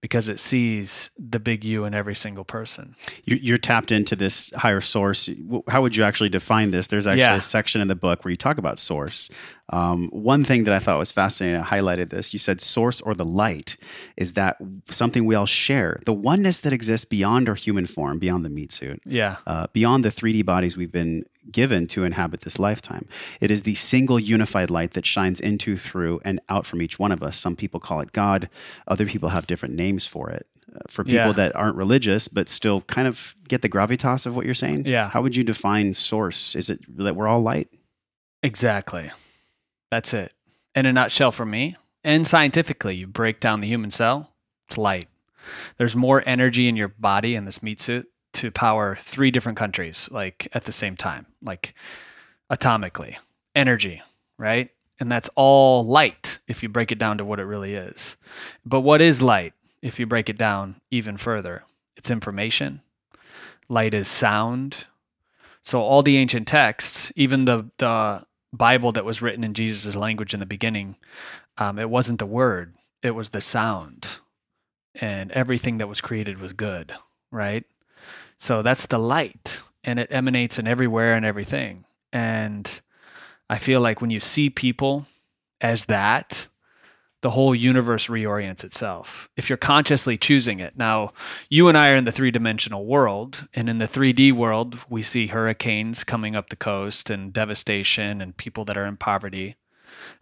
because 0.00 0.28
it 0.28 0.40
sees 0.40 1.10
the 1.18 1.38
big 1.38 1.64
you 1.64 1.84
in 1.84 1.92
every 1.94 2.14
single 2.14 2.44
person 2.44 2.94
You're, 3.24 3.38
you're 3.38 3.58
tapped 3.58 3.92
into 3.92 4.16
this 4.16 4.50
higher 4.56 4.80
source. 4.80 5.28
How 5.68 5.82
would 5.82 5.94
you 5.96 6.04
actually 6.04 6.30
define 6.30 6.70
this? 6.70 6.86
There's 6.88 7.06
actually 7.06 7.20
Yeah. 7.20 7.36
a 7.36 7.40
section 7.40 7.80
in 7.80 7.88
the 7.88 7.94
book 7.94 8.24
where 8.24 8.30
you 8.30 8.36
talk 8.36 8.58
about 8.58 8.78
source. 8.78 9.30
Um, 9.72 10.08
one 10.08 10.42
thing 10.42 10.64
that 10.64 10.74
I 10.74 10.78
thought 10.80 10.98
was 10.98 11.12
fascinating, 11.12 11.60
I 11.60 11.64
highlighted 11.64 12.10
this. 12.10 12.32
You 12.32 12.38
said 12.40 12.60
source 12.60 13.00
or 13.00 13.14
the 13.14 13.24
light 13.24 13.76
is 14.16 14.32
that 14.32 14.56
something 14.88 15.26
we 15.26 15.34
all 15.36 15.46
share, 15.46 16.00
the 16.06 16.12
oneness 16.12 16.60
that 16.60 16.72
exists 16.72 17.04
beyond 17.04 17.48
our 17.48 17.54
human 17.54 17.86
form, 17.86 18.18
beyond 18.18 18.44
the 18.44 18.50
meat 18.50 18.72
suit. 18.72 19.00
yeah 19.06 19.36
uh, 19.46 19.66
beyond 19.72 20.04
the 20.04 20.08
3D 20.10 20.44
bodies 20.44 20.76
we've 20.76 20.90
been 20.92 21.24
given 21.52 21.86
to 21.88 22.04
inhabit 22.04 22.40
this 22.42 22.58
lifetime. 22.58 23.06
It 23.40 23.50
is 23.50 23.62
the 23.62 23.74
single 23.74 24.18
unified 24.18 24.70
light 24.70 24.92
that 24.92 25.06
shines 25.06 25.40
into, 25.40 25.76
through, 25.76 26.20
and 26.24 26.40
out 26.48 26.66
from 26.66 26.82
each 26.82 26.98
one 26.98 27.12
of 27.12 27.22
us. 27.22 27.36
Some 27.36 27.56
people 27.56 27.80
call 27.80 28.00
it 28.00 28.12
God, 28.12 28.48
other 28.86 29.06
people 29.06 29.30
have 29.30 29.46
different 29.46 29.74
names 29.74 30.06
for 30.06 30.30
it. 30.30 30.46
Uh, 30.74 30.78
for 30.86 31.02
people 31.02 31.16
Yeah. 31.26 31.32
that 31.32 31.56
aren't 31.56 31.74
religious 31.76 32.28
but 32.28 32.48
still 32.48 32.82
kind 32.82 33.08
of 33.08 33.34
get 33.48 33.60
the 33.60 33.68
gravitas 33.68 34.24
of 34.24 34.36
what 34.36 34.44
you're 34.44 34.54
saying, 34.54 34.86
Yeah. 34.86 35.10
how 35.10 35.20
would 35.20 35.34
you 35.34 35.42
define 35.42 35.94
source? 35.94 36.54
Is 36.54 36.70
it 36.70 36.78
that 36.96 37.16
we're 37.16 37.26
all 37.26 37.40
light? 37.42 37.68
Exactly. 38.42 39.10
That's 39.90 40.14
it. 40.14 40.32
In 40.74 40.86
a 40.86 40.92
nutshell 40.92 41.32
for 41.32 41.44
me, 41.44 41.74
and 42.04 42.26
scientifically, 42.26 42.94
you 42.96 43.06
break 43.08 43.40
down 43.40 43.60
the 43.60 43.66
human 43.66 43.90
cell, 43.90 44.30
it's 44.68 44.78
light. 44.78 45.08
There's 45.78 45.96
more 45.96 46.22
energy 46.26 46.68
in 46.68 46.76
your 46.76 46.88
body 46.88 47.34
in 47.34 47.44
this 47.46 47.62
meat 47.62 47.80
suit 47.80 48.08
to 48.34 48.50
power 48.50 48.96
three 49.00 49.30
different 49.30 49.58
countries, 49.58 50.08
like 50.10 50.48
at 50.52 50.64
the 50.64 50.72
same 50.72 50.96
time, 50.96 51.26
like 51.42 51.74
atomically. 52.50 53.16
Energy, 53.54 54.02
right? 54.38 54.70
And 54.98 55.10
that's 55.10 55.30
all 55.34 55.82
light 55.82 56.40
if 56.46 56.62
you 56.62 56.68
break 56.68 56.92
it 56.92 56.98
down 56.98 57.18
to 57.18 57.24
what 57.24 57.40
it 57.40 57.44
really 57.44 57.74
is. 57.74 58.16
But 58.64 58.80
what 58.80 59.00
is 59.00 59.22
light 59.22 59.54
if 59.82 59.98
you 59.98 60.06
break 60.06 60.28
it 60.28 60.38
down 60.38 60.80
even 60.90 61.16
further? 61.16 61.64
It's 61.96 62.10
information. 62.10 62.82
Light 63.68 63.94
is 63.94 64.08
sound. 64.08 64.84
So 65.62 65.80
all 65.80 66.02
the 66.02 66.16
ancient 66.16 66.46
texts, 66.48 67.12
even 67.16 67.44
the 67.44 67.70
the 67.78 68.24
Bible 68.52 68.92
that 68.92 69.04
was 69.04 69.22
written 69.22 69.44
in 69.44 69.54
Jesus' 69.54 69.94
language 69.94 70.34
in 70.34 70.40
the 70.40 70.46
beginning, 70.46 70.96
um, 71.56 71.78
it 71.78 71.88
wasn't 71.88 72.18
the 72.18 72.26
word; 72.26 72.74
it 73.02 73.12
was 73.12 73.28
the 73.30 73.40
sound, 73.40 74.06
and 75.00 75.30
everything 75.32 75.78
that 75.78 75.88
was 75.88 76.00
created 76.00 76.40
was 76.40 76.52
good, 76.52 76.92
right? 77.30 77.64
So 78.40 78.62
that's 78.62 78.86
the 78.86 78.98
light, 78.98 79.62
and 79.84 79.98
it 79.98 80.08
emanates 80.10 80.58
in 80.58 80.66
everywhere 80.66 81.14
and 81.14 81.26
everything. 81.26 81.84
And 82.10 82.80
I 83.50 83.58
feel 83.58 83.82
like 83.82 84.00
when 84.00 84.10
you 84.10 84.18
see 84.18 84.48
people 84.48 85.06
as 85.60 85.84
that, 85.84 86.48
the 87.20 87.30
whole 87.30 87.54
universe 87.54 88.06
reorients 88.06 88.64
itself. 88.64 89.28
If 89.36 89.50
you're 89.50 89.58
consciously 89.58 90.16
choosing 90.16 90.58
it. 90.58 90.74
Now, 90.74 91.12
you 91.50 91.68
and 91.68 91.76
I 91.76 91.90
are 91.90 91.96
in 91.96 92.04
the 92.04 92.12
three 92.12 92.30
dimensional 92.30 92.86
world, 92.86 93.46
and 93.52 93.68
in 93.68 93.76
the 93.76 93.84
3D 93.84 94.32
world, 94.32 94.78
we 94.88 95.02
see 95.02 95.26
hurricanes 95.26 96.02
coming 96.02 96.34
up 96.34 96.48
the 96.48 96.56
coast 96.56 97.10
and 97.10 97.34
devastation 97.34 98.22
and 98.22 98.34
people 98.34 98.64
that 98.64 98.78
are 98.78 98.86
in 98.86 98.96
poverty 98.96 99.56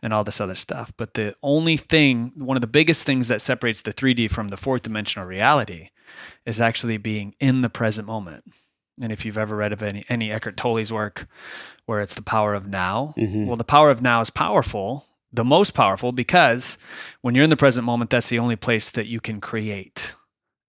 and 0.03 0.13
all 0.13 0.25
this 0.25 0.41
other 0.41 0.55
stuff. 0.55 0.93
But 0.97 1.15
the 1.15 1.35
only 1.43 1.77
thing, 1.77 2.33
one 2.37 2.57
of 2.57 2.61
the 2.61 2.67
biggest 2.67 3.05
things 3.05 3.29
that 3.29 3.43
separates 3.43 3.83
the 3.83 3.93
3D 3.93 4.31
from 4.31 4.49
the 4.49 4.57
fourth 4.57 4.83
dimensional 4.83 5.27
reality 5.27 5.91
is 6.47 6.61
actually 6.61 6.97
being 6.99 7.35
in 7.41 7.61
the 7.63 7.71
present 7.71 8.07
moment. 8.07 8.45
And 9.01 9.13
if 9.13 9.25
you've 9.25 9.39
ever 9.39 9.57
read 9.57 9.73
of 9.73 9.83
any, 9.83 10.05
any 10.09 10.33
Eckhart 10.33 10.57
Tolle's 10.57 10.93
work 10.93 11.29
where 11.87 12.01
it's 12.01 12.15
the 12.15 12.23
power 12.23 12.55
of 12.55 12.67
now, 12.67 13.15
Mhm. 13.17 13.47
well, 13.47 13.57
the 13.57 13.65
power 13.65 13.91
of 13.91 14.03
now 14.03 14.21
is 14.21 14.31
powerful, 14.31 15.07
the 15.33 15.45
most 15.45 15.73
powerful, 15.73 16.11
because 16.11 16.79
when 17.21 17.35
you're 17.35 17.45
in 17.45 17.51
the 17.51 17.57
present 17.57 17.85
moment, 17.87 18.11
that's 18.11 18.29
the 18.29 18.39
only 18.39 18.57
place 18.57 18.91
that 18.91 19.07
you 19.07 19.21
can 19.21 19.41
create. 19.41 20.15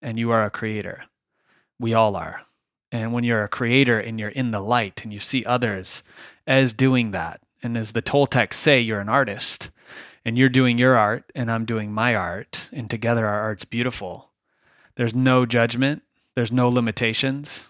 And 0.02 0.20
you 0.20 0.32
are 0.32 0.44
a 0.44 0.50
creator. 0.52 1.04
We 1.80 1.94
all 1.94 2.16
are. 2.16 2.42
And 2.92 3.14
when 3.14 3.24
you're 3.24 3.44
a 3.44 3.48
creator 3.50 4.00
and 4.00 4.20
you're 4.20 4.30
in 4.30 4.52
the 4.52 4.60
light 4.62 5.02
and 5.04 5.14
you 5.14 5.20
see 5.20 5.46
others 5.46 6.04
as 6.48 6.74
doing 6.74 7.12
that 7.12 7.42
And 7.62 7.78
as 7.78 7.92
the 7.92 8.02
Toltecs 8.02 8.54
say, 8.54 8.80
you're 8.80 9.02
an 9.02 9.10
artist 9.10 9.70
and 10.24 10.38
you're 10.38 10.50
doing 10.50 10.78
your 10.78 10.96
art 10.96 11.30
and 11.36 11.52
I'm 11.52 11.66
doing 11.66 11.92
my 11.92 12.16
art. 12.16 12.70
And 12.72 12.90
together 12.90 13.26
our 13.28 13.42
art's 13.42 13.66
beautiful. 13.66 14.32
There's 14.96 15.16
no 15.16 15.46
judgment, 15.46 16.04
there's 16.36 16.52
no 16.52 16.70
limitations. 16.70 17.70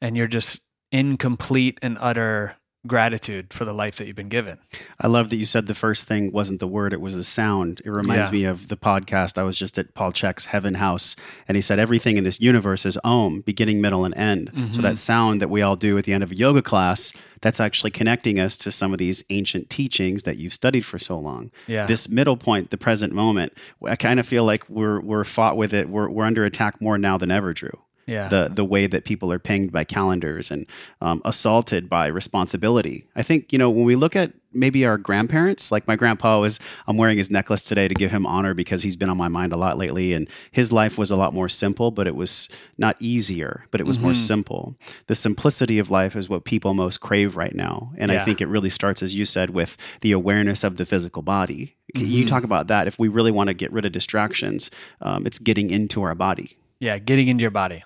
And 0.00 0.16
you're 0.16 0.26
just 0.26 0.60
in 0.90 1.16
complete 1.16 1.78
and 1.82 1.98
utter 2.00 2.56
gratitude 2.88 3.52
for 3.52 3.64
the 3.64 3.72
life 3.72 3.96
that 3.96 4.06
you've 4.06 4.16
been 4.16 4.28
given. 4.28 4.58
I 5.00 5.06
love 5.06 5.30
that 5.30 5.36
you 5.36 5.44
said 5.44 5.66
the 5.66 5.74
first 5.74 6.08
thing 6.08 6.32
wasn't 6.32 6.60
the 6.60 6.66
word, 6.66 6.92
it 6.92 7.00
was 7.00 7.14
the 7.14 7.22
sound. 7.24 7.80
It 7.84 7.90
reminds 7.90 8.28
Yeah. 8.30 8.32
me 8.32 8.44
of 8.44 8.68
the 8.68 8.76
podcast. 8.76 9.38
I 9.38 9.44
was 9.44 9.58
just 9.58 9.78
at 9.78 9.94
Paul 9.94 10.12
Chek's 10.12 10.46
Heaven 10.46 10.74
House, 10.74 11.14
and 11.46 11.56
he 11.56 11.60
said 11.62 11.78
everything 11.78 12.16
in 12.16 12.24
this 12.24 12.40
universe 12.40 12.84
is 12.84 12.98
Om, 13.04 13.42
beginning, 13.42 13.80
middle, 13.80 14.04
and 14.04 14.16
end. 14.16 14.50
Mm-hmm. 14.52 14.72
So 14.72 14.82
that 14.82 14.98
sound 14.98 15.40
that 15.40 15.50
we 15.50 15.62
all 15.62 15.76
do 15.76 15.96
at 15.98 16.04
the 16.04 16.12
end 16.12 16.24
of 16.24 16.32
a 16.32 16.36
yoga 16.36 16.62
class, 16.62 17.12
that's 17.40 17.60
actually 17.60 17.90
connecting 17.92 18.40
us 18.40 18.56
to 18.58 18.72
some 18.72 18.92
of 18.92 18.98
these 18.98 19.22
ancient 19.30 19.70
teachings 19.70 20.24
that 20.24 20.38
you've 20.38 20.54
studied 20.54 20.80
for 20.84 20.98
so 20.98 21.18
long. 21.18 21.52
Yeah. 21.68 21.86
This 21.86 22.08
middle 22.08 22.36
point, 22.36 22.70
the 22.70 22.78
present 22.78 23.12
moment, 23.12 23.52
I 23.86 23.94
kind 23.94 24.18
of 24.18 24.26
feel 24.26 24.44
like 24.44 24.68
we're 24.68 25.00
we're 25.00 25.24
fought 25.24 25.56
with 25.56 25.72
it. 25.72 25.88
We're 25.88 26.08
we're 26.08 26.24
under 26.24 26.44
attack 26.44 26.80
more 26.80 26.98
now 26.98 27.16
than 27.18 27.30
ever, 27.30 27.52
Drew 27.52 27.70
Yeah. 28.08 28.28
the 28.28 28.48
the 28.52 28.64
way 28.64 28.86
that 28.86 29.04
people 29.04 29.30
are 29.30 29.38
pinged 29.38 29.70
by 29.70 29.84
calendars 29.84 30.50
and 30.50 30.66
um, 31.00 31.20
assaulted 31.24 31.88
by 31.88 32.06
responsibility. 32.06 33.06
I 33.14 33.22
think 33.22 33.52
you 33.52 33.58
know 33.58 33.70
when 33.70 33.84
we 33.84 33.96
look 33.96 34.16
at 34.16 34.32
maybe 34.52 34.86
our 34.86 34.96
grandparents, 34.96 35.70
like 35.70 35.86
my 35.86 35.94
grandpa 35.94 36.40
was. 36.40 36.58
I'm 36.86 36.96
wearing 36.96 37.18
his 37.18 37.30
necklace 37.30 37.62
today 37.62 37.86
to 37.86 37.94
give 37.94 38.10
him 38.10 38.24
honor 38.26 38.54
because 38.54 38.82
he's 38.82 38.96
been 38.96 39.10
on 39.10 39.16
my 39.18 39.28
mind 39.28 39.52
a 39.52 39.56
lot 39.56 39.76
lately, 39.76 40.14
and 40.14 40.28
his 40.50 40.72
life 40.72 40.96
was 40.96 41.10
a 41.10 41.16
lot 41.16 41.34
more 41.34 41.48
simple, 41.48 41.90
but 41.90 42.06
it 42.06 42.16
was 42.16 42.48
not 42.78 42.96
easier, 42.98 43.64
but 43.70 43.80
it 43.80 43.86
was 43.86 43.98
more 43.98 44.14
simple. 44.14 44.74
The 45.06 45.14
simplicity 45.14 45.78
of 45.78 45.90
life 45.90 46.16
is 46.16 46.28
what 46.28 46.44
people 46.44 46.74
most 46.74 47.00
crave 47.00 47.36
right 47.36 47.54
now, 47.54 47.92
and 47.98 48.10
I 48.10 48.18
think 48.18 48.40
it 48.40 48.48
really 48.48 48.70
starts, 48.70 49.02
as 49.02 49.14
you 49.14 49.24
said, 49.24 49.50
with 49.50 49.76
the 50.00 50.12
awareness 50.12 50.64
of 50.64 50.76
the 50.76 50.86
physical 50.86 51.22
body. 51.22 51.76
You 51.94 52.24
talk 52.24 52.44
about 52.44 52.68
that. 52.68 52.86
If 52.86 52.98
we 52.98 53.08
really 53.08 53.30
want 53.30 53.48
to 53.48 53.54
get 53.54 53.72
rid 53.72 53.84
of 53.84 53.92
distractions, 53.92 54.70
um, 55.00 55.26
it's 55.26 55.38
getting 55.38 55.70
into 55.70 56.02
our 56.02 56.14
body. 56.14 56.56
Yeah, 56.80 56.98
getting 56.98 57.28
into 57.28 57.42
your 57.42 57.50
body. 57.50 57.84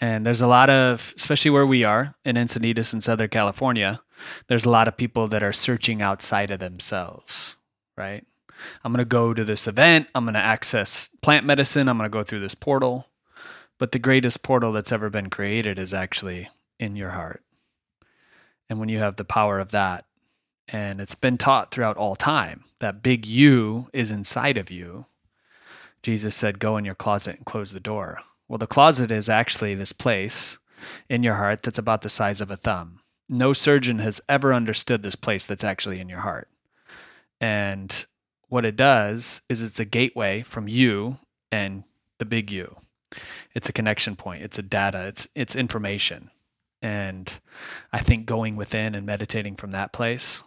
And 0.00 0.24
there's 0.24 0.40
a 0.40 0.46
lot 0.46 0.70
of, 0.70 1.12
especially 1.16 1.50
where 1.50 1.66
we 1.66 1.82
are 1.84 2.14
in 2.24 2.36
Encinitas 2.36 2.92
in 2.92 3.00
Southern 3.00 3.28
California, 3.28 4.00
there's 4.46 4.64
a 4.64 4.70
lot 4.70 4.88
of 4.88 4.96
people 4.96 5.26
that 5.28 5.42
are 5.42 5.52
searching 5.52 6.02
outside 6.02 6.50
of 6.50 6.60
themselves, 6.60 7.56
right? 7.96 8.24
I'm 8.84 8.92
going 8.92 9.04
to 9.04 9.08
go 9.08 9.34
to 9.34 9.44
this 9.44 9.66
event. 9.66 10.08
I'm 10.14 10.24
going 10.24 10.34
to 10.34 10.40
access 10.40 11.08
plant 11.22 11.46
medicine. 11.46 11.88
I'm 11.88 11.98
going 11.98 12.10
to 12.10 12.12
go 12.12 12.24
through 12.24 12.40
this 12.40 12.54
portal. 12.54 13.08
But 13.78 13.92
the 13.92 13.98
greatest 13.98 14.42
portal 14.42 14.72
that's 14.72 14.92
ever 14.92 15.10
been 15.10 15.30
created 15.30 15.78
is 15.78 15.94
actually 15.94 16.48
in 16.78 16.96
your 16.96 17.10
heart. 17.10 17.42
And 18.68 18.78
when 18.78 18.88
you 18.88 18.98
have 18.98 19.16
the 19.16 19.24
power 19.24 19.60
of 19.60 19.70
that, 19.70 20.04
and 20.68 21.00
it's 21.00 21.14
been 21.14 21.38
taught 21.38 21.70
throughout 21.70 21.96
all 21.96 22.14
time 22.14 22.64
that 22.80 23.02
big 23.02 23.24
you 23.24 23.88
is 23.92 24.10
inside 24.10 24.58
of 24.58 24.70
you, 24.70 25.06
Jesus 26.02 26.34
said, 26.34 26.58
Go 26.58 26.76
in 26.76 26.84
your 26.84 26.94
closet 26.94 27.36
and 27.36 27.46
close 27.46 27.72
the 27.72 27.80
door. 27.80 28.20
Well, 28.48 28.58
the 28.58 28.66
closet 28.66 29.10
is 29.10 29.28
actually 29.28 29.74
this 29.74 29.92
place 29.92 30.58
in 31.08 31.22
your 31.22 31.34
heart 31.34 31.62
that's 31.62 31.78
about 31.78 32.02
the 32.02 32.08
size 32.08 32.40
of 32.40 32.50
a 32.50 32.56
thumb. 32.56 33.00
No 33.28 33.52
surgeon 33.52 33.98
has 33.98 34.20
ever 34.28 34.54
understood 34.54 35.02
this 35.02 35.16
place 35.16 35.44
that's 35.44 35.64
actually 35.64 36.00
in 36.00 36.08
your 36.08 36.20
heart. 36.20 36.48
And 37.40 38.06
what 38.48 38.64
it 38.64 38.76
does 38.76 39.42
is 39.48 39.62
it's 39.62 39.80
a 39.80 39.84
gateway 39.84 40.42
from 40.42 40.66
you 40.66 41.18
and 41.52 41.84
the 42.18 42.24
big 42.24 42.50
you. 42.50 42.76
It's 43.54 43.68
a 43.68 43.72
connection 43.72 44.16
point, 44.16 44.42
it's 44.42 44.58
a 44.58 44.62
data, 44.62 45.06
it's 45.06 45.28
it's 45.34 45.56
information. 45.56 46.30
And 46.80 47.32
I 47.92 47.98
think 47.98 48.26
going 48.26 48.56
within 48.56 48.94
and 48.94 49.04
meditating 49.04 49.56
from 49.56 49.72
that 49.72 49.92
place 49.92 50.42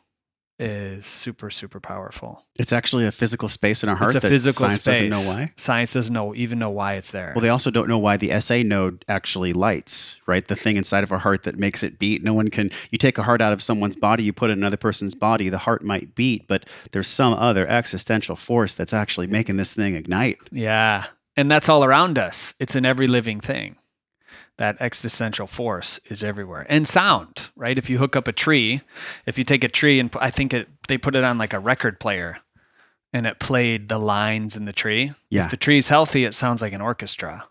is 0.61 1.05
super 1.05 1.49
super 1.49 1.79
powerful. 1.79 2.45
It's 2.57 2.71
actually 2.71 3.05
a 3.05 3.11
physical 3.11 3.49
space 3.49 3.83
in 3.83 3.89
our 3.89 3.95
heart 3.95 4.15
it's 4.15 4.23
a 4.23 4.27
that 4.27 4.29
physical 4.29 4.67
science 4.67 4.83
space. 4.83 4.99
doesn't 4.99 5.09
know 5.09 5.21
why. 5.21 5.51
Science 5.57 5.93
doesn't 5.93 6.13
know 6.13 6.35
even 6.35 6.59
know 6.59 6.69
why 6.69 6.93
it's 6.93 7.11
there. 7.11 7.33
Well, 7.35 7.41
they 7.41 7.49
also 7.49 7.71
don't 7.71 7.87
know 7.87 7.97
why 7.97 8.17
the 8.17 8.39
SA 8.39 8.61
node 8.63 9.03
actually 9.07 9.53
lights, 9.53 10.21
right? 10.27 10.47
The 10.47 10.55
thing 10.55 10.77
inside 10.77 11.03
of 11.03 11.11
our 11.11 11.19
heart 11.19 11.43
that 11.43 11.57
makes 11.57 11.83
it 11.83 11.99
beat. 11.99 12.23
No 12.23 12.33
one 12.33 12.49
can, 12.49 12.71
you 12.91 12.97
take 12.97 13.17
a 13.17 13.23
heart 13.23 13.41
out 13.41 13.53
of 13.53 13.61
someone's 13.61 13.95
body, 13.95 14.23
you 14.23 14.33
put 14.33 14.49
it 14.49 14.53
in 14.53 14.59
another 14.59 14.77
person's 14.77 15.15
body, 15.15 15.49
the 15.49 15.59
heart 15.59 15.83
might 15.83 16.15
beat, 16.15 16.47
but 16.47 16.67
there's 16.91 17.07
some 17.07 17.33
other 17.33 17.67
existential 17.67 18.35
force 18.35 18.73
that's 18.73 18.93
actually 18.93 19.27
making 19.27 19.57
this 19.57 19.73
thing 19.73 19.95
ignite. 19.95 20.37
Yeah. 20.51 21.05
And 21.37 21.49
that's 21.49 21.69
all 21.69 21.83
around 21.83 22.19
us. 22.19 22.53
It's 22.59 22.75
in 22.75 22.85
every 22.85 23.07
living 23.07 23.39
thing. 23.39 23.77
That 24.61 24.77
existential 24.79 25.47
force 25.47 25.99
is 26.05 26.23
everywhere. 26.23 26.67
And 26.69 26.87
sound, 26.87 27.49
right? 27.55 27.79
If 27.79 27.89
you 27.89 27.97
hook 27.97 28.15
up 28.15 28.27
a 28.27 28.31
tree, 28.31 28.81
if 29.25 29.39
you 29.39 29.43
take 29.43 29.63
a 29.63 29.67
tree 29.67 29.99
and 29.99 30.15
I 30.19 30.29
think 30.29 30.53
it, 30.53 30.69
they 30.87 30.99
put 30.99 31.15
it 31.15 31.23
on 31.23 31.39
like 31.39 31.53
a 31.53 31.59
record 31.59 31.99
player 31.99 32.37
and 33.11 33.25
it 33.25 33.39
played 33.39 33.89
the 33.89 33.97
lines 33.97 34.55
in 34.55 34.65
the 34.65 34.71
tree. 34.71 35.13
Yeah. 35.31 35.45
If 35.45 35.49
the 35.49 35.57
tree's 35.57 35.89
healthy, 35.89 36.25
it 36.25 36.35
sounds 36.35 36.61
like 36.61 36.73
an 36.73 36.81
orchestra. 36.81 37.47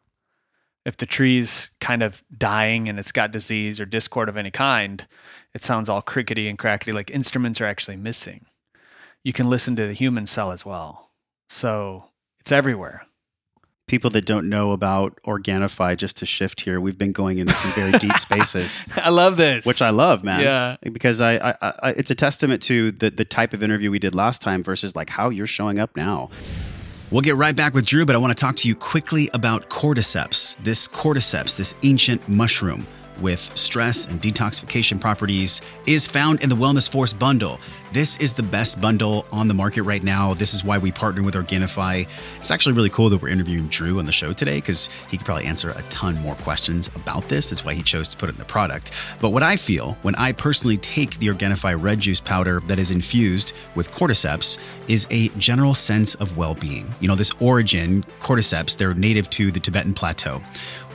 If 0.84 0.98
the 0.98 1.04
tree's 1.04 1.70
kind 1.80 2.04
of 2.04 2.22
dying 2.38 2.88
and 2.88 2.96
it's 2.96 3.10
got 3.10 3.32
disease 3.32 3.80
or 3.80 3.86
discord 3.86 4.28
of 4.28 4.36
any 4.36 4.52
kind, 4.52 5.04
it 5.52 5.64
sounds 5.64 5.88
all 5.88 6.02
crickety 6.02 6.46
and 6.46 6.56
crackety, 6.56 6.94
like 6.94 7.10
instruments 7.10 7.60
are 7.60 7.66
actually 7.66 7.96
missing. 7.96 8.46
You 9.24 9.32
can 9.32 9.50
listen 9.50 9.74
to 9.74 9.88
the 9.88 9.94
human 9.94 10.26
cell 10.26 10.52
as 10.52 10.64
well. 10.64 11.10
So 11.48 12.04
it's 12.38 12.52
everywhere. 12.52 13.04
People 13.90 14.10
that 14.10 14.24
don't 14.24 14.48
know 14.48 14.70
about 14.70 15.20
Organifi, 15.24 15.96
just 15.96 16.18
to 16.18 16.24
shift 16.26 16.60
here, 16.60 16.80
we've 16.80 16.96
been 16.96 17.10
going 17.10 17.38
into 17.38 17.52
some 17.54 17.72
very 17.72 17.90
deep 17.98 18.12
spaces. 18.18 18.84
I 18.94 19.08
love 19.10 19.36
this. 19.36 19.66
which 19.66 19.82
I 19.82 19.90
love, 19.90 20.22
man. 20.22 20.42
Yeah. 20.42 20.76
because 20.92 21.20
I, 21.20 21.38
I, 21.38 21.54
I, 21.60 21.90
it's 21.96 22.12
a 22.12 22.14
testament 22.14 22.62
to 22.62 22.92
the 22.92 23.10
the 23.10 23.24
type 23.24 23.52
of 23.52 23.64
interview 23.64 23.90
we 23.90 23.98
did 23.98 24.14
last 24.14 24.42
time 24.42 24.62
versus 24.62 24.94
like 24.94 25.10
how 25.10 25.28
you're 25.28 25.48
showing 25.48 25.80
up 25.80 25.96
now. 25.96 26.30
We'll 27.10 27.22
get 27.22 27.34
right 27.34 27.56
back 27.56 27.74
with 27.74 27.84
Drew, 27.84 28.06
but 28.06 28.14
I 28.14 28.18
want 28.18 28.30
to 28.30 28.40
talk 28.40 28.54
to 28.58 28.68
you 28.68 28.76
quickly 28.76 29.28
about 29.34 29.68
cordyceps. 29.70 30.56
This 30.62 30.86
cordyceps, 30.86 31.56
this 31.56 31.74
ancient 31.82 32.28
mushroom 32.28 32.86
with 33.20 33.40
stress 33.56 34.06
and 34.06 34.20
detoxification 34.20 35.00
properties, 35.00 35.60
is 35.86 36.06
found 36.06 36.42
in 36.42 36.48
the 36.48 36.56
Wellness 36.56 36.90
Force 36.90 37.12
bundle. 37.12 37.60
This 37.92 38.16
is 38.18 38.32
the 38.32 38.42
best 38.44 38.80
bundle 38.80 39.26
on 39.32 39.48
the 39.48 39.54
market 39.54 39.82
right 39.82 40.02
now. 40.02 40.34
This 40.34 40.54
is 40.54 40.62
why 40.62 40.78
we 40.78 40.92
partner 40.92 41.24
with 41.24 41.34
Organifi. 41.34 42.06
It's 42.38 42.52
actually 42.52 42.74
really 42.74 42.88
cool 42.88 43.08
that 43.10 43.20
we're 43.20 43.30
interviewing 43.30 43.66
Drew 43.66 43.98
on 43.98 44.06
the 44.06 44.12
show 44.12 44.32
today 44.32 44.58
because 44.58 44.88
he 45.10 45.16
could 45.16 45.26
probably 45.26 45.46
answer 45.46 45.70
a 45.70 45.82
ton 45.90 46.16
more 46.22 46.36
questions 46.36 46.88
about 46.94 47.28
this. 47.28 47.50
That's 47.50 47.64
why 47.64 47.74
he 47.74 47.82
chose 47.82 48.08
to 48.08 48.16
put 48.16 48.28
it 48.28 48.32
in 48.32 48.38
the 48.38 48.44
product. 48.44 48.92
But 49.20 49.30
what 49.30 49.42
I 49.42 49.56
feel 49.56 49.98
when 50.02 50.14
I 50.14 50.30
personally 50.30 50.76
take 50.76 51.18
the 51.18 51.26
Organifi 51.26 51.80
red 51.82 51.98
juice 51.98 52.20
powder 52.20 52.60
that 52.66 52.78
is 52.78 52.92
infused 52.92 53.54
with 53.74 53.90
cordyceps 53.90 54.56
is 54.86 55.08
a 55.10 55.28
general 55.30 55.74
sense 55.74 56.14
of 56.16 56.36
well 56.36 56.54
being. 56.54 56.86
You 57.00 57.08
know, 57.08 57.16
this 57.16 57.32
origin, 57.40 58.04
cordyceps, 58.20 58.76
they're 58.76 58.94
native 58.94 59.28
to 59.30 59.50
the 59.50 59.58
Tibetan 59.58 59.94
plateau 59.94 60.40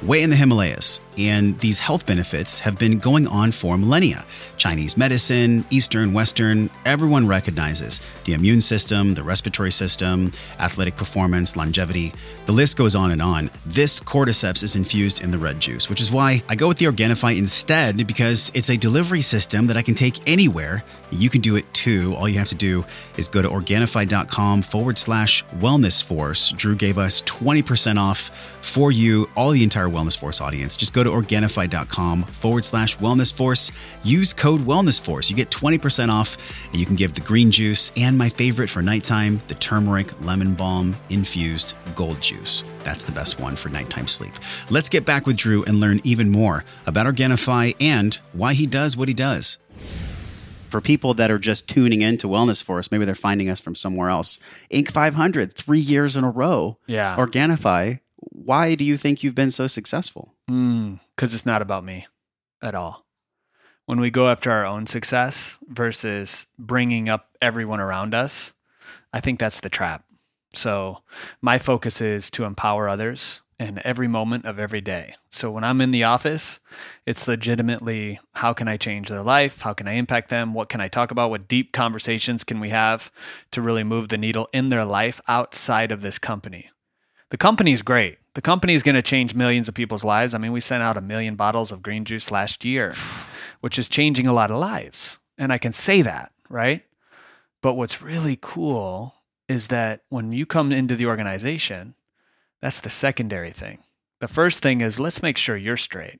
way 0.01 0.23
in 0.23 0.29
the 0.29 0.35
Himalayas. 0.35 0.99
And 1.17 1.59
these 1.59 1.79
health 1.79 2.05
benefits 2.05 2.59
have 2.59 2.77
been 2.77 2.99
going 2.99 3.27
on 3.27 3.51
for 3.51 3.77
millennia. 3.77 4.25
Chinese 4.57 4.97
medicine, 4.97 5.65
Eastern, 5.69 6.13
Western, 6.13 6.69
everyone 6.85 7.27
recognizes 7.27 8.01
the 8.25 8.33
immune 8.33 8.61
system, 8.61 9.13
the 9.13 9.23
respiratory 9.23 9.71
system, 9.71 10.31
athletic 10.59 10.95
performance, 10.95 11.55
longevity. 11.55 12.13
The 12.45 12.51
list 12.51 12.77
goes 12.77 12.95
on 12.95 13.11
and 13.11 13.21
on. 13.21 13.49
This 13.65 13.99
cordyceps 13.99 14.63
is 14.63 14.75
infused 14.75 15.21
in 15.21 15.31
the 15.31 15.37
red 15.37 15.59
juice, 15.59 15.89
which 15.89 16.01
is 16.01 16.11
why 16.11 16.41
I 16.49 16.55
go 16.55 16.67
with 16.67 16.77
the 16.77 16.85
Organifi 16.85 17.37
instead 17.37 18.05
because 18.07 18.51
it's 18.53 18.69
a 18.69 18.77
delivery 18.77 19.21
system 19.21 19.67
that 19.67 19.77
I 19.77 19.81
can 19.81 19.95
take 19.95 20.27
anywhere. 20.27 20.83
You 21.11 21.29
can 21.29 21.41
do 21.41 21.55
it 21.55 21.71
too. 21.73 22.15
All 22.15 22.27
you 22.27 22.39
have 22.39 22.49
to 22.49 22.55
do 22.55 22.85
is 23.17 23.27
go 23.27 23.41
to 23.41 23.49
Organifi.com 23.49 24.61
forward 24.61 24.97
slash 24.97 25.45
wellness 25.59 26.03
force. 26.03 26.51
Drew 26.51 26.75
gave 26.75 26.97
us 26.97 27.21
20% 27.23 27.97
off 27.97 28.29
for 28.61 28.91
you, 28.91 29.29
all 29.35 29.51
the 29.51 29.63
entire 29.63 29.87
Wellness 29.87 30.17
Force 30.17 30.41
audience. 30.41 30.75
Just 30.75 30.93
go 30.93 31.03
to 31.05 31.11
Organifi.com 31.11 32.23
forward 32.23 32.65
slash 32.65 32.97
wellness 32.97 33.33
force. 33.33 33.71
Use 34.03 34.33
code 34.33 34.61
wellness 34.61 34.99
force. 34.99 35.29
You 35.29 35.35
get 35.35 35.49
20% 35.49 36.09
off 36.09 36.37
and 36.71 36.79
you 36.79 36.85
can 36.85 36.95
give 36.95 37.13
the 37.13 37.21
green 37.21 37.51
juice 37.51 37.91
and 37.95 38.17
my 38.17 38.29
favorite 38.29 38.69
for 38.69 38.81
nighttime, 38.81 39.41
the 39.47 39.55
turmeric 39.55 40.21
lemon 40.21 40.53
balm 40.53 40.95
infused 41.09 41.73
gold 41.95 42.21
juice. 42.21 42.63
That's 42.83 43.03
the 43.03 43.11
best 43.11 43.39
one 43.39 43.55
for 43.55 43.69
nighttime 43.69 44.07
sleep. 44.07 44.33
Let's 44.69 44.89
get 44.89 45.05
back 45.05 45.25
with 45.25 45.37
Drew 45.37 45.63
and 45.63 45.79
learn 45.79 46.01
even 46.03 46.29
more 46.29 46.65
about 46.85 47.07
Organifi 47.07 47.75
and 47.79 48.19
why 48.33 48.53
he 48.53 48.67
does 48.67 48.97
what 48.97 49.07
he 49.07 49.13
does 49.13 49.57
for 50.75 50.81
people 50.81 51.13
that 51.13 51.31
are 51.31 51.39
just 51.39 51.69
tuning 51.69 52.01
into 52.01 52.27
Wellness 52.27 52.61
Force, 52.61 52.91
maybe 52.91 53.05
they're 53.05 53.15
finding 53.15 53.49
us 53.49 53.61
from 53.61 53.75
somewhere 53.75 54.09
else. 54.09 54.39
Inc. 54.69 54.91
500, 54.91 55.53
three 55.53 55.79
years 55.79 56.17
in 56.17 56.25
a 56.25 56.29
row. 56.29 56.77
Yeah. 56.85 57.15
Organifi. 57.15 58.01
Why 58.45 58.75
do 58.75 58.85
you 58.85 58.95
think 58.95 59.23
you've 59.23 59.33
been 59.33 59.49
so 59.49 59.65
successful? 59.65 60.35
Hmm, 60.47 60.97
because 61.15 61.33
it's 61.33 61.47
not 61.47 61.63
about 61.63 61.83
me 61.83 62.05
at 62.61 62.75
all. 62.75 63.03
When 63.87 63.99
we 63.99 64.11
go 64.11 64.29
after 64.29 64.51
our 64.51 64.67
own 64.67 64.85
success 64.85 65.57
versus 65.67 66.45
bringing 66.59 67.09
up 67.09 67.35
everyone 67.41 67.79
around 67.79 68.13
us, 68.13 68.53
I 69.11 69.19
think 69.19 69.39
that's 69.39 69.61
the 69.61 69.69
trap. 69.69 70.05
So 70.53 70.99
my 71.41 71.57
focus 71.57 72.01
is 72.01 72.29
to 72.31 72.43
empower 72.43 72.87
others 72.87 73.41
in 73.57 73.81
every 73.83 74.07
moment 74.07 74.45
of 74.45 74.59
every 74.59 74.81
day. 74.81 75.15
So 75.31 75.49
when 75.49 75.63
I'm 75.63 75.81
in 75.81 75.89
the 75.89 76.03
office, 76.03 76.59
it's 77.07 77.27
legitimately 77.27 78.19
how 78.35 78.53
can 78.53 78.67
I 78.67 78.77
change 78.77 79.09
their 79.09 79.23
life? 79.23 79.61
How 79.61 79.73
can 79.73 79.87
I 79.87 79.93
impact 79.93 80.29
them? 80.29 80.53
What 80.53 80.69
can 80.69 80.81
I 80.81 80.87
talk 80.87 81.09
about? 81.09 81.31
What 81.31 81.47
deep 81.47 81.71
conversations 81.73 82.43
can 82.43 82.59
we 82.59 82.69
have 82.69 83.11
to 83.49 83.61
really 83.63 83.83
move 83.83 84.09
the 84.09 84.19
needle 84.19 84.47
in 84.53 84.69
their 84.69 84.85
life 84.85 85.19
outside 85.27 85.91
of 85.91 86.01
this 86.01 86.19
company? 86.19 86.69
The 87.31 87.37
company's 87.37 87.81
great. 87.81 88.19
The 88.35 88.41
company 88.41 88.73
is 88.73 88.83
going 88.83 88.95
to 88.95 89.01
change 89.01 89.33
millions 89.33 89.69
of 89.69 89.75
people's 89.75 90.03
lives. 90.03 90.33
I 90.33 90.37
mean, 90.37 90.51
we 90.51 90.59
sent 90.59 90.83
out 90.83 90.97
a 90.97 91.01
million 91.01 91.35
bottles 91.35 91.71
of 91.71 91.81
green 91.81 92.03
juice 92.03 92.31
last 92.31 92.65
year, 92.65 92.93
which 93.61 93.79
is 93.79 93.89
changing 93.89 94.27
a 94.27 94.33
lot 94.33 94.51
of 94.51 94.59
lives. 94.59 95.19
And 95.37 95.51
I 95.51 95.57
can 95.57 95.71
say 95.71 96.01
that, 96.01 96.31
right? 96.49 96.83
But 97.61 97.73
what's 97.73 98.01
really 98.01 98.37
cool 98.39 99.15
is 99.47 99.67
that 99.67 100.01
when 100.09 100.33
you 100.33 100.45
come 100.45 100.71
into 100.71 100.95
the 100.95 101.05
organization, 101.05 101.95
that's 102.61 102.81
the 102.81 102.89
secondary 102.89 103.51
thing. 103.51 103.79
The 104.19 104.27
first 104.27 104.61
thing 104.61 104.81
is 104.81 104.99
let's 104.99 105.21
make 105.21 105.37
sure 105.37 105.55
you're 105.55 105.77
straight. 105.77 106.19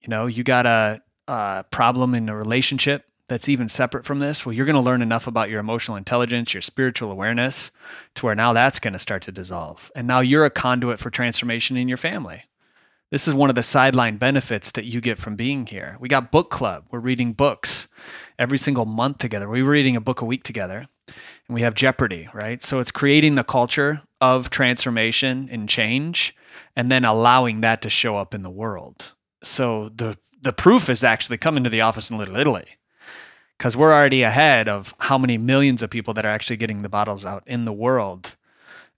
You 0.00 0.08
know, 0.08 0.26
you 0.26 0.44
got 0.44 0.66
a, 0.66 1.00
a 1.26 1.64
problem 1.70 2.14
in 2.14 2.28
a 2.28 2.36
relationship 2.36 3.06
that's 3.28 3.48
even 3.48 3.68
separate 3.68 4.04
from 4.04 4.18
this. 4.18 4.44
Well, 4.44 4.52
you're 4.52 4.66
going 4.66 4.74
to 4.74 4.80
learn 4.80 5.02
enough 5.02 5.26
about 5.26 5.48
your 5.48 5.60
emotional 5.60 5.96
intelligence, 5.96 6.54
your 6.54 6.60
spiritual 6.60 7.10
awareness, 7.10 7.70
to 8.16 8.26
where 8.26 8.34
now 8.34 8.52
that's 8.52 8.78
going 8.78 8.92
to 8.92 8.98
start 8.98 9.22
to 9.22 9.32
dissolve. 9.32 9.90
And 9.94 10.06
now 10.06 10.20
you're 10.20 10.44
a 10.44 10.50
conduit 10.50 10.98
for 10.98 11.10
transformation 11.10 11.76
in 11.76 11.88
your 11.88 11.96
family. 11.96 12.44
This 13.10 13.28
is 13.28 13.34
one 13.34 13.50
of 13.50 13.56
the 13.56 13.62
sideline 13.62 14.16
benefits 14.16 14.70
that 14.72 14.86
you 14.86 15.02
get 15.02 15.18
from 15.18 15.36
being 15.36 15.66
here. 15.66 15.98
We 16.00 16.08
got 16.08 16.32
book 16.32 16.50
club. 16.50 16.86
We're 16.90 16.98
reading 16.98 17.34
books 17.34 17.86
every 18.38 18.56
single 18.56 18.86
month 18.86 19.18
together. 19.18 19.48
We're 19.48 19.68
reading 19.68 19.96
a 19.96 20.00
book 20.00 20.22
a 20.22 20.24
week 20.24 20.44
together. 20.44 20.88
And 21.06 21.54
we 21.54 21.60
have 21.60 21.74
Jeopardy, 21.74 22.28
right? 22.32 22.62
So 22.62 22.80
it's 22.80 22.90
creating 22.90 23.34
the 23.34 23.44
culture 23.44 24.02
of 24.20 24.48
transformation 24.48 25.48
and 25.50 25.68
change 25.68 26.34
and 26.74 26.90
then 26.90 27.04
allowing 27.04 27.60
that 27.60 27.82
to 27.82 27.90
show 27.90 28.16
up 28.16 28.34
in 28.34 28.42
the 28.42 28.50
world. 28.50 29.12
So 29.42 29.90
the 29.94 30.16
the 30.40 30.52
proof 30.52 30.90
is 30.90 31.04
actually 31.04 31.38
coming 31.38 31.62
to 31.62 31.70
the 31.70 31.82
office 31.82 32.10
in 32.10 32.18
Little 32.18 32.36
Italy 32.36 32.64
because 33.58 33.76
we're 33.76 33.92
already 33.92 34.22
ahead 34.22 34.68
of 34.68 34.94
how 34.98 35.18
many 35.18 35.38
millions 35.38 35.82
of 35.82 35.90
people 35.90 36.14
that 36.14 36.24
are 36.24 36.30
actually 36.30 36.56
getting 36.56 36.82
the 36.82 36.88
bottles 36.88 37.24
out 37.24 37.42
in 37.46 37.64
the 37.64 37.72
world 37.72 38.36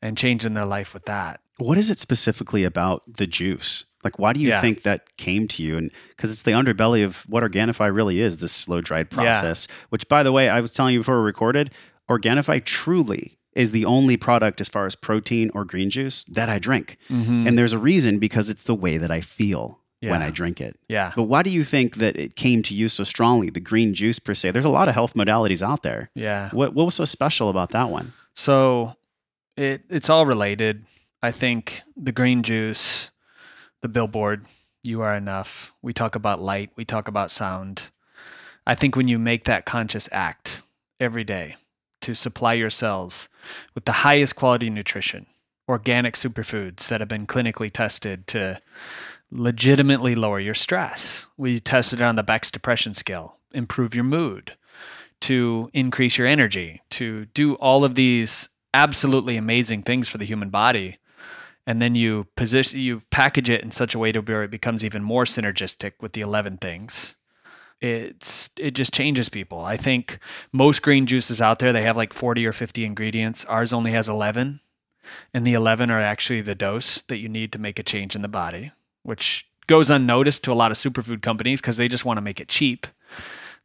and 0.00 0.16
changing 0.16 0.54
their 0.54 0.64
life 0.66 0.94
with 0.94 1.04
that. 1.06 1.40
What 1.58 1.78
is 1.78 1.90
it 1.90 1.98
specifically 1.98 2.64
about 2.64 3.02
the 3.16 3.26
juice? 3.26 3.84
Like, 4.02 4.18
why 4.18 4.32
do 4.32 4.40
you 4.40 4.48
Yeah. 4.48 4.60
think 4.60 4.82
that 4.82 5.16
came 5.16 5.46
to 5.48 5.62
you? 5.62 5.76
And 5.76 5.90
because 6.10 6.30
it's 6.30 6.42
the 6.42 6.50
underbelly 6.50 7.04
of 7.04 7.18
what 7.28 7.42
Organifi 7.44 7.94
really 7.94 8.20
is, 8.20 8.38
this 8.38 8.52
slow 8.52 8.80
dried 8.80 9.08
process. 9.10 9.66
Which, 9.88 10.08
by 10.08 10.22
the 10.22 10.32
way, 10.32 10.48
I 10.48 10.60
was 10.60 10.72
telling 10.72 10.92
you 10.94 11.00
before 11.00 11.18
we 11.20 11.24
recorded, 11.26 11.70
Organifi 12.10 12.62
truly 12.64 13.38
is 13.54 13.70
the 13.70 13.84
only 13.84 14.16
product 14.16 14.60
as 14.60 14.68
far 14.68 14.84
as 14.84 14.96
protein 14.96 15.50
or 15.54 15.64
green 15.64 15.88
juice 15.88 16.24
that 16.24 16.48
I 16.48 16.58
drink. 16.58 16.96
Mm-hmm. 17.08 17.46
And 17.46 17.56
there's 17.56 17.72
a 17.72 17.78
reason 17.78 18.18
because 18.18 18.48
it's 18.48 18.64
the 18.64 18.74
way 18.74 18.98
that 18.98 19.12
I 19.12 19.20
feel 19.20 19.78
when 20.10 20.20
Mm-hmm. 20.20 20.28
I 20.28 20.30
drink 20.30 20.60
it. 20.60 20.76
Yeah. 20.88 21.12
But 21.16 21.24
why 21.24 21.42
do 21.42 21.50
you 21.50 21.64
think 21.64 21.96
that 21.96 22.16
it 22.16 22.36
came 22.36 22.62
to 22.64 22.74
you 22.74 22.88
so 22.88 23.04
strongly? 23.04 23.50
The 23.50 23.60
green 23.60 23.94
juice 23.94 24.18
per 24.18 24.34
se. 24.34 24.50
There's 24.52 24.64
a 24.64 24.70
lot 24.70 24.88
of 24.88 24.94
health 24.94 25.14
modalities 25.14 25.62
out 25.62 25.82
there. 25.82 26.10
Yeah. 26.14 26.50
What 26.50 26.74
what 26.74 26.84
was 26.84 26.94
so 26.94 27.04
special 27.04 27.48
about 27.50 27.70
that 27.70 27.90
one? 27.90 28.12
So 28.34 28.94
it 29.56 29.82
it's 29.88 30.08
all 30.10 30.26
related. 30.26 30.84
I 31.22 31.30
think 31.30 31.82
the 31.96 32.12
green 32.12 32.42
juice, 32.42 33.10
the 33.80 33.88
billboard, 33.88 34.44
you 34.82 35.00
are 35.00 35.14
enough. 35.14 35.72
We 35.80 35.92
talk 35.92 36.14
about 36.14 36.42
light, 36.42 36.70
we 36.76 36.84
talk 36.84 37.08
about 37.08 37.30
sound. 37.30 37.90
I 38.66 38.74
think 38.74 38.96
when 38.96 39.08
you 39.08 39.18
make 39.18 39.44
that 39.44 39.64
conscious 39.64 40.08
act 40.12 40.62
every 41.00 41.24
day 41.24 41.56
to 42.02 42.14
supply 42.14 42.52
your 42.54 42.70
cells 42.70 43.28
with 43.74 43.84
the 43.84 43.92
highest 43.92 44.36
quality 44.36 44.68
nutrition, 44.70 45.26
organic 45.68 46.14
superfoods 46.14 46.88
that 46.88 47.00
have 47.00 47.08
been 47.08 47.26
clinically 47.26 47.70
tested 47.72 48.26
to 48.26 48.60
legitimately 49.34 50.14
lower 50.14 50.38
your 50.38 50.54
stress. 50.54 51.26
We 51.36 51.60
tested 51.60 52.00
it 52.00 52.04
on 52.04 52.16
the 52.16 52.22
Beck's 52.22 52.50
depression 52.50 52.94
scale, 52.94 53.38
improve 53.52 53.94
your 53.94 54.04
mood, 54.04 54.56
to 55.22 55.70
increase 55.72 56.16
your 56.16 56.26
energy, 56.26 56.82
to 56.90 57.26
do 57.26 57.54
all 57.54 57.84
of 57.84 57.96
these 57.96 58.48
absolutely 58.72 59.36
amazing 59.36 59.82
things 59.82 60.08
for 60.08 60.18
the 60.18 60.24
human 60.24 60.50
body. 60.50 60.98
And 61.66 61.82
then 61.82 61.94
you 61.94 62.28
position, 62.36 62.78
you 62.78 63.00
package 63.10 63.50
it 63.50 63.62
in 63.62 63.70
such 63.70 63.94
a 63.94 63.98
way 63.98 64.12
to 64.12 64.20
where 64.20 64.42
it 64.42 64.50
becomes 64.50 64.84
even 64.84 65.02
more 65.02 65.24
synergistic 65.24 65.92
with 66.00 66.12
the 66.12 66.20
11 66.20 66.58
things. 66.58 67.14
It's 67.80 68.50
it 68.56 68.72
just 68.72 68.94
changes 68.94 69.28
people. 69.28 69.60
I 69.60 69.76
think 69.76 70.18
most 70.52 70.82
green 70.82 71.06
juices 71.06 71.40
out 71.40 71.58
there 71.58 71.72
they 71.72 71.82
have 71.82 71.96
like 71.96 72.12
40 72.12 72.46
or 72.46 72.52
50 72.52 72.84
ingredients. 72.84 73.44
Ours 73.46 73.72
only 73.72 73.92
has 73.92 74.08
11. 74.08 74.60
And 75.32 75.46
the 75.46 75.54
11 75.54 75.90
are 75.90 76.00
actually 76.00 76.40
the 76.40 76.54
dose 76.54 77.02
that 77.02 77.18
you 77.18 77.28
need 77.28 77.52
to 77.52 77.58
make 77.58 77.78
a 77.78 77.82
change 77.82 78.14
in 78.16 78.22
the 78.22 78.28
body, 78.28 78.72
which 79.04 79.46
goes 79.68 79.90
unnoticed 79.90 80.42
to 80.44 80.52
a 80.52 80.54
lot 80.54 80.70
of 80.72 80.76
superfood 80.76 81.22
companies 81.22 81.60
because 81.60 81.76
they 81.76 81.86
just 81.88 82.04
want 82.04 82.16
to 82.16 82.22
make 82.22 82.40
it 82.40 82.48
cheap 82.48 82.86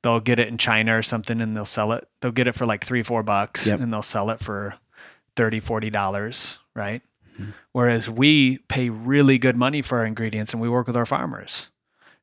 they'll 0.02 0.20
get 0.20 0.40
it 0.40 0.48
in 0.48 0.58
China 0.58 0.98
or 0.98 1.02
something 1.02 1.42
and 1.42 1.56
they'll 1.56 1.66
sell 1.66 1.92
it. 1.92 2.08
They'll 2.22 2.32
get 2.32 2.48
it 2.48 2.56
for 2.56 2.66
like 2.66 2.86
three, 2.86 3.04
four 3.04 3.24
bucks 3.24 3.68
Yep. 3.68 3.82
and 3.82 3.92
they'll 3.92 4.02
sell 4.02 4.30
it 4.30 4.40
for 4.40 4.76
30, 5.36 5.60
40 5.60 5.90
dollars, 5.90 6.60
right? 6.76 7.02
Whereas 7.72 8.10
we 8.10 8.58
pay 8.68 8.90
really 8.90 9.38
good 9.38 9.56
money 9.56 9.82
for 9.82 10.00
our 10.00 10.06
ingredients 10.06 10.52
and 10.54 10.62
we 10.62 10.68
work 10.68 10.88
with 10.88 10.98
our 10.98 11.06
farmers. 11.06 11.70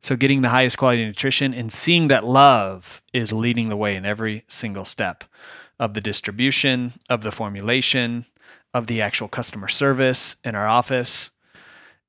So 0.03 0.14
getting 0.14 0.43
the 0.43 0.51
highest 0.51 0.77
quality 0.77 1.05
nutrition 1.07 1.55
and 1.55 1.73
seeing 1.73 2.09
that 2.09 2.25
love 2.25 3.03
is 3.14 3.33
leading 3.33 3.71
the 3.71 3.77
way 3.79 3.95
in 3.95 4.05
every 4.05 4.45
single 4.47 4.85
step 4.85 5.25
of 5.79 5.95
the 5.95 6.03
distribution, 6.03 6.93
of 7.09 7.23
the 7.23 7.33
formulation, 7.33 8.27
of 8.75 8.89
the 8.89 9.01
actual 9.01 9.29
customer 9.29 9.69
service 9.69 10.37
in 10.45 10.55
our 10.55 10.67
office. 10.67 11.31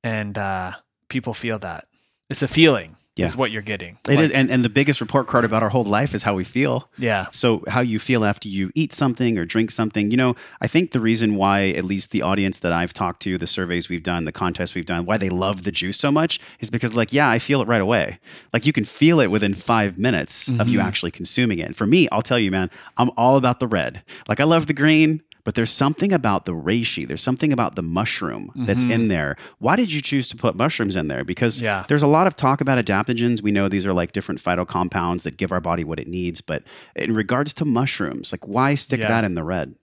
And 0.04 0.36
uh, 0.36 0.72
people 1.08 1.34
feel 1.34 1.58
that. 1.60 1.86
It's 2.30 2.42
a 2.42 2.48
feeling 2.48 2.96
Yeah. 3.16 3.26
is 3.26 3.36
what 3.36 3.50
you're 3.50 3.62
getting. 3.62 3.98
It 4.08 4.20
is, 4.20 4.30
Like, 4.30 4.38
and, 4.38 4.50
and 4.50 4.64
the 4.64 4.68
biggest 4.68 5.00
report 5.00 5.26
card 5.26 5.44
about 5.44 5.62
our 5.62 5.70
whole 5.70 5.82
life 5.84 6.14
is 6.14 6.22
how 6.22 6.34
we 6.34 6.44
feel. 6.44 6.88
yeah. 6.98 7.26
So, 7.32 7.64
how 7.66 7.80
you 7.80 7.98
feel 7.98 8.24
after 8.24 8.48
you 8.48 8.70
eat 8.76 8.92
something 8.92 9.36
or 9.38 9.44
drink 9.44 9.70
something. 9.72 10.10
You 10.12 10.16
know, 10.18 10.36
I 10.60 10.66
think 10.68 10.92
the 10.92 11.00
reason 11.00 11.34
why, 11.34 11.70
at 11.70 11.84
least 11.84 12.10
the 12.12 12.22
audience 12.22 12.60
that 12.60 12.72
I've 12.72 12.92
talked 12.92 13.20
to, 13.22 13.36
the 13.38 13.46
surveys 13.46 13.88
we've 13.88 14.02
done, 14.04 14.24
the 14.24 14.30
contests 14.30 14.74
we've 14.76 14.86
done, 14.86 15.04
why 15.04 15.16
they 15.16 15.30
love 15.30 15.64
the 15.64 15.72
juice 15.72 15.96
so 15.98 16.12
much 16.12 16.38
is 16.60 16.70
because, 16.70 16.94
like, 16.94 17.12
yeah, 17.12 17.28
I 17.28 17.38
feel 17.40 17.60
it 17.60 17.66
right 17.66 17.80
away. 17.80 18.20
Like, 18.52 18.66
you 18.66 18.72
can 18.72 18.84
feel 18.84 19.18
it 19.20 19.28
within 19.32 19.54
five 19.54 19.98
minutes 19.98 20.48
of 20.48 20.68
you 20.68 20.78
mm-hmm. 20.78 20.86
actually 20.86 21.10
consuming 21.10 21.58
it. 21.58 21.66
And 21.66 21.76
for 21.76 21.86
me, 21.86 22.08
I'll 22.12 22.22
tell 22.22 22.38
you, 22.38 22.50
man, 22.52 22.70
I'm 22.98 23.10
all 23.16 23.36
about 23.36 23.58
the 23.58 23.66
red. 23.66 24.02
Like, 24.28 24.38
I 24.38 24.44
love 24.44 24.66
the 24.68 24.74
green. 24.74 25.22
But 25.48 25.54
there's 25.54 25.70
something 25.70 26.12
about 26.12 26.44
the 26.44 26.52
reishi. 26.52 27.08
There's 27.08 27.22
something 27.22 27.54
about 27.54 27.74
the 27.74 27.80
mushroom 27.80 28.52
that's 28.54 28.82
in 28.82 28.90
mm-hmm. 28.90 29.08
there. 29.08 29.36
Why 29.60 29.76
did 29.76 29.90
you 29.90 30.02
choose 30.02 30.28
to 30.28 30.36
put 30.36 30.54
mushrooms 30.54 30.94
in 30.94 31.08
there? 31.08 31.24
Because 31.24 31.62
Yeah. 31.62 31.86
there's 31.88 32.02
a 32.02 32.06
lot 32.06 32.26
of 32.26 32.36
talk 32.36 32.60
about 32.60 32.76
adaptogens. 32.84 33.40
We 33.40 33.50
know 33.50 33.66
these 33.66 33.86
are 33.86 33.94
like 33.94 34.12
different 34.12 34.42
phytocompounds 34.42 35.22
that 35.22 35.38
give 35.38 35.50
our 35.50 35.60
body 35.62 35.84
what 35.84 35.98
it 35.98 36.06
needs. 36.06 36.42
But 36.42 36.64
in 36.94 37.14
regards 37.14 37.54
to 37.54 37.64
mushrooms, 37.64 38.30
like 38.30 38.46
why 38.46 38.74
stick 38.74 39.00
Yeah. 39.00 39.08
that 39.08 39.24
in 39.24 39.36
the 39.36 39.42
red? 39.42 39.74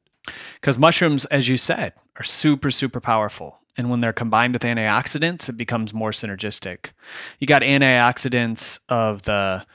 Because 0.54 0.78
mushrooms, 0.78 1.26
as 1.26 1.50
you 1.50 1.58
said, 1.58 1.94
are 2.20 2.24
super, 2.24 2.70
super 2.70 3.00
powerful. 3.00 3.58
And 3.76 3.90
when 3.90 4.02
they're 4.02 4.14
combined 4.14 4.54
with 4.54 4.62
antioxidants, 4.62 5.50
it 5.50 5.58
becomes 5.58 5.96
more 5.96 6.12
synergistic. 6.12 6.92
You 7.40 7.48
got 7.48 7.64
antioxidants 7.64 8.82
of 8.88 9.24
the, 9.24 9.66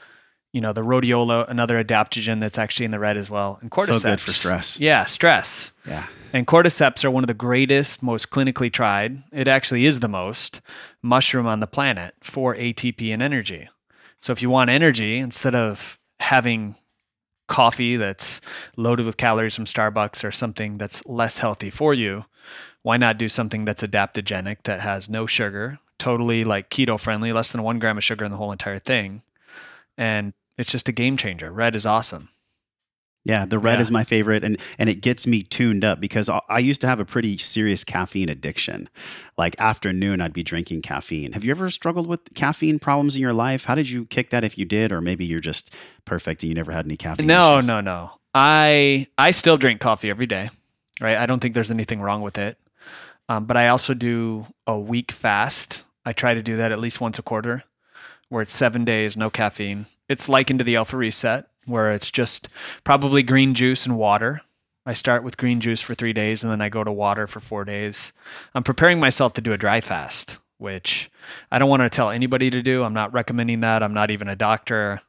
you 0.53 0.59
know, 0.59 0.73
the 0.73 0.81
rhodiola, 0.81 1.49
another 1.49 1.81
adaptogen 1.81 2.39
that's 2.39 2.57
actually 2.57 2.85
in 2.85 2.91
the 2.91 2.99
red 2.99 3.17
as 3.17 3.29
well. 3.29 3.57
And 3.61 3.71
cordyceps. 3.71 4.01
So 4.01 4.09
good 4.09 4.19
for 4.19 4.33
stress. 4.33 4.79
Yeah, 4.79 5.05
stress. 5.05 5.71
Yeah. 5.87 6.07
And 6.33 6.47
cordyceps 6.47 7.03
are 7.03 7.11
one 7.11 7.23
of 7.23 7.27
the 7.27 7.33
greatest, 7.33 8.03
most 8.03 8.29
clinically 8.29 8.71
tried. 8.71 9.23
It 9.31 9.47
actually 9.47 9.85
is 9.85 9.99
the 9.99 10.07
most 10.07 10.61
mushroom 11.01 11.47
on 11.47 11.59
the 11.59 11.67
planet 11.67 12.15
for 12.21 12.55
ATP 12.55 13.13
and 13.13 13.21
energy. 13.21 13.69
So 14.19 14.31
if 14.31 14.41
you 14.41 14.49
want 14.49 14.69
energy, 14.69 15.17
instead 15.17 15.55
of 15.55 15.99
having 16.19 16.75
coffee 17.47 17.97
that's 17.97 18.39
loaded 18.77 19.05
with 19.05 19.17
calories 19.17 19.55
from 19.55 19.65
Starbucks 19.65 20.23
or 20.23 20.31
something 20.31 20.77
that's 20.77 21.05
less 21.05 21.39
healthy 21.39 21.69
for 21.69 21.93
you, 21.93 22.25
why 22.81 22.97
not 22.97 23.17
do 23.17 23.27
something 23.27 23.65
that's 23.65 23.83
adaptogenic 23.83 24.63
that 24.63 24.79
has 24.81 25.09
no 25.09 25.25
sugar, 25.25 25.79
totally 25.97 26.43
like 26.43 26.69
keto 26.69 26.99
friendly, 26.99 27.33
less 27.33 27.51
than 27.51 27.63
one 27.63 27.79
gram 27.79 27.97
of 27.97 28.03
sugar 28.03 28.25
in 28.25 28.31
the 28.31 28.37
whole 28.37 28.51
entire 28.51 28.79
thing? 28.79 29.21
And 29.97 30.33
it's 30.61 30.71
just 30.71 30.87
a 30.87 30.93
game 30.93 31.17
changer. 31.17 31.51
Red 31.51 31.75
is 31.75 31.85
awesome. 31.85 32.29
Yeah, 33.23 33.45
the 33.45 33.59
red 33.59 33.75
Yeah. 33.75 33.81
is 33.81 33.91
my 33.91 34.03
favorite, 34.03 34.43
and 34.43 34.57
and 34.79 34.89
it 34.89 35.01
gets 35.01 35.27
me 35.27 35.43
tuned 35.43 35.83
up 35.83 35.99
because 35.99 36.27
I, 36.27 36.41
I 36.49 36.57
used 36.57 36.81
to 36.81 36.87
have 36.87 36.99
a 36.99 37.05
pretty 37.05 37.37
serious 37.37 37.83
caffeine 37.83 38.29
addiction. 38.29 38.89
Like 39.37 39.55
afternoon, 39.59 40.21
I'd 40.21 40.33
be 40.33 40.41
drinking 40.41 40.81
caffeine. 40.81 41.33
Have 41.33 41.43
you 41.43 41.51
ever 41.51 41.69
struggled 41.69 42.07
with 42.07 42.21
caffeine 42.33 42.79
problems 42.79 43.15
in 43.15 43.21
your 43.21 43.33
life? 43.33 43.65
How 43.65 43.75
did 43.75 43.89
you 43.91 44.05
kick 44.05 44.31
that 44.31 44.43
if 44.43 44.57
you 44.57 44.65
did, 44.65 44.91
or 44.91 45.01
maybe 45.01 45.23
you're 45.23 45.39
just 45.39 45.71
perfect 46.03 46.41
and 46.41 46.49
you 46.49 46.55
never 46.55 46.71
had 46.71 46.85
any 46.85 46.97
caffeine? 46.97 47.27
No, 47.27 47.57
issues? 47.59 47.67
no, 47.67 47.79
no. 47.81 48.11
I 48.33 49.05
I 49.19 49.29
still 49.31 49.57
drink 49.57 49.81
coffee 49.81 50.09
every 50.09 50.25
day, 50.25 50.49
right? 50.99 51.17
I 51.17 51.27
don't 51.27 51.39
think 51.41 51.53
there's 51.53 51.69
anything 51.71 52.01
wrong 52.01 52.21
with 52.23 52.39
it. 52.39 52.57
Um, 53.29 53.45
but 53.45 53.55
I 53.55 53.67
also 53.67 53.93
do 53.93 54.47
a 54.65 54.79
week 54.79 55.11
fast. 55.11 55.83
I 56.05 56.11
try 56.13 56.33
to 56.33 56.41
do 56.41 56.57
that 56.57 56.71
at 56.71 56.79
least 56.79 56.99
once 56.99 57.19
a 57.19 57.21
quarter, 57.21 57.63
where 58.29 58.41
it's 58.41 58.55
seven 58.55 58.83
days, 58.83 59.15
no 59.15 59.29
caffeine. 59.29 59.85
It's 60.11 60.27
likened 60.27 60.59
to 60.59 60.65
the 60.65 60.75
Alpha 60.75 60.97
Reset, 60.97 61.45
where 61.65 61.93
it's 61.93 62.11
just 62.11 62.49
probably 62.83 63.23
green 63.23 63.53
juice 63.53 63.85
and 63.85 63.97
water, 63.97 64.41
I 64.85 64.93
start 64.93 65.23
with 65.23 65.37
green 65.37 65.59
juice 65.59 65.79
for 65.79 65.93
three 65.93 66.11
days 66.11 66.43
and 66.43 66.51
then 66.51 66.59
I 66.59 66.69
go 66.69 66.83
to 66.83 66.91
water 66.91 67.27
for 67.27 67.39
four 67.39 67.63
days. 67.65 68.13
I'm 68.55 68.63
preparing 68.63 68.99
myself 68.99 69.33
to 69.33 69.41
do 69.41 69.53
a 69.53 69.57
dry 69.57 69.79
fast, 69.79 70.39
which 70.57 71.09
I 71.51 71.59
don't 71.59 71.69
want 71.69 71.83
to 71.83 71.89
tell 71.89 72.09
anybody 72.09 72.49
to 72.49 72.61
do. 72.63 72.83
I'm 72.83 72.93
not 72.93 73.13
recommending 73.13 73.59
that. 73.61 73.83
I'm 73.83 73.93
not 73.93 74.09
even 74.11 74.27
a 74.27 74.35
doctor. 74.35 74.99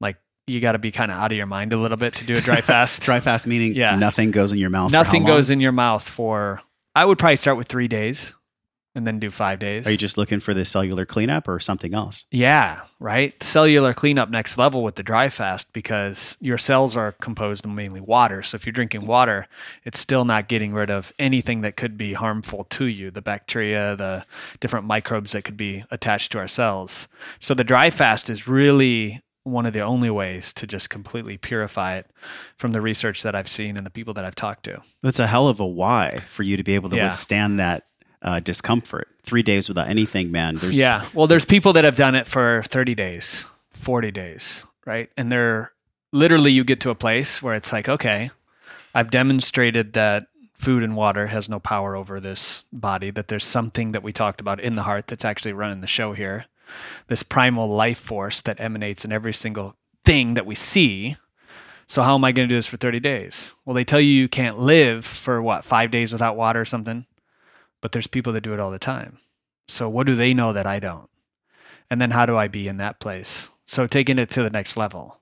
Like, 0.00 0.16
you 0.46 0.60
got 0.60 0.72
to 0.72 0.78
be 0.78 0.90
kind 0.90 1.10
of 1.12 1.18
out 1.18 1.30
of 1.30 1.36
your 1.36 1.46
mind 1.46 1.72
a 1.72 1.76
little 1.76 1.98
bit 1.98 2.14
to 2.14 2.24
do 2.24 2.34
a 2.34 2.40
dry 2.40 2.60
fast. 2.62 3.02
Dry 3.02 3.20
fast 3.20 3.46
meaning 3.46 3.74
Yeah. 3.74 3.96
nothing 3.96 4.30
goes 4.30 4.50
in 4.52 4.58
your 4.58 4.70
mouth. 4.70 4.90
for 4.90 4.96
Nothing 4.96 5.24
goes 5.24 5.50
in 5.50 5.60
your 5.60 5.72
mouth 5.72 6.08
for, 6.08 6.62
I 6.96 7.04
would 7.04 7.18
probably 7.18 7.36
start 7.36 7.58
with 7.58 7.68
three 7.68 7.88
days 7.88 8.34
and 8.94 9.06
then 9.06 9.18
do 9.18 9.30
five 9.30 9.58
days. 9.58 9.86
Are 9.86 9.90
you 9.90 9.96
just 9.96 10.18
looking 10.18 10.38
for 10.40 10.52
the 10.52 10.64
cellular 10.64 11.06
cleanup 11.06 11.48
or 11.48 11.58
something 11.58 11.94
else? 11.94 12.26
Yeah, 12.30 12.82
right. 13.00 13.40
Cellular 13.42 13.94
cleanup 13.94 14.28
next 14.30 14.58
level 14.58 14.82
with 14.82 14.96
the 14.96 15.02
dry 15.02 15.28
fast 15.30 15.72
because 15.72 16.36
your 16.40 16.58
cells 16.58 16.96
are 16.96 17.12
composed 17.12 17.64
of 17.64 17.70
mainly 17.70 18.00
water. 18.00 18.42
So 18.42 18.56
if 18.56 18.66
you're 18.66 18.72
drinking 18.72 19.06
water, 19.06 19.46
it's 19.84 19.98
still 19.98 20.24
not 20.24 20.48
getting 20.48 20.72
rid 20.74 20.90
of 20.90 21.12
anything 21.18 21.62
that 21.62 21.76
could 21.76 21.96
be 21.96 22.12
harmful 22.12 22.64
to 22.64 22.84
you 22.84 23.10
the 23.10 23.22
bacteria, 23.22 23.96
the 23.96 24.24
different 24.60 24.86
microbes 24.86 25.32
that 25.32 25.42
could 25.44 25.56
be 25.56 25.84
attached 25.90 26.32
to 26.32 26.38
our 26.38 26.48
cells. 26.48 27.08
So 27.40 27.54
the 27.54 27.64
dry 27.64 27.88
fast 27.90 28.28
is 28.28 28.46
really 28.46 29.22
one 29.44 29.66
of 29.66 29.72
the 29.72 29.80
only 29.80 30.08
ways 30.10 30.52
to 30.52 30.66
just 30.68 30.88
completely 30.88 31.36
purify 31.36 31.96
it 31.96 32.06
from 32.56 32.70
the 32.72 32.80
research 32.80 33.22
that 33.24 33.34
I've 33.34 33.48
seen 33.48 33.76
and 33.76 33.84
the 33.84 33.90
people 33.90 34.14
that 34.14 34.24
I've 34.24 34.36
talked 34.36 34.64
to. 34.66 34.80
That's 35.02 35.18
a 35.18 35.26
hell 35.26 35.48
of 35.48 35.58
a 35.58 35.66
why 35.66 36.18
for 36.26 36.44
you 36.44 36.56
to 36.56 36.62
be 36.62 36.74
able 36.76 36.90
to 36.90 36.96
Yeah. 36.96 37.06
withstand 37.06 37.58
that 37.58 37.86
uh, 38.22 38.40
discomfort. 38.40 39.08
Three 39.22 39.42
days 39.42 39.68
without 39.68 39.88
anything, 39.88 40.32
man. 40.32 40.56
There's 40.56 40.78
Yeah. 40.78 41.06
Well, 41.12 41.26
there's 41.26 41.44
people 41.44 41.72
that 41.74 41.84
have 41.84 41.96
done 41.96 42.14
it 42.14 42.26
for 42.26 42.62
30 42.66 42.94
days, 42.94 43.46
40 43.70 44.10
days, 44.10 44.64
right? 44.86 45.10
And 45.16 45.30
they're 45.30 45.72
literally, 46.12 46.52
you 46.52 46.64
get 46.64 46.80
to 46.80 46.90
a 46.90 46.94
place 46.94 47.42
where 47.42 47.54
it's 47.54 47.72
like, 47.72 47.88
okay, 47.88 48.30
I've 48.94 49.10
demonstrated 49.10 49.92
that 49.94 50.26
food 50.54 50.82
and 50.82 50.94
water 50.94 51.26
has 51.26 51.48
no 51.48 51.58
power 51.58 51.96
over 51.96 52.20
this 52.20 52.64
body, 52.72 53.10
that 53.10 53.28
there's 53.28 53.44
something 53.44 53.92
that 53.92 54.02
we 54.02 54.12
talked 54.12 54.40
about 54.40 54.60
in 54.60 54.76
the 54.76 54.82
heart 54.82 55.08
that's 55.08 55.24
actually 55.24 55.52
running 55.52 55.80
the 55.80 55.86
show 55.86 56.12
here. 56.12 56.46
This 57.08 57.22
primal 57.22 57.68
life 57.68 57.98
force 57.98 58.40
that 58.42 58.60
emanates 58.60 59.04
in 59.04 59.12
every 59.12 59.34
single 59.34 59.76
thing 60.04 60.34
that 60.34 60.46
we 60.46 60.54
see. 60.54 61.16
So, 61.86 62.02
how 62.02 62.14
am 62.14 62.24
I 62.24 62.32
going 62.32 62.48
to 62.48 62.52
do 62.52 62.58
this 62.58 62.66
for 62.66 62.76
30 62.76 63.00
days? 63.00 63.54
Well, 63.64 63.74
they 63.74 63.84
tell 63.84 64.00
you 64.00 64.12
you 64.12 64.28
can't 64.28 64.58
live 64.58 65.04
for 65.04 65.42
what, 65.42 65.64
five 65.64 65.90
days 65.90 66.12
without 66.12 66.36
water 66.36 66.60
or 66.60 66.64
something? 66.64 67.06
But 67.82 67.92
there's 67.92 68.06
people 68.06 68.32
that 68.32 68.40
do 68.40 68.54
it 68.54 68.60
all 68.60 68.70
the 68.70 68.78
time. 68.78 69.18
So 69.68 69.88
what 69.88 70.06
do 70.06 70.14
they 70.14 70.32
know 70.32 70.54
that 70.54 70.66
I 70.66 70.78
don't? 70.78 71.10
And 71.90 72.00
then 72.00 72.12
how 72.12 72.24
do 72.24 72.36
I 72.38 72.48
be 72.48 72.66
in 72.68 72.78
that 72.78 72.98
place? 73.00 73.50
So 73.66 73.86
taking 73.86 74.18
it 74.18 74.30
to 74.30 74.42
the 74.42 74.48
next 74.50 74.76
level 74.78 75.20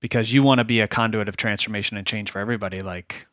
because 0.00 0.32
you 0.32 0.42
want 0.42 0.58
to 0.58 0.64
be 0.64 0.80
a 0.80 0.88
conduit 0.88 1.28
of 1.28 1.36
transformation 1.36 1.96
and 1.96 2.06
change 2.06 2.30
for 2.30 2.40
everybody. 2.40 2.80
Like 2.80 3.26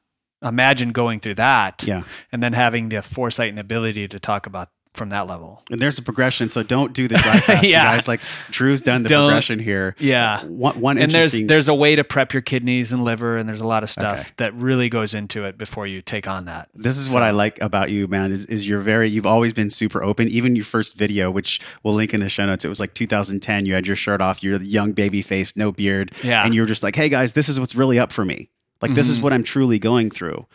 imagine 0.43 0.91
going 0.91 1.20
through 1.20 1.34
that 1.36 1.84
Yeah. 1.84 2.03
and 2.32 2.41
then 2.43 2.53
having 2.53 2.89
the 2.89 3.01
foresight 3.01 3.49
and 3.49 3.60
ability 3.60 4.07
to 4.07 4.20
talk 4.20 4.45
about 4.45 4.70
from 4.95 5.09
that 5.09 5.27
level. 5.27 5.63
And 5.69 5.79
there's 5.79 5.99
a 5.99 6.01
progression. 6.01 6.49
So 6.49 6.63
don't 6.63 6.93
do 6.93 7.07
the 7.07 7.15
dry 7.17 7.39
fast, 7.41 7.63
Yeah. 7.63 7.83
guys. 7.83 8.07
Like 8.07 8.21
Drew's 8.49 8.81
done 8.81 9.03
the 9.03 9.09
Don't- 9.09 9.27
progression 9.27 9.59
here. 9.59 9.95
Yeah. 9.99 10.43
One, 10.45 10.81
one 10.81 10.97
And 10.97 11.11
there's 11.11 11.25
interesting. 11.25 11.47
there's 11.47 11.67
a 11.67 11.75
way 11.75 11.95
to 11.95 12.03
prep 12.03 12.33
your 12.33 12.41
kidneys 12.41 12.91
and 12.91 13.03
liver 13.03 13.37
and 13.37 13.47
there's 13.47 13.61
a 13.61 13.67
lot 13.67 13.83
of 13.83 13.89
stuff 13.91 14.19
Okay. 14.19 14.29
that 14.37 14.53
really 14.55 14.89
goes 14.89 15.13
into 15.13 15.45
it 15.45 15.57
before 15.57 15.85
you 15.85 16.01
take 16.01 16.27
on 16.27 16.45
that. 16.45 16.69
this 16.73 16.97
is 16.97 17.13
what 17.13 17.21
I 17.23 17.29
like 17.31 17.61
about 17.61 17.91
you, 17.91 18.07
man. 18.07 18.31
Is, 18.31 18.45
is 18.47 18.67
you're 18.67 18.79
very. 18.79 19.09
You've 19.09 19.27
always 19.27 19.53
been 19.53 19.69
super 19.69 20.01
open. 20.03 20.27
Even 20.27 20.55
your 20.55 20.65
first 20.65 20.95
video, 20.95 21.29
which 21.29 21.59
we'll 21.83 21.93
link 21.93 22.13
in 22.13 22.19
the 22.19 22.29
show 22.29 22.45
notes. 22.47 22.65
It 22.65 22.69
was 22.69 22.79
like 22.79 22.93
2010. 22.95 23.65
You 23.67 23.75
had 23.75 23.85
your 23.85 23.95
shirt 23.95 24.21
off. 24.21 24.41
You're 24.43 24.57
the 24.57 24.65
young 24.65 24.93
baby 24.93 25.21
face, 25.21 25.55
no 25.55 25.71
beard. 25.71 26.11
Yeah. 26.23 26.43
And 26.43 26.55
you 26.55 26.61
were 26.61 26.67
just 26.67 26.81
like, 26.83 26.95
"Hey 26.95 27.09
guys, 27.09 27.33
this 27.33 27.47
is 27.47 27.59
what's 27.59 27.75
really 27.75 27.99
up 27.99 28.11
for 28.11 28.25
me. 28.25 28.49
Like 28.81 28.93
this 28.93 29.05
Mm-hmm. 29.07 29.13
is 29.13 29.21
what 29.21 29.33
I'm 29.33 29.43
truly 29.43 29.77
going 29.79 30.09
through." 30.09 30.47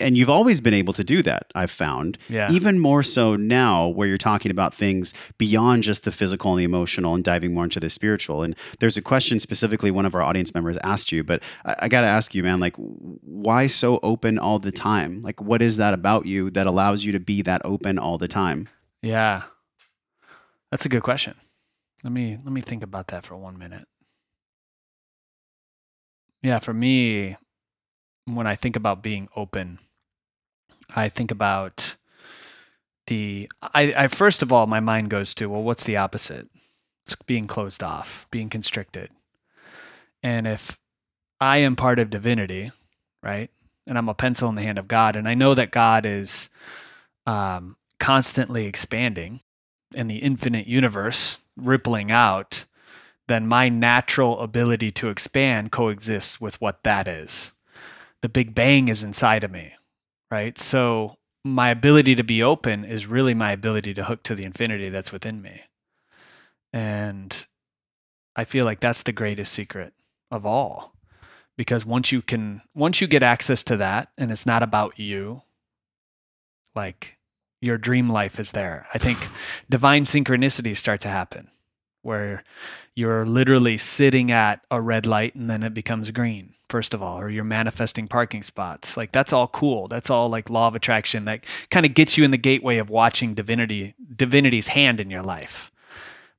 And 0.00 0.16
you've 0.16 0.30
always 0.30 0.62
been 0.62 0.72
able 0.72 0.94
to 0.94 1.04
do 1.04 1.22
that. 1.22 1.52
I've 1.54 1.70
found. 1.70 2.16
Yeah. 2.28 2.50
Even 2.50 2.78
more 2.78 3.02
so 3.02 3.36
now, 3.36 3.88
where 3.88 4.08
you're 4.08 4.16
talking 4.16 4.50
about 4.50 4.72
things 4.72 5.12
beyond 5.36 5.82
just 5.82 6.04
the 6.04 6.10
physical 6.10 6.52
and 6.52 6.60
the 6.60 6.64
emotional, 6.64 7.14
and 7.14 7.22
diving 7.22 7.52
more 7.52 7.64
into 7.64 7.78
the 7.78 7.90
spiritual. 7.90 8.42
And 8.42 8.56
there's 8.80 8.96
a 8.96 9.02
question 9.02 9.38
specifically 9.38 9.90
one 9.90 10.06
of 10.06 10.14
our 10.14 10.22
audience 10.22 10.54
members 10.54 10.78
asked 10.82 11.12
you, 11.12 11.22
but 11.22 11.42
I, 11.64 11.76
I 11.82 11.88
got 11.88 12.00
to 12.00 12.06
ask 12.06 12.34
you, 12.34 12.42
man, 12.42 12.58
like, 12.58 12.74
why 12.76 13.66
so 13.66 14.00
open 14.02 14.38
all 14.38 14.58
the 14.58 14.72
time? 14.72 15.20
Like, 15.20 15.42
what 15.42 15.60
is 15.60 15.76
that 15.76 15.92
about 15.92 16.24
you 16.24 16.50
that 16.52 16.66
allows 16.66 17.04
you 17.04 17.12
to 17.12 17.20
be 17.20 17.42
that 17.42 17.60
open 17.64 17.98
all 17.98 18.16
the 18.16 18.28
time? 18.28 18.68
Yeah. 19.02 19.42
That's 20.70 20.86
a 20.86 20.88
good 20.88 21.02
question. 21.02 21.34
Let 22.02 22.12
me 22.12 22.38
let 22.42 22.52
me 22.52 22.60
think 22.60 22.82
about 22.82 23.08
that 23.08 23.24
for 23.24 23.36
one 23.36 23.58
minute. 23.58 23.86
Yeah, 26.42 26.60
for 26.60 26.74
me, 26.74 27.36
when 28.26 28.46
I 28.46 28.54
think 28.54 28.76
about 28.76 29.02
being 29.02 29.28
open, 29.34 29.78
I 30.94 31.08
think 31.08 31.30
about 31.30 31.96
the 33.06 33.50
I, 33.62 33.94
I 33.96 34.06
first 34.08 34.42
of 34.42 34.52
all 34.52 34.66
my 34.66 34.80
mind 34.80 35.10
goes 35.10 35.32
to, 35.34 35.48
well, 35.48 35.62
what's 35.62 35.84
the 35.84 35.96
opposite? 35.96 36.48
It's 37.04 37.16
being 37.26 37.46
closed 37.46 37.82
off, 37.82 38.26
being 38.30 38.48
constricted. 38.48 39.10
And 40.22 40.46
if 40.46 40.80
I 41.40 41.58
am 41.58 41.76
part 41.76 41.98
of 41.98 42.10
divinity, 42.10 42.72
right? 43.22 43.50
And 43.86 43.96
I'm 43.96 44.08
a 44.08 44.14
pencil 44.14 44.48
in 44.48 44.56
the 44.56 44.62
hand 44.62 44.78
of 44.78 44.88
God, 44.88 45.14
and 45.14 45.28
I 45.28 45.34
know 45.34 45.54
that 45.54 45.70
God 45.70 46.04
is 46.04 46.50
um, 47.26 47.76
constantly 48.00 48.66
expanding 48.66 49.40
in 49.94 50.08
the 50.08 50.18
infinite 50.18 50.66
universe, 50.66 51.38
rippling 51.56 52.10
out, 52.10 52.64
then 53.28 53.46
my 53.46 53.68
natural 53.68 54.40
ability 54.40 54.90
to 54.92 55.08
expand 55.08 55.70
coexists 55.70 56.40
with 56.40 56.60
what 56.60 56.82
that 56.82 57.06
is. 57.06 57.52
The 58.26 58.30
Big 58.30 58.56
Bang 58.56 58.88
is 58.88 59.04
inside 59.04 59.44
of 59.44 59.52
me, 59.52 59.74
right? 60.32 60.58
So 60.58 61.14
my 61.44 61.70
ability 61.70 62.16
to 62.16 62.24
be 62.24 62.42
open 62.42 62.84
is 62.84 63.06
really 63.06 63.34
my 63.34 63.52
ability 63.52 63.94
to 63.94 64.02
hook 64.02 64.24
to 64.24 64.34
the 64.34 64.44
infinity 64.44 64.88
that's 64.88 65.12
within 65.12 65.40
me. 65.40 65.62
And 66.72 67.46
I 68.34 68.42
feel 68.42 68.64
like 68.64 68.80
that's 68.80 69.04
the 69.04 69.12
greatest 69.12 69.52
secret 69.52 69.94
of 70.28 70.44
all. 70.44 70.96
Because 71.56 71.86
once 71.86 72.10
you 72.10 72.20
can, 72.20 72.62
once 72.74 73.00
you 73.00 73.06
get 73.06 73.22
access 73.22 73.62
to 73.62 73.76
that 73.76 74.08
and 74.18 74.32
it's 74.32 74.44
not 74.44 74.64
about 74.64 74.98
you, 74.98 75.42
like 76.74 77.18
your 77.60 77.78
dream 77.78 78.10
life 78.10 78.40
is 78.40 78.50
there. 78.50 78.88
I 78.92 78.98
think 78.98 79.28
divine 79.70 80.02
synchronicities 80.02 80.78
start 80.78 81.00
to 81.02 81.08
happen 81.08 81.48
where 82.02 82.42
you're 82.96 83.24
literally 83.24 83.78
sitting 83.78 84.32
at 84.32 84.66
a 84.68 84.80
red 84.80 85.06
light 85.06 85.36
and 85.36 85.48
then 85.48 85.62
it 85.62 85.74
becomes 85.74 86.10
green 86.10 86.55
first 86.68 86.94
of 86.94 87.02
all 87.02 87.18
or 87.18 87.28
you're 87.28 87.44
manifesting 87.44 88.08
parking 88.08 88.42
spots. 88.42 88.96
Like 88.96 89.12
that's 89.12 89.32
all 89.32 89.48
cool. 89.48 89.88
That's 89.88 90.10
all 90.10 90.28
like 90.28 90.50
law 90.50 90.68
of 90.68 90.76
attraction 90.76 91.24
that 91.26 91.44
kind 91.70 91.86
of 91.86 91.94
gets 91.94 92.18
you 92.18 92.24
in 92.24 92.30
the 92.30 92.36
gateway 92.36 92.78
of 92.78 92.90
watching 92.90 93.34
divinity 93.34 93.94
divinity's 94.14 94.68
hand 94.68 95.00
in 95.00 95.10
your 95.10 95.22
life. 95.22 95.70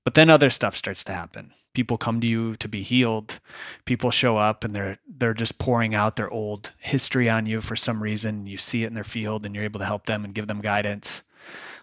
But 0.03 0.13
then 0.13 0.29
other 0.29 0.49
stuff 0.49 0.75
starts 0.75 1.03
to 1.05 1.13
happen. 1.13 1.53
People 1.73 1.97
come 1.97 2.21
to 2.21 2.27
you 2.27 2.55
to 2.55 2.67
be 2.67 2.81
healed. 2.81 3.39
People 3.85 4.09
show 4.09 4.37
up 4.37 4.63
and 4.63 4.75
they're 4.75 4.97
they're 5.07 5.33
just 5.33 5.59
pouring 5.59 5.93
out 5.93 6.15
their 6.15 6.29
old 6.29 6.71
history 6.79 7.29
on 7.29 7.45
you 7.45 7.61
for 7.61 7.75
some 7.75 8.01
reason. 8.01 8.47
You 8.47 8.57
see 8.57 8.83
it 8.83 8.87
in 8.87 8.93
their 8.93 9.03
field 9.03 9.45
and 9.45 9.53
you're 9.53 9.63
able 9.63 9.79
to 9.79 9.85
help 9.85 10.05
them 10.05 10.25
and 10.25 10.33
give 10.33 10.47
them 10.47 10.61
guidance. 10.61 11.23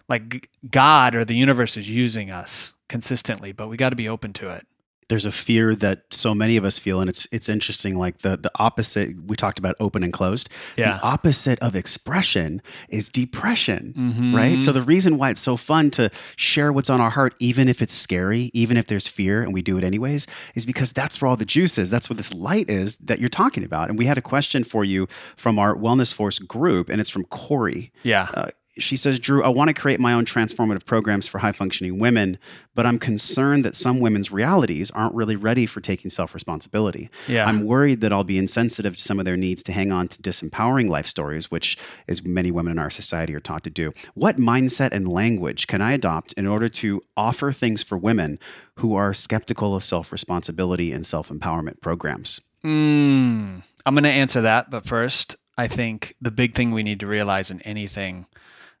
Like 0.07 0.49
god 0.69 1.15
or 1.15 1.25
the 1.25 1.35
universe 1.35 1.77
is 1.77 1.89
using 1.89 2.29
us 2.29 2.73
consistently 2.87 3.51
but 3.51 3.67
we 3.67 3.77
got 3.77 3.89
to 3.89 3.95
be 3.95 4.07
open 4.07 4.31
to 4.31 4.51
it 4.51 4.67
There's 5.07 5.25
a 5.25 5.31
fear 5.31 5.75
that 5.75 6.03
so 6.09 6.33
many 6.33 6.57
of 6.57 6.65
us 6.65 6.79
feel, 6.79 6.99
and 6.99 7.07
it's 7.09 7.27
it's 7.31 7.47
interesting. 7.47 7.95
Like 7.95 8.19
the 8.19 8.37
the 8.37 8.49
opposite, 8.57 9.09
we 9.27 9.35
talked 9.35 9.59
about 9.59 9.75
open 9.79 10.01
and 10.03 10.11
closed. 10.11 10.49
Yeah. 10.77 10.93
The 10.97 11.03
opposite 11.03 11.59
of 11.59 11.75
expression 11.75 12.61
is 12.89 13.09
depression, 13.09 13.93
Mhm. 13.97 14.35
right? 14.35 14.59
So 14.61 14.71
the 14.71 14.81
reason 14.81 15.17
why 15.19 15.29
it's 15.29 15.41
so 15.41 15.57
fun 15.57 15.91
to 15.91 16.09
share 16.37 16.73
what's 16.73 16.89
on 16.89 16.99
our 17.01 17.11
heart, 17.11 17.35
even 17.39 17.69
if 17.69 17.81
it's 17.83 17.93
scary, 17.93 18.49
even 18.53 18.77
if 18.77 18.87
there's 18.87 19.07
fear, 19.07 19.43
and 19.43 19.53
we 19.53 19.61
do 19.61 19.77
it 19.77 19.83
anyways, 19.83 20.25
is 20.55 20.65
because 20.65 20.91
that's 20.91 21.21
where 21.21 21.29
all 21.29 21.35
the 21.37 21.45
juice 21.45 21.77
is. 21.77 21.89
That's 21.91 22.09
what 22.09 22.17
this 22.17 22.33
light 22.33 22.69
is 22.69 22.97
that 22.97 23.19
you're 23.19 23.29
talking 23.29 23.63
about. 23.63 23.89
And 23.89 23.99
we 23.99 24.05
had 24.07 24.17
a 24.17 24.21
question 24.23 24.63
for 24.63 24.83
you 24.83 25.07
from 25.37 25.59
our 25.59 25.75
Wellness 25.75 26.11
Force 26.13 26.39
group, 26.39 26.89
and 26.89 26.99
it's 26.99 27.09
from 27.11 27.25
Corey. 27.25 27.91
yeah 28.03 28.27
Uh, 28.33 28.47
she 28.77 28.97
says, 28.97 29.19
Drew, 29.19 29.43
I 29.43 29.47
want 29.47 29.69
to 29.69 29.73
create 29.73 29.99
my 29.99 30.13
own 30.13 30.25
transformative 30.25 30.85
programs 30.85 31.27
for 31.27 31.39
high 31.39 31.51
functioning 31.53 31.97
women, 31.97 32.37
but 32.73 32.85
I'm 32.85 32.99
concerned 32.99 33.63
that 33.63 33.75
some 33.75 33.99
women's 33.99 34.31
realities 34.31 34.91
aren't 34.91 35.15
really 35.15 35.35
ready 35.35 35.65
for 35.65 35.79
taking 35.79 36.09
self 36.09 36.33
responsibility. 36.33 37.09
Yeah. 37.27 37.45
I'm 37.45 37.65
worried 37.65 38.01
that 38.01 38.11
I'll 38.11 38.23
be 38.23 38.37
insensitive 38.37 38.97
to 38.97 39.01
some 39.01 39.19
of 39.19 39.25
their 39.25 39.37
needs 39.37 39.63
to 39.63 39.71
hang 39.71 39.91
on 39.91 40.07
to 40.09 40.21
disempowering 40.21 40.89
life 40.89 41.07
stories, 41.07 41.49
which 41.49 41.77
is 42.07 42.25
many 42.25 42.51
women 42.51 42.73
in 42.73 42.79
our 42.79 42.89
society 42.89 43.33
are 43.33 43.39
taught 43.39 43.63
to 43.63 43.69
do. 43.69 43.91
What 44.13 44.37
mindset 44.37 44.91
and 44.91 45.07
language 45.07 45.67
can 45.67 45.81
I 45.81 45.93
adopt 45.93 46.33
in 46.33 46.45
order 46.45 46.67
to 46.69 47.01
offer 47.15 47.51
things 47.51 47.81
for 47.81 47.97
women 47.97 48.39
who 48.75 48.95
are 48.95 49.13
skeptical 49.13 49.75
of 49.75 49.83
self 49.83 50.11
responsibility 50.11 50.91
and 50.91 51.05
self 51.05 51.29
empowerment 51.29 51.79
programs? 51.81 52.41
Mm, 52.63 53.61
I'm 53.85 53.93
going 53.93 54.03
to 54.03 54.09
answer 54.09 54.41
that, 54.41 54.69
but 54.69 54.85
first, 54.85 55.35
I 55.57 55.67
think 55.67 56.15
the 56.19 56.31
big 56.31 56.55
thing 56.55 56.71
we 56.71 56.83
need 56.83 56.99
to 56.99 57.07
realize 57.07 57.51
in 57.51 57.61
anything 57.61 58.25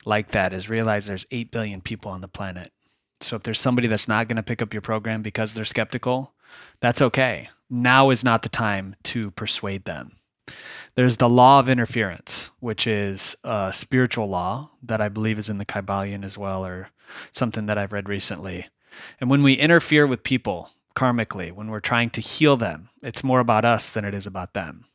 like 0.05 0.31
that 0.31 0.53
is 0.53 0.69
realize 0.69 1.07
there's 1.07 1.25
8 1.31 1.51
billion 1.51 1.81
people 1.81 2.11
on 2.11 2.21
the 2.21 2.27
planet. 2.27 2.71
So 3.21 3.35
if 3.35 3.43
there's 3.43 3.59
somebody 3.59 3.87
that's 3.87 4.07
not 4.07 4.27
going 4.27 4.37
to 4.37 4.43
pick 4.43 4.61
up 4.61 4.73
your 4.73 4.81
program 4.81 5.21
because 5.21 5.53
they're 5.53 5.65
skeptical, 5.65 6.33
that's 6.79 7.01
okay. 7.01 7.49
Now 7.69 8.09
is 8.11 8.23
not 8.23 8.43
the 8.43 8.49
time 8.49 8.95
to 9.03 9.31
persuade 9.31 9.85
them. 9.85 10.17
There's 10.95 11.17
the 11.17 11.29
law 11.29 11.59
of 11.59 11.67
interference, 11.67 12.51
which 12.59 12.85
is 12.85 13.35
a 13.43 13.71
spiritual 13.73 14.27
law 14.27 14.69
that 14.83 15.01
I 15.01 15.09
believe 15.09 15.39
is 15.39 15.49
in 15.49 15.57
the 15.57 15.65
Kybalion 15.65 16.23
as 16.23 16.37
well, 16.37 16.65
or 16.65 16.89
something 17.31 17.65
that 17.65 17.77
I've 17.77 17.93
read 17.93 18.07
recently. 18.07 18.67
And 19.19 19.29
when 19.29 19.43
we 19.43 19.53
interfere 19.53 20.05
with 20.05 20.23
people 20.23 20.69
karmically, 20.95 21.51
when 21.51 21.69
we're 21.69 21.79
trying 21.79 22.11
to 22.11 22.21
heal 22.21 22.55
them, 22.55 22.89
it's 23.01 23.23
more 23.23 23.39
about 23.39 23.65
us 23.65 23.91
than 23.91 24.05
it 24.05 24.13
is 24.13 24.27
about 24.27 24.53
them. 24.53 24.85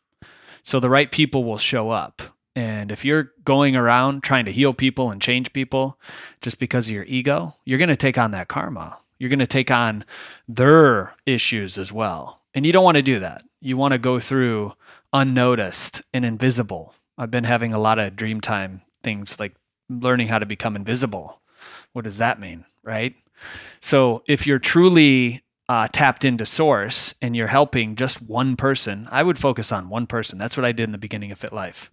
So 0.62 0.78
the 0.78 0.88
right 0.88 1.10
people 1.10 1.44
will 1.44 1.58
show 1.58 1.90
up. 1.90 2.22
And 2.56 2.90
if 2.90 3.04
you're 3.04 3.32
going 3.44 3.76
around 3.76 4.22
trying 4.22 4.44
to 4.46 4.52
heal 4.52 4.74
people 4.74 5.10
and 5.10 5.22
change 5.22 5.52
people 5.52 5.98
just 6.40 6.58
because 6.58 6.88
of 6.88 6.94
your 6.94 7.04
ego, 7.04 7.54
you're 7.64 7.78
going 7.78 7.88
to 7.88 7.96
take 7.96 8.18
on 8.18 8.32
that 8.32 8.48
karma. 8.48 8.98
You're 9.18 9.30
going 9.30 9.38
to 9.38 9.46
take 9.46 9.70
on 9.70 10.04
their 10.48 11.14
issues 11.26 11.78
as 11.78 11.92
well. 11.92 12.40
And 12.54 12.66
you 12.66 12.72
don't 12.72 12.84
want 12.84 12.96
to 12.96 13.02
do 13.02 13.20
that. 13.20 13.42
You 13.60 13.76
want 13.76 13.92
to 13.92 13.98
go 13.98 14.18
through 14.18 14.72
unnoticed 15.12 16.02
and 16.12 16.24
invisible. 16.24 16.94
I've 17.16 17.30
been 17.30 17.44
having 17.44 17.72
a 17.72 17.78
lot 17.78 17.98
of 17.98 18.16
dream 18.16 18.40
time 18.40 18.80
things 19.02 19.38
like 19.38 19.54
learning 19.88 20.28
how 20.28 20.38
to 20.38 20.46
become 20.46 20.76
invisible. 20.76 21.40
What 21.92 22.04
does 22.04 22.18
that 22.18 22.40
mean? 22.40 22.64
Right. 22.82 23.14
So 23.80 24.22
if 24.26 24.46
you're 24.46 24.58
truly 24.58 25.42
uh, 25.68 25.88
tapped 25.92 26.24
into 26.24 26.46
source 26.46 27.14
and 27.22 27.36
you're 27.36 27.46
helping 27.46 27.96
just 27.96 28.22
one 28.22 28.56
person, 28.56 29.06
I 29.10 29.22
would 29.22 29.38
focus 29.38 29.70
on 29.70 29.88
one 29.88 30.06
person. 30.06 30.38
That's 30.38 30.56
what 30.56 30.66
I 30.66 30.72
did 30.72 30.84
in 30.84 30.92
the 30.92 30.98
beginning 30.98 31.30
of 31.30 31.38
Fit 31.38 31.52
Life. 31.52 31.90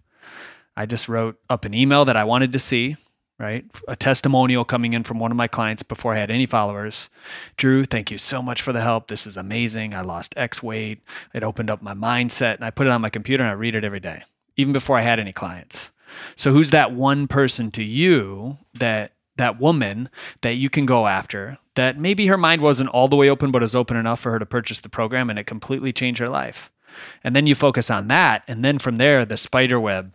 I 0.78 0.86
just 0.86 1.08
wrote 1.08 1.40
up 1.50 1.64
an 1.64 1.74
email 1.74 2.04
that 2.04 2.16
I 2.16 2.22
wanted 2.22 2.52
to 2.52 2.60
see, 2.60 2.94
right? 3.36 3.64
A 3.88 3.96
testimonial 3.96 4.64
coming 4.64 4.92
in 4.92 5.02
from 5.02 5.18
one 5.18 5.32
of 5.32 5.36
my 5.36 5.48
clients 5.48 5.82
before 5.82 6.14
I 6.14 6.18
had 6.18 6.30
any 6.30 6.46
followers. 6.46 7.10
Drew, 7.56 7.84
thank 7.84 8.12
you 8.12 8.16
so 8.16 8.40
much 8.40 8.62
for 8.62 8.72
the 8.72 8.80
help. 8.80 9.08
This 9.08 9.26
is 9.26 9.36
amazing. 9.36 9.92
I 9.92 10.02
lost 10.02 10.34
X 10.36 10.62
weight. 10.62 11.02
It 11.34 11.42
opened 11.42 11.68
up 11.68 11.82
my 11.82 11.94
mindset 11.94 12.54
and 12.54 12.64
I 12.64 12.70
put 12.70 12.86
it 12.86 12.90
on 12.90 13.00
my 13.00 13.10
computer 13.10 13.42
and 13.42 13.50
I 13.50 13.54
read 13.54 13.74
it 13.74 13.82
every 13.82 13.98
day, 13.98 14.22
even 14.56 14.72
before 14.72 14.96
I 14.96 15.00
had 15.00 15.18
any 15.18 15.32
clients. 15.32 15.90
So 16.36 16.52
who's 16.52 16.70
that 16.70 16.92
one 16.92 17.26
person 17.26 17.72
to 17.72 17.82
you 17.82 18.58
that 18.74 19.14
that 19.36 19.58
woman 19.58 20.08
that 20.42 20.54
you 20.54 20.70
can 20.70 20.86
go 20.86 21.08
after 21.08 21.58
that 21.74 21.98
maybe 21.98 22.28
her 22.28 22.38
mind 22.38 22.62
wasn't 22.62 22.90
all 22.90 23.08
the 23.08 23.16
way 23.16 23.28
open 23.28 23.50
but 23.50 23.62
was 23.62 23.74
open 23.74 23.96
enough 23.96 24.20
for 24.20 24.30
her 24.30 24.38
to 24.38 24.46
purchase 24.46 24.78
the 24.78 24.88
program 24.88 25.28
and 25.28 25.40
it 25.40 25.44
completely 25.44 25.92
changed 25.92 26.20
her 26.20 26.28
life. 26.28 26.70
And 27.24 27.34
then 27.34 27.48
you 27.48 27.56
focus 27.56 27.90
on 27.90 28.06
that 28.08 28.44
and 28.46 28.64
then 28.64 28.78
from 28.78 28.98
there 28.98 29.24
the 29.24 29.36
spider 29.36 29.80
web 29.80 30.14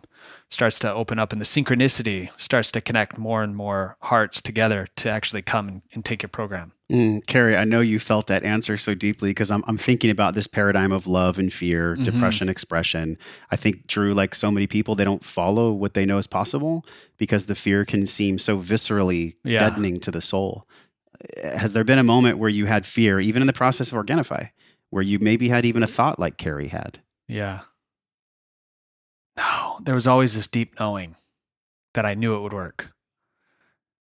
starts 0.50 0.78
to 0.78 0.92
open 0.92 1.18
up 1.18 1.32
and 1.32 1.40
the 1.40 1.44
synchronicity 1.46 2.30
starts 2.38 2.70
to 2.72 2.80
connect 2.80 3.18
more 3.18 3.42
and 3.42 3.56
more 3.56 3.96
hearts 4.02 4.40
together 4.40 4.86
to 4.96 5.10
actually 5.10 5.42
come 5.42 5.68
and, 5.68 5.82
and 5.92 6.04
take 6.04 6.22
your 6.22 6.28
program. 6.28 6.72
Mm, 6.92 7.26
Carrie, 7.26 7.56
I 7.56 7.64
know 7.64 7.80
you 7.80 7.98
felt 7.98 8.26
that 8.26 8.44
answer 8.44 8.76
so 8.76 8.94
deeply 8.94 9.30
because 9.30 9.50
I'm, 9.50 9.64
I'm 9.66 9.78
thinking 9.78 10.10
about 10.10 10.34
this 10.34 10.46
paradigm 10.46 10.92
of 10.92 11.06
love 11.06 11.38
and 11.38 11.52
fear, 11.52 11.94
mm-hmm. 11.94 12.04
depression, 12.04 12.48
expression. 12.48 13.16
I 13.50 13.56
think, 13.56 13.86
Drew, 13.86 14.12
like 14.12 14.34
so 14.34 14.50
many 14.50 14.66
people, 14.66 14.94
they 14.94 15.04
don't 15.04 15.24
follow 15.24 15.72
what 15.72 15.94
they 15.94 16.04
know 16.04 16.18
is 16.18 16.26
possible 16.26 16.84
because 17.16 17.46
the 17.46 17.54
fear 17.54 17.84
can 17.84 18.06
seem 18.06 18.38
so 18.38 18.58
viscerally 18.58 19.36
yeah. 19.44 19.58
deadening 19.58 19.98
to 20.00 20.10
the 20.10 20.20
soul. 20.20 20.68
Has 21.42 21.72
there 21.72 21.84
been 21.84 21.98
a 21.98 22.04
moment 22.04 22.38
where 22.38 22.50
you 22.50 22.66
had 22.66 22.86
fear, 22.86 23.18
even 23.18 23.42
in 23.42 23.46
the 23.46 23.52
process 23.54 23.90
of 23.90 23.98
Organifi, 23.98 24.50
where 24.90 25.02
you 25.02 25.18
maybe 25.18 25.48
had 25.48 25.64
even 25.64 25.82
a 25.82 25.86
thought 25.86 26.18
like 26.18 26.36
Carrie 26.36 26.68
had? 26.68 27.00
Yeah. 27.26 27.60
No, 29.36 29.63
there 29.84 29.94
was 29.94 30.06
always 30.06 30.34
this 30.34 30.46
deep 30.46 30.78
knowing 30.80 31.16
that 31.92 32.06
I 32.06 32.14
knew 32.14 32.34
it 32.34 32.40
would 32.40 32.52
work. 32.52 32.90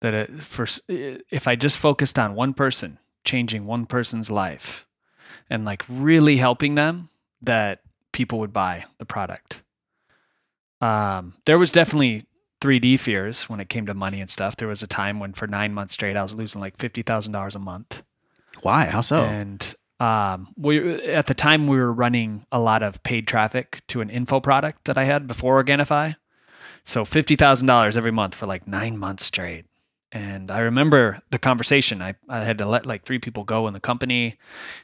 That 0.00 0.14
it, 0.14 0.30
for 0.30 0.66
if 0.88 1.46
I 1.46 1.56
just 1.56 1.78
focused 1.78 2.18
on 2.18 2.34
one 2.34 2.54
person, 2.54 2.98
changing 3.24 3.66
one 3.66 3.86
person's 3.86 4.30
life, 4.30 4.86
and 5.48 5.64
like 5.64 5.84
really 5.88 6.36
helping 6.36 6.74
them, 6.74 7.10
that 7.42 7.80
people 8.12 8.38
would 8.40 8.52
buy 8.52 8.86
the 8.98 9.04
product. 9.04 9.62
Um, 10.80 11.34
there 11.44 11.58
was 11.58 11.70
definitely 11.70 12.24
3D 12.60 12.98
fears 12.98 13.48
when 13.48 13.60
it 13.60 13.68
came 13.68 13.86
to 13.86 13.94
money 13.94 14.20
and 14.20 14.30
stuff. 14.30 14.56
There 14.56 14.68
was 14.68 14.82
a 14.82 14.86
time 14.86 15.20
when 15.20 15.34
for 15.34 15.46
nine 15.46 15.74
months 15.74 15.94
straight, 15.94 16.16
I 16.16 16.22
was 16.22 16.34
losing 16.34 16.60
like 16.60 16.76
fifty 16.78 17.02
thousand 17.02 17.32
dollars 17.32 17.56
a 17.56 17.60
month. 17.60 18.02
Why? 18.62 18.86
How 18.86 19.00
so? 19.00 19.24
And 19.24 19.74
um, 20.00 20.48
we 20.56 21.04
at 21.04 21.26
the 21.26 21.34
time 21.34 21.66
we 21.66 21.76
were 21.76 21.92
running 21.92 22.44
a 22.50 22.58
lot 22.58 22.82
of 22.82 23.02
paid 23.02 23.26
traffic 23.28 23.82
to 23.88 24.00
an 24.00 24.10
info 24.10 24.40
product 24.40 24.86
that 24.86 24.98
I 24.98 25.04
had 25.04 25.26
before 25.26 25.62
Organifi. 25.62 26.16
So 26.84 27.04
fifty 27.04 27.36
thousand 27.36 27.66
dollars 27.66 27.96
every 27.96 28.10
month 28.10 28.34
for 28.34 28.46
like 28.46 28.66
nine 28.66 28.96
months 28.96 29.26
straight. 29.26 29.66
And 30.12 30.50
I 30.50 30.60
remember 30.60 31.20
the 31.30 31.38
conversation. 31.38 32.02
I, 32.02 32.14
I 32.28 32.42
had 32.42 32.58
to 32.58 32.66
let 32.66 32.86
like 32.86 33.04
three 33.04 33.20
people 33.20 33.44
go 33.44 33.68
in 33.68 33.74
the 33.74 33.80
company. 33.80 34.38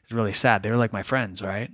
It's 0.05 0.13
really 0.13 0.33
sad. 0.33 0.63
They 0.63 0.71
were 0.71 0.77
like 0.77 0.93
my 0.93 1.03
friends, 1.03 1.43
right? 1.43 1.71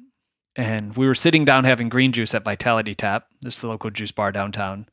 And 0.57 0.97
we 0.97 1.07
were 1.07 1.15
sitting 1.15 1.45
down 1.45 1.65
having 1.65 1.89
green 1.89 2.13
juice 2.13 2.35
at 2.35 2.45
Vitality 2.45 2.95
Tap, 2.95 3.27
this 3.41 3.57
is 3.57 3.61
the 3.63 3.69
local 3.69 3.91
juice 3.91 4.13
bar 4.13 4.33
downtown. 4.33 4.87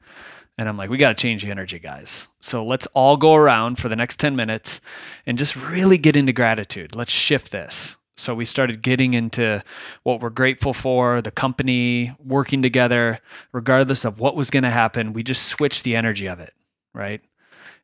And 0.57 0.67
I'm 0.67 0.75
like, 0.75 0.89
we 0.89 0.97
got 0.97 1.15
to 1.15 1.21
change 1.21 1.43
the 1.43 1.51
energy, 1.51 1.79
guys. 1.79 2.27
So 2.41 2.65
let's 2.65 2.85
all 2.87 3.15
go 3.15 3.33
around 3.33 3.77
for 3.77 3.87
the 3.87 3.95
next 3.95 4.19
10 4.19 4.35
minutes 4.35 4.81
and 5.25 5.37
just 5.37 5.55
really 5.55 5.97
get 5.97 6.17
into 6.17 6.33
gratitude. 6.33 6.95
Let's 6.95 7.13
shift 7.13 7.51
this. 7.51 7.95
So 8.19 8.35
we 8.35 8.45
started 8.45 8.81
getting 8.81 9.13
into 9.13 9.63
what 10.03 10.21
we're 10.21 10.29
grateful 10.29 10.73
for, 10.73 11.21
the 11.21 11.31
company 11.31 12.13
working 12.19 12.61
together, 12.61 13.19
regardless 13.51 14.05
of 14.05 14.19
what 14.19 14.35
was 14.35 14.49
going 14.49 14.63
to 14.63 14.69
happen. 14.69 15.13
We 15.13 15.23
just 15.23 15.47
switched 15.47 15.83
the 15.83 15.95
energy 15.95 16.27
of 16.27 16.39
it, 16.39 16.53
right? 16.93 17.21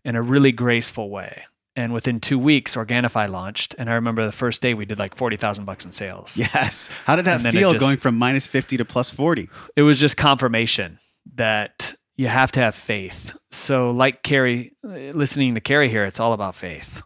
In 0.03 0.15
a 0.15 0.21
really 0.21 0.51
graceful 0.51 1.09
way. 1.09 1.45
And 1.77 1.93
within 1.93 2.21
two 2.21 2.39
weeks, 2.39 2.75
Organifi 2.75 3.29
launched. 3.29 3.75
And 3.77 3.89
I 3.89 3.93
remember 3.93 4.25
the 4.25 4.31
first 4.31 4.61
day 4.61 4.73
we 4.73 4.86
did 4.86 4.97
like 4.97 5.15
40,000 5.15 5.65
bucks 5.65 5.83
in 5.83 5.91
sales. 5.91 6.38
Yes. 6.38 6.93
How 7.05 7.15
did 7.15 7.25
that 7.25 7.41
feel 7.41 7.71
just, 7.71 7.81
going 7.81 7.97
from 7.97 8.17
minus 8.17 8.47
50 8.47 8.77
to 8.77 8.86
plus 8.86 9.09
40? 9.11 9.49
It 9.75 9.81
was 9.81 9.99
just 9.99 10.15
confirmation 10.15 10.99
that 11.36 11.95
you 12.15 12.27
have 12.27 12.51
to 12.53 12.61
have 12.61 12.75
faith. 12.75 13.36
So, 13.51 13.91
like 13.91 14.23
Carrie, 14.23 14.71
listening 14.83 15.55
to 15.55 15.61
Carrie 15.61 15.89
here, 15.89 16.05
it's 16.05 16.19
all 16.19 16.31
about 16.31 16.55
faith 16.55 17.01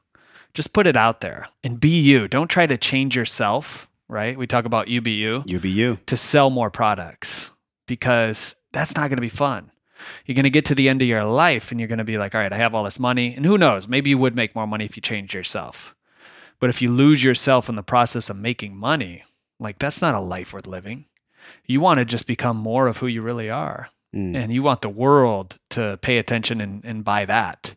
just 0.53 0.73
put 0.73 0.87
it 0.87 0.97
out 0.97 1.21
there 1.21 1.47
and 1.63 1.79
be 1.79 1.99
you. 1.99 2.27
Don't 2.27 2.49
try 2.49 2.65
to 2.65 2.77
change 2.77 3.15
yourself, 3.15 3.89
right? 4.07 4.37
We 4.37 4.47
talk 4.47 4.65
about 4.65 4.87
you 4.87 5.01
be 5.01 5.11
you. 5.11 5.43
You 5.45 5.59
be 5.59 5.69
you. 5.69 5.99
To 6.07 6.17
sell 6.17 6.49
more 6.49 6.69
products 6.69 7.51
because 7.87 8.55
that's 8.71 8.95
not 8.95 9.09
going 9.09 9.17
to 9.17 9.21
be 9.21 9.29
fun. 9.29 9.71
You're 10.25 10.35
going 10.35 10.43
to 10.43 10.49
get 10.49 10.65
to 10.65 10.75
the 10.75 10.89
end 10.89 11.01
of 11.01 11.07
your 11.07 11.23
life 11.23 11.71
and 11.71 11.79
you're 11.79 11.89
going 11.89 11.99
to 11.99 12.05
be 12.05 12.17
like, 12.17 12.33
all 12.33 12.41
right, 12.41 12.53
I 12.53 12.57
have 12.57 12.73
all 12.73 12.83
this 12.85 12.99
money. 12.99 13.35
And 13.35 13.45
who 13.45 13.57
knows? 13.57 13.87
Maybe 13.87 14.09
you 14.11 14.17
would 14.17 14.35
make 14.35 14.55
more 14.55 14.67
money 14.67 14.85
if 14.85 14.95
you 14.95 15.01
changed 15.01 15.33
yourself. 15.33 15.95
But 16.59 16.69
if 16.69 16.81
you 16.81 16.91
lose 16.91 17.23
yourself 17.23 17.69
in 17.69 17.75
the 17.75 17.83
process 17.83 18.29
of 18.29 18.37
making 18.37 18.75
money, 18.75 19.23
like 19.59 19.79
that's 19.79 20.01
not 20.01 20.15
a 20.15 20.19
life 20.19 20.53
worth 20.53 20.67
living. 20.67 21.05
You 21.65 21.81
want 21.81 21.99
to 21.99 22.05
just 22.05 22.27
become 22.27 22.57
more 22.57 22.87
of 22.87 22.97
who 22.97 23.07
you 23.07 23.21
really 23.21 23.49
are. 23.49 23.89
Mm. 24.15 24.35
And 24.35 24.53
you 24.53 24.63
want 24.63 24.81
the 24.81 24.89
world 24.89 25.59
to 25.71 25.99
pay 26.01 26.17
attention 26.17 26.61
and, 26.61 26.83
and 26.83 27.03
buy 27.03 27.25
that. 27.25 27.75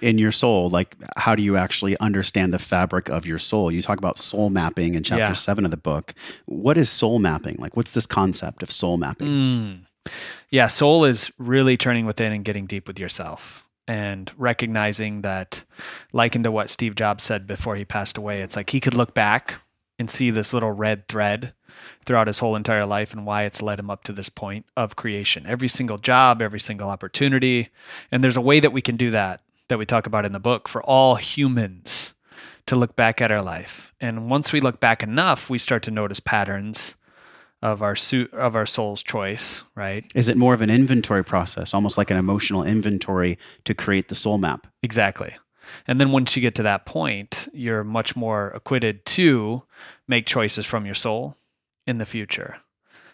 In 0.00 0.18
your 0.18 0.30
soul, 0.30 0.68
like 0.68 0.96
how 1.16 1.34
do 1.34 1.42
you 1.42 1.56
actually 1.56 1.98
understand 1.98 2.54
the 2.54 2.58
fabric 2.58 3.08
of 3.08 3.26
your 3.26 3.38
soul? 3.38 3.70
You 3.70 3.82
talk 3.82 3.98
about 3.98 4.18
soul 4.18 4.48
mapping 4.48 4.94
in 4.94 5.02
chapter 5.02 5.24
yeah. 5.24 5.32
seven 5.32 5.64
of 5.64 5.70
the 5.70 5.76
book. 5.76 6.14
What 6.46 6.76
is 6.76 6.88
soul 6.88 7.18
mapping? 7.18 7.56
Like, 7.58 7.76
what's 7.76 7.92
this 7.92 8.06
concept 8.06 8.62
of 8.62 8.70
soul 8.70 8.96
mapping? 8.96 9.28
Mm. 9.28 10.12
Yeah, 10.50 10.66
soul 10.68 11.04
is 11.04 11.32
really 11.38 11.76
turning 11.76 12.06
within 12.06 12.32
and 12.32 12.44
getting 12.44 12.66
deep 12.66 12.86
with 12.86 12.98
yourself 12.98 13.66
and 13.88 14.30
recognizing 14.36 15.22
that, 15.22 15.64
like 16.12 16.36
into 16.36 16.52
what 16.52 16.70
Steve 16.70 16.94
Jobs 16.94 17.24
said 17.24 17.46
before 17.46 17.76
he 17.76 17.84
passed 17.84 18.16
away, 18.16 18.40
it's 18.40 18.56
like 18.56 18.70
he 18.70 18.80
could 18.80 18.94
look 18.94 19.14
back 19.14 19.60
and 19.98 20.10
see 20.10 20.30
this 20.30 20.52
little 20.52 20.72
red 20.72 21.06
thread 21.08 21.54
throughout 22.04 22.26
his 22.26 22.40
whole 22.40 22.56
entire 22.56 22.86
life 22.86 23.12
and 23.12 23.26
why 23.26 23.44
it's 23.44 23.62
led 23.62 23.78
him 23.78 23.90
up 23.90 24.02
to 24.04 24.12
this 24.12 24.28
point 24.28 24.66
of 24.76 24.96
creation. 24.96 25.46
Every 25.46 25.68
single 25.68 25.98
job, 25.98 26.42
every 26.42 26.60
single 26.60 26.90
opportunity. 26.90 27.68
And 28.10 28.22
there's 28.22 28.36
a 28.36 28.40
way 28.40 28.60
that 28.60 28.72
we 28.72 28.82
can 28.82 28.96
do 28.96 29.10
that 29.10 29.42
that 29.68 29.78
we 29.78 29.86
talk 29.86 30.06
about 30.06 30.26
in 30.26 30.32
the 30.32 30.40
book 30.40 30.68
for 30.68 30.82
all 30.82 31.16
humans 31.16 32.14
to 32.66 32.76
look 32.76 32.94
back 32.96 33.20
at 33.20 33.32
our 33.32 33.42
life. 33.42 33.94
And 34.00 34.30
once 34.30 34.52
we 34.52 34.60
look 34.60 34.80
back 34.80 35.02
enough, 35.02 35.48
we 35.48 35.58
start 35.58 35.82
to 35.84 35.90
notice 35.90 36.20
patterns 36.20 36.96
of 37.62 37.80
our 37.80 37.94
suit 37.94 38.32
of 38.34 38.56
our 38.56 38.66
soul's 38.66 39.02
choice, 39.02 39.62
right? 39.76 40.04
Is 40.14 40.28
it 40.28 40.36
more 40.36 40.52
of 40.52 40.60
an 40.60 40.70
inventory 40.70 41.24
process, 41.24 41.72
almost 41.72 41.96
like 41.96 42.10
an 42.10 42.16
emotional 42.16 42.64
inventory 42.64 43.38
to 43.64 43.74
create 43.74 44.08
the 44.08 44.14
soul 44.14 44.36
map? 44.36 44.66
Exactly. 44.82 45.32
And 45.86 46.00
then 46.00 46.12
once 46.12 46.36
you 46.36 46.42
get 46.42 46.54
to 46.56 46.62
that 46.64 46.86
point, 46.86 47.48
you're 47.52 47.84
much 47.84 48.16
more 48.16 48.48
acquitted 48.50 49.04
to 49.06 49.62
make 50.08 50.26
choices 50.26 50.66
from 50.66 50.86
your 50.86 50.94
soul 50.94 51.36
in 51.86 51.98
the 51.98 52.06
future. 52.06 52.58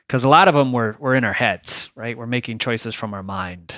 Because 0.07 0.25
a 0.25 0.29
lot 0.29 0.49
of 0.49 0.55
them 0.55 0.73
were, 0.73 0.97
were 0.99 1.15
in 1.15 1.25
our 1.25 1.35
heads, 1.35 1.91
right? 1.95 2.17
We're 2.17 2.27
making 2.27 2.59
choices 2.59 2.95
from 2.95 3.13
our 3.13 3.23
mind. 3.23 3.75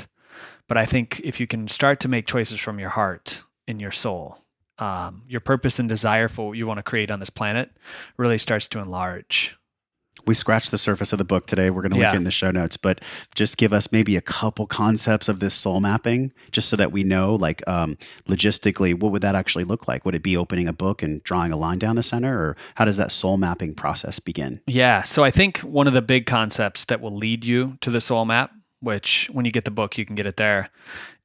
But 0.68 0.77
I 0.79 0.85
think 0.85 1.21
if 1.25 1.41
you 1.41 1.47
can 1.47 1.66
start 1.66 1.99
to 2.01 2.09
make 2.09 2.27
choices 2.27 2.61
from 2.61 2.79
your 2.79 2.91
heart 2.91 3.45
in 3.66 3.81
your 3.81 3.91
soul, 3.91 4.39
um, 4.79 5.23
your 5.29 5.41
purpose 5.41 5.79
and 5.79 5.89
desire 5.89 6.29
for 6.29 6.49
what 6.49 6.59
you 6.59 6.66
want 6.66 6.79
to 6.79 6.83
create 6.83 7.11
on 7.11 7.21
this 7.21 7.31
planet 7.31 7.71
really 8.16 8.39
starts 8.39 8.68
to 8.68 8.79
enlarge. 8.79 9.59
We 10.26 10.34
scratched 10.34 10.70
the 10.70 10.78
surface 10.78 11.12
of 11.12 11.18
the 11.18 11.24
book 11.24 11.46
today. 11.46 11.70
We're 11.70 11.80
going 11.82 11.92
to 11.92 11.96
link 11.96 12.12
Yeah. 12.12 12.16
in 12.16 12.24
the 12.24 12.30
show 12.30 12.50
notes, 12.50 12.76
but 12.76 13.00
just 13.34 13.56
give 13.56 13.72
us 13.72 13.90
maybe 13.90 14.16
a 14.16 14.20
couple 14.20 14.66
concepts 14.66 15.28
of 15.30 15.40
this 15.40 15.54
soul 15.54 15.80
mapping, 15.80 16.32
just 16.52 16.68
so 16.68 16.76
that 16.76 16.92
we 16.92 17.02
know, 17.04 17.34
like, 17.34 17.66
um, 17.66 17.96
logistically, 18.28 18.98
what 18.98 19.12
would 19.12 19.22
that 19.22 19.34
actually 19.34 19.64
look 19.64 19.88
like? 19.88 20.04
Would 20.04 20.14
it 20.14 20.22
be 20.22 20.36
opening 20.36 20.68
a 20.68 20.72
book 20.72 21.02
and 21.02 21.22
drawing 21.22 21.52
a 21.52 21.56
line 21.56 21.78
down 21.78 21.96
the 21.96 22.02
center, 22.02 22.38
or 22.38 22.56
how 22.74 22.84
does 22.84 22.98
that 22.98 23.11
soul 23.12 23.38
mapping 23.38 23.74
process 23.74 24.18
begin? 24.18 24.61
Yeah. 24.66 25.02
So 25.02 25.24
I 25.24 25.30
think 25.30 25.58
one 25.58 25.86
of 25.86 25.94
the 25.94 26.02
big 26.02 26.26
concepts 26.26 26.84
that 26.86 27.00
will 27.00 27.16
lead 27.16 27.44
you 27.44 27.78
to 27.80 27.90
the 27.90 28.00
soul 28.00 28.24
map, 28.26 28.52
which 28.80 29.28
when 29.32 29.44
you 29.46 29.50
get 29.50 29.64
the 29.64 29.70
book, 29.70 29.96
you 29.96 30.04
can 30.04 30.16
get 30.16 30.26
it 30.26 30.36
there, 30.36 30.68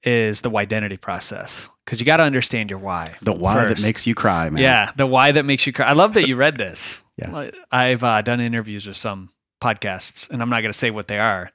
is 0.04 0.42
the 0.42 0.56
identity 0.56 0.98
process. 0.98 1.70
Because 1.84 2.00
you 2.00 2.06
got 2.06 2.18
to 2.18 2.24
understand 2.24 2.70
your 2.70 2.80
why. 2.80 3.16
The 3.22 3.34
why 3.34 3.66
that 3.66 3.82
makes 3.82 4.08
you 4.08 4.16
cry, 4.16 4.50
man. 4.50 4.62
Yeah, 4.62 4.92
the 4.96 5.06
why 5.06 5.32
that 5.34 5.46
makes 5.46 5.68
you 5.68 5.74
cry. 5.74 5.86
I 5.88 5.94
love 5.94 6.14
that 6.16 6.28
you 6.28 6.36
read 6.36 6.58
this. 6.58 7.02
Yeah. 7.18 7.50
I've 7.72 8.04
uh, 8.04 8.22
done 8.22 8.42
interviews 8.42 8.88
with 8.88 8.98
some 8.98 9.30
podcasts, 9.62 10.30
and 10.30 10.42
I'm 10.42 10.50
not 10.50 10.62
going 10.62 10.72
to 10.72 10.78
say 10.78 10.92
what 10.92 11.08
they 11.08 11.20
are, 11.20 11.52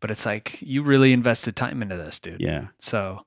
but 0.00 0.10
it's 0.10 0.26
like 0.26 0.60
you 0.60 0.82
really 0.82 1.12
invested 1.12 1.56
time 1.56 1.82
into 1.82 1.96
this, 1.96 2.18
dude. 2.18 2.40
Yeah. 2.40 2.68
So 2.80 3.24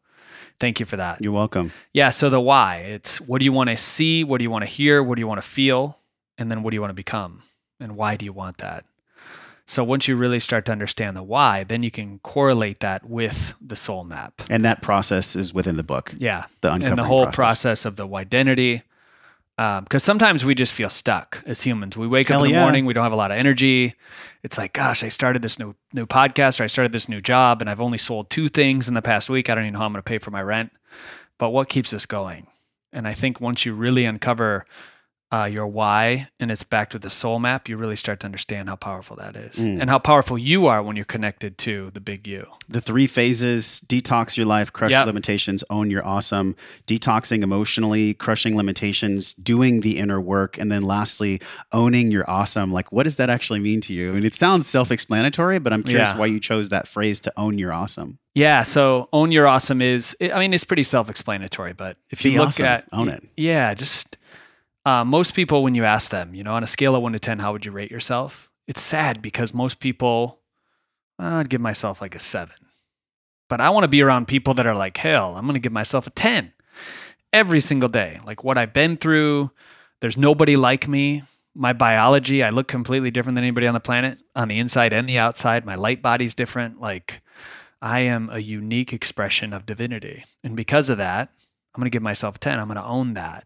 thank 0.59 0.79
you 0.79 0.85
for 0.85 0.97
that. 0.97 1.21
You're 1.21 1.31
welcome. 1.31 1.71
Yeah. 1.93 2.09
So 2.09 2.29
the 2.29 2.41
why, 2.41 2.77
it's 2.77 3.21
what 3.21 3.39
do 3.39 3.45
you 3.45 3.53
want 3.53 3.69
to 3.69 3.77
see? 3.77 4.23
What 4.23 4.39
do 4.39 4.43
you 4.43 4.51
want 4.51 4.63
to 4.63 4.69
hear? 4.69 5.01
What 5.01 5.15
do 5.15 5.21
you 5.21 5.27
want 5.27 5.41
to 5.41 5.47
feel? 5.47 5.97
And 6.37 6.51
then 6.51 6.63
what 6.63 6.71
do 6.71 6.75
you 6.75 6.81
want 6.81 6.91
to 6.91 6.95
become? 6.95 7.43
And 7.79 7.95
why 7.95 8.15
do 8.17 8.25
you 8.25 8.33
want 8.33 8.57
that? 8.57 8.85
So 9.65 9.83
once 9.83 10.07
you 10.07 10.15
really 10.15 10.39
start 10.39 10.65
to 10.65 10.71
understand 10.71 11.15
the 11.15 11.21
why, 11.21 11.63
then 11.63 11.83
you 11.83 11.91
can 11.91 12.17
correlate 12.19 12.79
that 12.79 13.07
with 13.07 13.53
the 13.61 13.75
soul 13.75 14.03
map. 14.03 14.41
And 14.49 14.65
that 14.65 14.81
process 14.81 15.35
is 15.35 15.53
within 15.53 15.77
the 15.77 15.83
book. 15.83 16.11
Yeah. 16.17 16.45
The 16.61 16.73
uncovering 16.73 16.89
and 16.89 16.97
the 16.97 17.03
whole 17.03 17.25
process. 17.25 17.35
process, 17.35 17.85
of 17.85 17.95
the 17.95 18.07
identity. 18.15 18.81
Um, 19.59 19.83
because 19.83 20.05
sometimes 20.05 20.45
we 20.45 20.55
just 20.55 20.71
feel 20.71 20.89
stuck 20.89 21.43
as 21.45 21.61
humans. 21.61 21.97
We 21.97 22.07
wake 22.07 22.29
Hell 22.29 22.39
up 22.39 22.45
in 22.45 22.51
the 22.51 22.57
yeah. 22.57 22.63
morning, 22.63 22.85
we 22.85 22.93
don't 22.93 23.03
have 23.03 23.11
a 23.11 23.17
lot 23.17 23.29
of 23.29 23.37
energy. 23.37 23.93
It's 24.41 24.57
like, 24.57 24.71
gosh, 24.71 25.03
I 25.03 25.09
started 25.09 25.41
this 25.41 25.59
new 25.59 25.75
new 25.91 26.05
podcast 26.05 26.61
or 26.61 26.63
I 26.63 26.67
started 26.67 26.93
this 26.93 27.09
new 27.09 27.19
job, 27.19 27.59
and 27.59 27.69
I've 27.69 27.81
only 27.81 27.97
sold 27.97 28.29
two 28.29 28.47
things 28.47 28.87
in 28.87 28.93
the 28.93 29.01
past 29.01 29.29
week. 29.29 29.49
I 29.49 29.55
don't 29.55 29.65
even 29.65 29.73
know 29.73 29.79
how 29.79 29.85
I'm 29.85 29.91
going 29.91 29.99
to 29.99 30.07
pay 30.07 30.17
for 30.17 30.31
my 30.31 30.41
rent. 30.41 30.71
But 31.37 31.49
what 31.49 31.67
keeps 31.67 31.91
us 31.91 32.05
going? 32.05 32.47
And 32.93 33.05
I 33.05 33.13
think 33.13 33.41
once 33.41 33.65
you 33.65 33.73
really 33.73 34.05
uncover 34.05 34.63
uh, 35.31 35.47
your 35.51 35.67
why 35.67 36.27
and 36.39 36.49
it's 36.49 36.63
backed 36.63 36.93
with 36.93 37.03
the 37.03 37.09
soul 37.09 37.37
map, 37.39 37.69
you 37.69 37.77
really 37.77 37.95
start 37.95 38.19
to 38.21 38.25
understand 38.25 38.67
how 38.67 38.75
powerful 38.75 39.15
that 39.17 39.35
is 39.35 39.57
Mm. 39.59 39.79
and 39.81 39.89
how 39.89 39.99
powerful 39.99 40.37
you 40.37 40.65
are 40.65 40.81
when 40.81 40.95
you're 40.95 41.05
connected 41.05 41.57
to 41.59 41.91
the 41.93 41.99
big 41.99 42.27
you. 42.27 42.47
The 42.67 42.81
three 42.81 43.05
phases 43.05 43.79
detox 43.87 44.37
your 44.37 44.47
life, 44.47 44.73
crush 44.73 44.91
Yep. 44.91 45.01
your 45.01 45.05
limitations, 45.05 45.63
own 45.69 45.91
your 45.91 46.03
awesome, 46.05 46.55
detoxing 46.87 47.43
emotionally, 47.43 48.13
crushing 48.15 48.57
limitations, 48.57 49.33
doing 49.33 49.81
the 49.81 49.97
inner 49.99 50.19
work, 50.19 50.57
and 50.57 50.71
then 50.71 50.81
lastly, 50.81 51.39
owning 51.71 52.09
your 52.11 52.27
awesome. 52.29 52.71
Like, 52.73 52.91
what 52.91 53.03
does 53.03 53.17
that 53.17 53.29
actually 53.29 53.59
mean 53.59 53.81
to 53.81 53.93
you? 53.93 54.09
I 54.11 54.13
mean, 54.15 54.25
it 54.25 54.33
sounds 54.33 54.65
self 54.65 54.89
explanatory, 54.91 55.59
but 55.59 55.73
I'm 55.73 55.83
curious 55.83 56.09
Yeah. 56.09 56.17
why 56.17 56.25
you 56.25 56.39
chose 56.39 56.69
that 56.69 56.87
phrase 56.87 57.21
to 57.21 57.33
own 57.37 57.57
your 57.59 57.71
awesome. 57.71 58.17
Yeah, 58.35 58.61
so 58.63 59.09
own 59.11 59.31
your 59.31 59.47
awesome 59.47 59.81
is 59.81 60.15
I 60.21 60.39
mean 60.39 60.53
it's 60.53 60.63
pretty 60.63 60.83
self-explanatory, 60.83 61.73
but 61.73 61.97
if 62.09 62.23
you 62.23 62.31
Be 62.31 62.37
look 62.37 62.49
awesome. 62.49 62.65
at 62.65 62.85
Own 62.93 63.09
it. 63.09 63.23
Yeah, 63.35 63.73
just 63.73 64.17
uh, 64.89 65.05
most 65.05 65.35
people 65.35 65.61
when 65.61 65.75
you 65.75 65.83
ask 65.85 66.09
them, 66.09 66.33
you 66.33 66.43
know, 66.43 66.53
on 66.53 66.63
a 66.63 66.67
scale 66.67 66.95
of 66.95 67.03
1 67.03 67.13
to 67.13 67.19
10, 67.19 67.39
how 67.39 67.51
would 67.51 67.65
you 67.65 67.71
rate 67.71 67.91
yourself? 67.91 68.49
It's 68.67 68.81
sad 68.81 69.21
because 69.21 69.53
most 69.53 69.79
people 69.79 70.39
uh, 71.19 71.35
I'd 71.35 71.49
give 71.49 71.61
myself 71.61 72.01
like 72.01 72.15
a 72.15 72.19
7. 72.19 72.55
But 73.49 73.61
I 73.61 73.69
want 73.69 73.83
to 73.83 73.89
be 73.89 74.01
around 74.01 74.27
people 74.27 74.53
that 74.55 74.65
are 74.65 74.75
like, 74.75 74.97
"Hell, 74.97 75.35
I'm 75.35 75.45
going 75.45 75.55
to 75.55 75.59
give 75.59 75.71
myself 75.71 76.07
a 76.07 76.11
10." 76.11 76.53
Every 77.31 77.59
single 77.59 77.89
day. 77.89 78.19
Like 78.25 78.43
what 78.43 78.57
I've 78.57 78.73
been 78.73 78.97
through, 78.97 79.51
there's 80.01 80.17
nobody 80.17 80.55
like 80.55 80.87
me. 80.87 81.23
My 81.53 81.73
biology, 81.73 82.43
I 82.43 82.49
look 82.49 82.67
completely 82.67 83.11
different 83.11 83.35
than 83.35 83.43
anybody 83.43 83.67
on 83.67 83.73
the 83.75 83.79
planet, 83.79 84.17
on 84.35 84.47
the 84.47 84.57
inside 84.57 84.93
and 84.93 85.07
the 85.07 85.19
outside. 85.19 85.65
My 85.65 85.75
light 85.75 86.01
body's 86.01 86.33
different. 86.33 86.79
Like 86.79 87.21
I 87.81 87.99
am 88.01 88.29
a 88.31 88.39
unique 88.39 88.93
expression 88.93 89.53
of 89.53 89.65
divinity. 89.65 90.25
And 90.43 90.55
because 90.55 90.89
of 90.89 90.97
that, 90.97 91.31
I'm 91.73 91.81
going 91.81 91.91
to 91.91 91.95
give 91.95 92.01
myself 92.01 92.37
a 92.37 92.39
10. 92.39 92.59
I'm 92.59 92.67
going 92.67 92.77
to 92.77 92.83
own 92.83 93.13
that. 93.13 93.45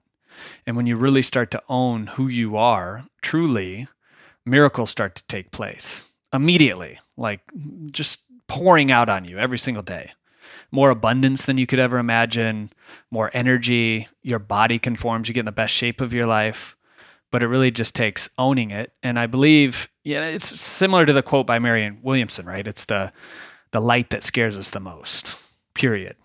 And 0.66 0.76
when 0.76 0.86
you 0.86 0.96
really 0.96 1.22
start 1.22 1.52
to 1.52 1.64
own 1.70 2.08
who 2.08 2.28
you 2.28 2.58
are, 2.58 3.06
truly, 3.22 3.88
miracles 4.46 4.90
start 4.90 5.16
to 5.16 5.28
take 5.28 5.52
place 5.52 6.12
immediately, 6.32 7.00
like 7.18 7.42
just 7.92 8.24
pouring 8.48 8.92
out 8.92 9.10
on 9.10 9.26
you 9.26 9.38
every 9.38 9.58
single 9.58 9.84
day. 9.84 10.12
More 10.72 10.90
abundance 10.90 11.46
than 11.46 11.58
you 11.58 11.68
could 11.68 11.80
ever 11.80 12.00
imagine, 12.00 12.72
more 13.12 13.30
energy, 13.34 14.08
your 14.24 14.40
body 14.40 14.80
conforms, 14.80 15.28
you 15.28 15.34
get 15.34 15.42
in 15.42 15.46
the 15.46 15.52
best 15.52 15.74
shape 15.74 16.02
of 16.02 16.14
your 16.14 16.26
life. 16.26 16.76
But 17.32 17.44
it 17.44 17.48
really 17.48 17.72
just 17.72 17.96
takes 17.96 18.30
owning 18.38 18.72
it. 18.72 18.94
And 19.02 19.18
I 19.18 19.26
believe, 19.26 19.90
yeah, 20.04 20.26
it's 20.26 20.60
similar 20.60 21.06
to 21.06 21.14
the 21.14 21.24
quote 21.24 21.48
by 21.48 21.58
Marianne 21.60 22.00
Williamson, 22.04 22.46
right? 22.46 22.68
It's 22.68 22.86
the 22.86 23.12
the 23.72 23.82
light 23.82 24.12
that 24.12 24.24
scares 24.24 24.58
us 24.58 24.70
the 24.70 24.80
most. 24.80 25.36
Period. 25.74 26.16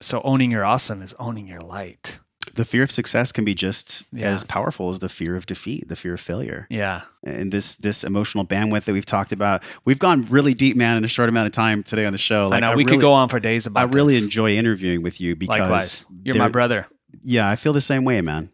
So 0.00 0.22
owning 0.22 0.50
your 0.52 0.64
awesome 0.64 1.02
is 1.02 1.14
owning 1.18 1.46
your 1.46 1.60
light. 1.60 2.20
The 2.54 2.64
fear 2.64 2.82
of 2.82 2.90
success 2.90 3.32
can 3.32 3.44
be 3.44 3.54
just 3.54 4.04
Yeah. 4.12 4.28
as 4.30 4.44
powerful 4.44 4.90
as 4.90 4.98
the 4.98 5.08
fear 5.08 5.36
of 5.36 5.46
defeat, 5.46 5.88
the 5.88 5.96
fear 5.96 6.14
of 6.14 6.20
failure. 6.20 6.66
Yeah. 6.70 7.02
and 7.24 7.52
this 7.52 7.76
this 7.76 8.02
emotional 8.02 8.44
bandwidth 8.44 8.84
that 8.86 8.92
we've 8.92 9.06
talked 9.06 9.30
about. 9.32 9.62
We've 9.84 9.98
gone 10.00 10.26
really 10.28 10.54
deep, 10.54 10.76
man, 10.76 10.96
in 10.96 11.04
a 11.04 11.08
short 11.08 11.28
amount 11.28 11.46
of 11.46 11.52
time 11.52 11.82
today 11.84 12.04
on 12.04 12.12
the 12.12 12.18
show. 12.18 12.52
I 12.52 12.58
know 12.60 12.70
we 12.70 12.82
really, 12.82 12.84
could 12.86 13.00
go 13.00 13.12
on 13.12 13.28
for 13.28 13.38
days 13.38 13.64
about 13.66 13.80
it. 13.88 13.92
I 13.92 13.96
really 13.96 14.16
enjoy 14.16 14.56
interviewing 14.56 15.02
with 15.02 15.20
you 15.20 15.36
because 15.36 15.60
Likewise. 15.60 16.06
You're 16.24 16.36
my 16.36 16.48
brother. 16.48 16.86
Yeah, 17.22 17.48
I 17.48 17.54
feel 17.56 17.72
the 17.72 17.80
same 17.80 18.02
way, 18.04 18.20
man. 18.22 18.50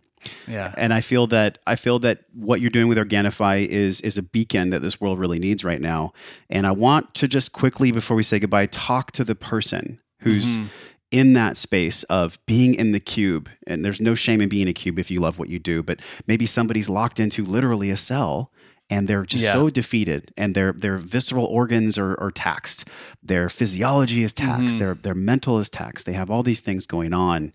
Yeah. 0.46 0.74
And 0.76 0.92
I 0.92 1.00
feel 1.00 1.26
that 1.28 1.58
I 1.66 1.76
feel 1.76 1.98
that 2.00 2.24
what 2.34 2.60
you're 2.60 2.70
doing 2.70 2.88
with 2.88 2.98
Organifi 2.98 3.66
is 3.66 4.00
is 4.02 4.18
a 4.18 4.22
beacon 4.22 4.68
that 4.70 4.82
this 4.82 5.00
world 5.00 5.18
really 5.18 5.38
needs 5.38 5.64
right 5.64 5.80
now. 5.80 6.12
And 6.50 6.66
I 6.66 6.72
want 6.72 7.14
to 7.14 7.28
just 7.28 7.52
quickly 7.52 7.90
before 7.92 8.16
we 8.16 8.22
say 8.22 8.38
goodbye 8.38 8.66
talk 8.66 9.12
to 9.12 9.24
the 9.24 9.34
person 9.34 9.98
who's 10.20 10.58
Mhm. 10.58 10.66
In 11.10 11.32
that 11.32 11.56
space 11.56 12.02
of 12.04 12.38
being 12.46 12.74
in 12.74 12.92
the 12.92 13.00
cube. 13.00 13.48
And 13.66 13.84
there's 13.84 14.00
no 14.00 14.14
shame 14.14 14.40
in 14.40 14.48
being 14.48 14.68
a 14.68 14.72
cube 14.74 14.98
if 14.98 15.10
you 15.10 15.20
love 15.20 15.38
what 15.38 15.48
you 15.48 15.58
do, 15.58 15.82
but 15.82 16.00
maybe 16.26 16.44
somebody's 16.46 16.88
locked 16.90 17.18
into 17.18 17.44
literally 17.44 17.90
a 17.90 17.96
cell 17.96 18.52
and 18.90 19.06
they're 19.08 19.24
just 19.24 19.44
Yeah. 19.44 19.52
so 19.52 19.70
defeated 19.70 20.32
and 20.36 20.54
their 20.54 20.72
their 20.72 20.96
visceral 20.98 21.44
organs 21.46 21.98
are, 21.98 22.18
are 22.20 22.30
taxed. 22.30 22.86
Their 23.22 23.48
physiology 23.48 24.22
is 24.22 24.32
taxed. 24.32 24.76
Mhm. 24.76 24.78
Their 24.78 24.94
their 24.94 25.14
mental 25.14 25.58
is 25.58 25.68
taxed. 25.70 26.04
They 26.06 26.14
have 26.14 26.30
all 26.30 26.42
these 26.42 26.60
things 26.60 26.86
going 26.86 27.12
on. 27.12 27.52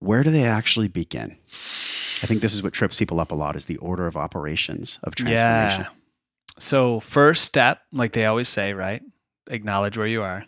Where 0.00 0.22
do 0.22 0.30
they 0.30 0.44
actually 0.44 0.88
begin? 0.88 1.36
I 2.22 2.26
think 2.26 2.40
this 2.40 2.54
is 2.54 2.62
what 2.62 2.72
trips 2.72 2.98
people 2.98 3.20
up 3.20 3.30
a 3.32 3.34
lot 3.36 3.56
is 3.56 3.66
the 3.66 3.76
order 3.78 4.06
of 4.06 4.16
operations 4.16 4.98
of 5.04 5.14
transformation. 5.14 5.82
Yeah. 5.82 5.94
So, 6.60 6.98
first 6.98 7.44
step, 7.44 7.82
like 7.92 8.12
they 8.12 8.26
always 8.26 8.48
say, 8.48 8.74
right? 8.74 9.02
Acknowledge 9.48 9.96
where 9.96 10.06
you 10.08 10.22
are. 10.22 10.44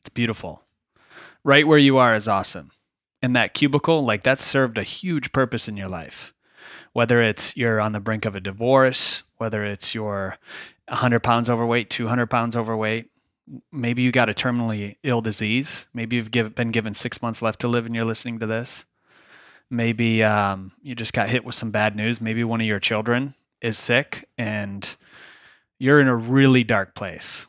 It's 0.00 0.10
beautiful. 0.10 0.62
Right 1.44 1.66
where 1.66 1.78
you 1.78 1.98
are 1.98 2.16
is 2.16 2.26
awesome. 2.26 2.70
And 3.20 3.36
that 3.36 3.54
cubicle, 3.54 4.04
like 4.04 4.22
that 4.24 4.40
served 4.40 4.78
a 4.78 4.82
huge 4.82 5.30
purpose 5.32 5.68
in 5.68 5.76
your 5.76 5.88
life. 5.88 6.34
Whether 6.94 7.20
it's 7.20 7.56
you're 7.56 7.80
on 7.80 7.92
the 7.92 8.00
brink 8.00 8.24
of 8.24 8.34
a 8.34 8.40
divorce, 8.40 9.22
whether 9.36 9.64
it's 9.64 9.94
you're 9.94 10.38
100 10.88 11.20
pounds 11.20 11.50
overweight, 11.50 11.90
200 11.90 12.26
pounds 12.26 12.56
overweight, 12.56 13.10
maybe 13.70 14.02
you 14.02 14.10
got 14.10 14.30
a 14.30 14.34
terminally 14.34 14.96
ill 15.02 15.20
disease. 15.20 15.88
Maybe 15.92 16.16
you've 16.16 16.30
give, 16.30 16.54
been 16.54 16.70
given 16.70 16.94
six 16.94 17.20
months 17.20 17.42
left 17.42 17.60
to 17.60 17.68
live 17.68 17.84
and 17.84 17.94
you're 17.94 18.04
listening 18.04 18.38
to 18.38 18.46
this. 18.46 18.86
Maybe 19.68 20.22
um, 20.22 20.72
you 20.82 20.94
just 20.94 21.12
got 21.12 21.28
hit 21.28 21.44
with 21.44 21.54
some 21.54 21.70
bad 21.70 21.96
news. 21.96 22.20
Maybe 22.20 22.44
one 22.44 22.60
of 22.60 22.66
your 22.66 22.80
children 22.80 23.34
is 23.60 23.76
sick 23.76 24.28
and 24.38 24.96
you're 25.78 26.00
in 26.00 26.08
a 26.08 26.16
really 26.16 26.64
dark 26.64 26.94
place. 26.94 27.46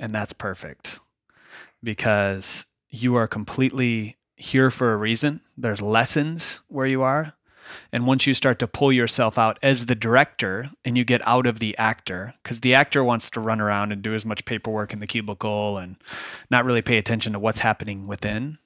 And 0.00 0.12
that's 0.12 0.32
perfect 0.32 1.00
because 1.82 2.66
you 2.90 3.16
are 3.16 3.26
completely 3.26 4.16
here 4.36 4.70
for 4.70 4.92
a 4.92 4.96
reason. 4.96 5.40
There's 5.56 5.82
lessons 5.82 6.60
where 6.68 6.86
you 6.86 7.02
are. 7.02 7.34
And 7.92 8.06
once 8.06 8.26
you 8.26 8.32
start 8.32 8.58
to 8.60 8.66
pull 8.66 8.92
yourself 8.92 9.38
out 9.38 9.58
as 9.62 9.86
the 9.86 9.94
director 9.94 10.70
and 10.84 10.96
you 10.96 11.04
get 11.04 11.26
out 11.26 11.46
of 11.46 11.58
the 11.58 11.76
actor, 11.76 12.34
because 12.42 12.60
the 12.60 12.74
actor 12.74 13.04
wants 13.04 13.28
to 13.30 13.40
run 13.40 13.60
around 13.60 13.92
and 13.92 14.00
do 14.00 14.14
as 14.14 14.24
much 14.24 14.46
paperwork 14.46 14.92
in 14.92 15.00
the 15.00 15.06
cubicle 15.06 15.76
and 15.76 15.96
not 16.50 16.64
really 16.64 16.80
pay 16.80 16.96
attention 16.96 17.34
to 17.34 17.38
what's 17.38 17.60
happening 17.60 18.06
within. 18.06 18.58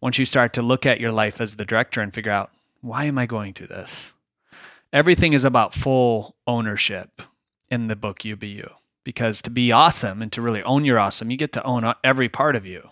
Once 0.00 0.18
you 0.18 0.24
start 0.24 0.52
to 0.52 0.62
look 0.62 0.84
at 0.84 1.00
your 1.00 1.12
life 1.12 1.40
as 1.40 1.56
the 1.56 1.64
director 1.64 2.00
and 2.00 2.12
figure 2.12 2.32
out, 2.32 2.50
why 2.80 3.04
am 3.04 3.16
I 3.16 3.26
going 3.26 3.52
through 3.52 3.68
this? 3.68 4.12
Everything 4.92 5.32
is 5.32 5.44
about 5.44 5.72
full 5.72 6.34
ownership 6.46 7.22
in 7.70 7.86
the 7.86 7.96
book 7.96 8.24
You. 8.24 8.70
Because 9.04 9.42
to 9.42 9.50
be 9.50 9.72
awesome 9.72 10.22
and 10.22 10.30
to 10.32 10.42
really 10.42 10.62
own 10.62 10.84
your 10.84 10.98
awesome, 10.98 11.30
you 11.30 11.36
get 11.36 11.52
to 11.52 11.62
own 11.64 11.92
every 12.04 12.28
part 12.28 12.54
of 12.54 12.66
you. 12.66 12.91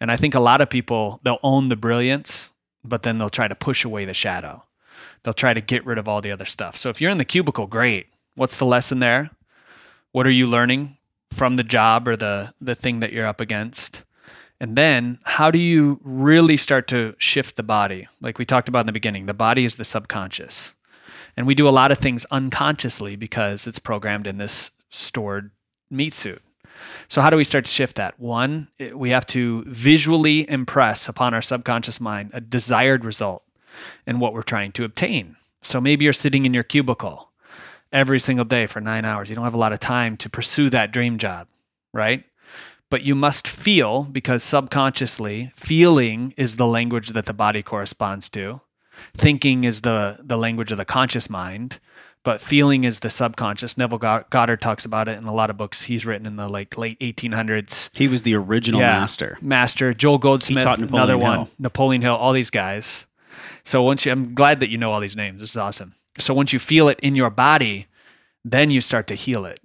And 0.00 0.10
I 0.10 0.16
think 0.16 0.34
a 0.34 0.40
lot 0.40 0.60
of 0.60 0.70
people, 0.70 1.20
they'll 1.22 1.38
own 1.42 1.68
the 1.68 1.76
brilliance, 1.76 2.52
but 2.84 3.02
then 3.02 3.18
they'll 3.18 3.30
try 3.30 3.48
to 3.48 3.54
push 3.54 3.84
away 3.84 4.04
the 4.04 4.14
shadow. 4.14 4.64
They'll 5.22 5.34
try 5.34 5.54
to 5.54 5.60
get 5.60 5.84
rid 5.84 5.98
of 5.98 6.08
all 6.08 6.20
the 6.20 6.30
other 6.30 6.44
stuff. 6.44 6.76
So 6.76 6.90
if 6.90 7.00
you're 7.00 7.10
in 7.10 7.18
the 7.18 7.24
cubicle, 7.24 7.66
great. 7.66 8.08
What's 8.34 8.58
the 8.58 8.66
lesson 8.66 8.98
there? 8.98 9.30
What 10.12 10.26
are 10.26 10.30
you 10.30 10.46
learning 10.46 10.96
from 11.32 11.56
the 11.56 11.64
job 11.64 12.06
or 12.06 12.16
the 12.16 12.54
the 12.60 12.74
thing 12.74 13.00
that 13.00 13.12
you're 13.12 13.26
up 13.26 13.40
against? 13.40 14.04
And 14.60 14.76
then 14.76 15.18
how 15.24 15.50
do 15.50 15.58
you 15.58 16.00
really 16.02 16.56
start 16.56 16.88
to 16.88 17.14
shift 17.18 17.56
the 17.56 17.62
body? 17.62 18.08
Like 18.20 18.38
we 18.38 18.44
talked 18.44 18.68
about 18.68 18.80
in 18.80 18.86
the 18.86 18.92
beginning, 18.92 19.26
the 19.26 19.34
body 19.34 19.64
is 19.64 19.76
the 19.76 19.84
subconscious. 19.84 20.74
And 21.36 21.46
we 21.46 21.54
do 21.54 21.68
a 21.68 21.70
lot 21.70 21.92
of 21.92 21.98
things 21.98 22.24
unconsciously 22.30 23.16
because 23.16 23.66
it's 23.66 23.78
programmed 23.78 24.26
in 24.26 24.38
this 24.38 24.70
stored 24.88 25.50
meat 25.90 26.14
suit. 26.14 26.40
So, 27.08 27.20
how 27.22 27.30
do 27.30 27.36
we 27.36 27.44
start 27.44 27.64
to 27.64 27.70
shift 27.70 27.96
that? 27.96 28.18
One, 28.18 28.68
eh, 28.78 28.92
we 28.92 29.10
have 29.10 29.26
to 29.26 29.64
visually 29.66 30.48
impress 30.48 31.08
upon 31.08 31.34
our 31.34 31.42
subconscious 31.42 32.00
mind 32.00 32.30
a 32.32 32.40
desired 32.40 33.04
result 33.04 33.42
and 34.06 34.20
what 34.20 34.32
we're 34.32 34.42
trying 34.42 34.72
to 34.72 34.84
obtain. 34.84 35.36
So, 35.62 35.80
maybe 35.80 36.04
you're 36.04 36.12
sitting 36.12 36.46
in 36.46 36.54
your 36.54 36.62
cubicle 36.62 37.30
every 37.92 38.20
single 38.20 38.44
day 38.44 38.66
for 38.66 38.80
nine 38.80 39.04
hours. 39.04 39.30
You 39.30 39.36
don't 39.36 39.44
have 39.44 39.54
a 39.54 39.58
lot 39.58 39.72
of 39.72 39.80
time 39.80 40.16
to 40.18 40.28
pursue 40.28 40.70
that 40.70 40.92
dream 40.92 41.18
job, 41.18 41.48
right? 41.92 42.24
But 42.90 43.02
you 43.02 43.14
must 43.14 43.48
feel 43.48 44.04
because 44.04 44.44
subconsciously, 44.44 45.52
feeling 45.54 46.34
is 46.36 46.56
the 46.56 46.66
language 46.66 47.10
that 47.10 47.26
the 47.26 47.32
body 47.32 47.62
corresponds 47.62 48.28
to. 48.30 48.60
Thinking 49.14 49.64
is 49.64 49.80
the, 49.80 50.18
the 50.22 50.38
language 50.38 50.70
of 50.70 50.78
the 50.78 50.84
conscious 50.84 51.28
mind 51.28 51.78
but 52.26 52.40
feeling 52.40 52.82
is 52.82 52.98
the 52.98 53.08
subconscious. 53.08 53.78
Neville 53.78 53.98
Goddard 53.98 54.60
talks 54.60 54.84
about 54.84 55.06
it 55.06 55.16
in 55.16 55.24
a 55.24 55.32
lot 55.32 55.48
of 55.48 55.56
books 55.56 55.84
he's 55.84 56.04
written 56.04 56.26
in 56.26 56.34
the 56.34 56.48
like 56.48 56.76
late 56.76 56.98
1800s. 56.98 57.88
He 57.96 58.08
was 58.08 58.22
the 58.22 58.34
original 58.34 58.80
yeah, 58.80 58.98
master. 58.98 59.38
Master 59.40 59.94
Joel 59.94 60.18
Goldsmith, 60.18 60.64
another 60.64 61.16
one, 61.16 61.38
Hill. 61.38 61.48
Napoleon 61.60 62.02
Hill, 62.02 62.16
all 62.16 62.32
these 62.32 62.50
guys. 62.50 63.06
So 63.62 63.80
once 63.84 64.04
you, 64.04 64.10
I'm 64.10 64.34
glad 64.34 64.58
that 64.58 64.70
you 64.70 64.76
know 64.76 64.90
all 64.90 64.98
these 64.98 65.14
names. 65.14 65.38
This 65.38 65.50
is 65.50 65.56
awesome. 65.56 65.94
So 66.18 66.34
once 66.34 66.52
you 66.52 66.58
feel 66.58 66.88
it 66.88 66.98
in 66.98 67.14
your 67.14 67.30
body, 67.30 67.86
then 68.44 68.72
you 68.72 68.80
start 68.80 69.06
to 69.06 69.14
heal 69.14 69.44
it 69.44 69.60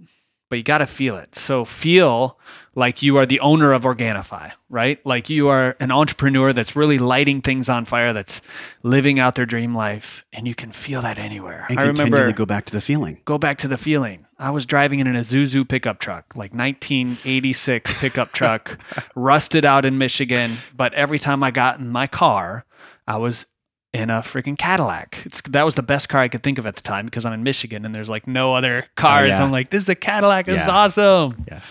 but 0.52 0.58
you 0.58 0.64
got 0.64 0.80
to 0.80 0.86
feel 0.86 1.16
it. 1.16 1.34
So 1.34 1.64
feel 1.64 2.38
like 2.76 3.02
you 3.02 3.16
are 3.16 3.26
the 3.26 3.40
owner 3.40 3.72
of 3.72 3.84
Organifi, 3.84 4.52
right? 4.68 5.00
Like 5.06 5.30
you 5.30 5.48
are 5.48 5.78
an 5.80 5.92
entrepreneur 5.92 6.52
that's 6.52 6.76
really 6.76 6.98
lighting 6.98 7.42
things 7.42 7.70
on 7.70 7.86
fire, 7.86 8.12
that's 8.12 8.42
living 8.84 9.18
out 9.18 9.36
their 9.36 9.46
dream 9.46 9.74
life, 9.74 10.26
and 10.34 10.46
you 10.46 10.54
can 10.54 10.74
feel 10.74 11.02
that 11.04 11.18
anywhere. 11.18 11.66
And 11.70 11.80
I 11.80 11.84
remember 11.84 12.30
go 12.34 12.46
back 12.46 12.66
to 12.66 12.74
the 12.74 12.82
feeling. 12.82 13.22
Go 13.24 13.38
back 13.38 13.60
to 13.60 13.70
the 13.70 13.78
feeling. 13.78 14.28
I 14.38 14.52
was 14.52 14.66
driving 14.66 15.00
in 15.00 15.08
an 15.08 15.16
Isuzu 15.16 15.70
pickup 15.70 16.00
truck, 16.00 16.36
like 16.36 16.54
1986 16.54 18.02
pickup 18.02 18.32
truck, 18.34 18.78
rusted 19.16 19.64
out 19.64 19.86
in 19.86 19.98
Michigan. 19.98 20.52
But 20.76 20.94
every 20.96 21.18
time 21.18 21.44
I 21.44 21.52
got 21.52 21.80
in 21.80 21.88
my 21.88 22.08
car, 22.08 22.66
I 23.08 23.16
was 23.16 23.46
in 23.94 24.10
a 24.10 24.20
freaking 24.20 24.58
Cadillac. 24.58 25.22
It's 25.26 25.42
that 25.42 25.66
was 25.66 25.76
the 25.76 25.84
best 25.84 26.10
car 26.10 26.22
I 26.22 26.28
could 26.28 26.44
think 26.44 26.58
of 26.58 26.66
at 26.66 26.76
the 26.76 26.82
time 26.82 27.06
because 27.06 27.26
I'm 27.26 27.34
in 27.34 27.44
Michigan 27.44 27.86
and 27.86 27.94
there's 27.94 28.10
like 28.10 28.28
no 28.28 28.56
other 28.56 28.86
cars. 28.96 29.32
Oh, 29.32 29.38
yeah. 29.38 29.44
I'm 29.44 29.52
like, 29.52 29.70
this 29.70 29.84
is 29.84 29.90
a 29.90 29.96
Cadillac. 29.96 30.46
This 30.46 30.56
yeah. 30.58 30.64
is 30.64 30.70
awesome. 30.70 31.36
Yeah. 31.48 31.62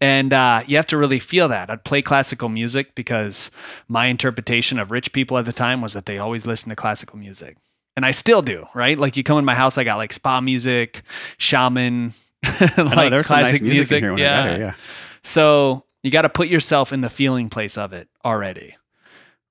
And 0.00 0.32
uh, 0.32 0.62
you 0.66 0.76
have 0.76 0.86
to 0.88 0.96
really 0.96 1.18
feel 1.18 1.48
that. 1.48 1.70
I'd 1.70 1.84
play 1.84 2.02
classical 2.02 2.48
music 2.48 2.94
because 2.94 3.50
my 3.88 4.06
interpretation 4.06 4.78
of 4.78 4.90
rich 4.90 5.12
people 5.12 5.38
at 5.38 5.46
the 5.46 5.52
time 5.52 5.80
was 5.80 5.94
that 5.94 6.06
they 6.06 6.18
always 6.18 6.46
listen 6.46 6.68
to 6.68 6.76
classical 6.76 7.18
music. 7.18 7.56
And 7.96 8.04
I 8.04 8.10
still 8.10 8.42
do, 8.42 8.66
right? 8.74 8.98
Like 8.98 9.16
you 9.16 9.22
come 9.22 9.38
in 9.38 9.46
my 9.46 9.54
house, 9.54 9.78
I 9.78 9.84
got 9.84 9.96
like 9.96 10.12
spa 10.12 10.42
music, 10.42 11.00
shaman, 11.38 12.12
like 12.60 12.76
know, 12.76 13.08
there's 13.08 13.28
classic 13.28 13.62
nice 13.62 13.62
music. 13.62 14.02
music. 14.02 14.18
yeah. 14.18 14.56
Yeah. 14.56 14.74
So 15.22 15.84
you 16.02 16.10
got 16.10 16.22
to 16.22 16.28
put 16.28 16.48
yourself 16.48 16.92
in 16.92 17.00
the 17.00 17.08
feeling 17.08 17.48
place 17.48 17.78
of 17.78 17.94
it 17.94 18.08
already. 18.22 18.76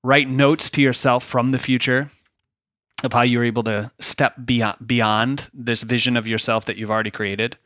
Write 0.04 0.28
notes 0.28 0.70
to 0.70 0.82
yourself 0.82 1.24
from 1.24 1.50
the 1.50 1.58
future 1.58 2.12
of 3.04 3.12
how 3.12 3.22
you 3.22 3.38
were 3.38 3.44
able 3.44 3.62
to 3.64 3.90
step 3.98 4.34
beyond, 4.44 4.76
beyond 4.86 5.50
this 5.52 5.82
vision 5.82 6.16
of 6.16 6.26
yourself 6.26 6.64
that 6.64 6.76
you've 6.76 6.90
already 6.90 7.10
created 7.10 7.56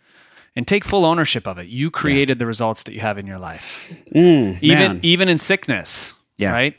and 0.56 0.66
take 0.66 0.84
full 0.84 1.04
ownership 1.04 1.46
of 1.46 1.58
it. 1.58 1.68
You 1.68 1.90
created 1.90 2.36
yeah. 2.36 2.40
the 2.40 2.46
results 2.46 2.82
that 2.84 2.92
you 2.92 3.00
have 3.00 3.18
in 3.18 3.26
your 3.26 3.38
life. 3.38 4.02
Mm, 4.14 4.58
even 4.60 4.92
man. 4.92 5.00
even 5.02 5.28
in 5.28 5.38
sickness, 5.38 6.14
yeah. 6.36 6.52
right? 6.52 6.78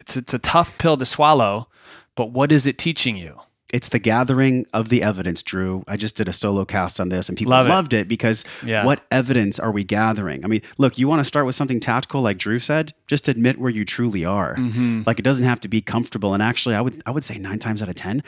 It's 0.00 0.16
it's 0.16 0.34
a 0.34 0.38
tough 0.38 0.76
pill 0.78 0.96
to 0.96 1.06
swallow, 1.06 1.68
but 2.16 2.30
what 2.30 2.50
is 2.50 2.66
it 2.66 2.78
teaching 2.78 3.16
you? 3.16 3.40
It's 3.72 3.88
the 3.88 3.98
gathering 3.98 4.66
of 4.72 4.90
the 4.90 5.02
evidence, 5.02 5.42
Drew. 5.42 5.82
I 5.88 5.96
just 5.96 6.16
did 6.16 6.28
a 6.28 6.32
solo 6.32 6.64
cast 6.64 7.00
on 7.00 7.08
this 7.08 7.28
and 7.28 7.36
people 7.36 7.52
Love 7.52 7.68
loved 7.68 7.92
it, 7.94 8.00
it 8.00 8.08
because 8.08 8.44
yeah. 8.64 8.84
what 8.84 9.04
evidence 9.10 9.58
are 9.58 9.72
we 9.72 9.82
gathering? 9.82 10.44
I 10.44 10.48
mean, 10.48 10.62
look, 10.78 10.98
you 10.98 11.08
want 11.08 11.20
to 11.20 11.24
start 11.24 11.46
with 11.46 11.54
something 11.54 11.80
tactical 11.80 12.20
like 12.20 12.38
Drew 12.38 12.58
said, 12.58 12.92
just 13.06 13.28
admit 13.28 13.58
where 13.58 13.70
you 13.70 13.84
truly 13.84 14.24
are. 14.24 14.56
Mm-hmm. 14.56 15.02
Like 15.06 15.18
it 15.18 15.22
doesn't 15.22 15.46
have 15.46 15.60
to 15.60 15.68
be 15.68 15.80
comfortable. 15.80 16.34
And 16.34 16.42
actually, 16.42 16.74
I 16.74 16.82
would 16.82 17.02
I 17.06 17.10
would 17.10 17.24
say 17.24 17.38
9 17.38 17.58
times 17.58 17.82
out 17.82 17.88
of 17.88 17.94
10, 17.94 18.22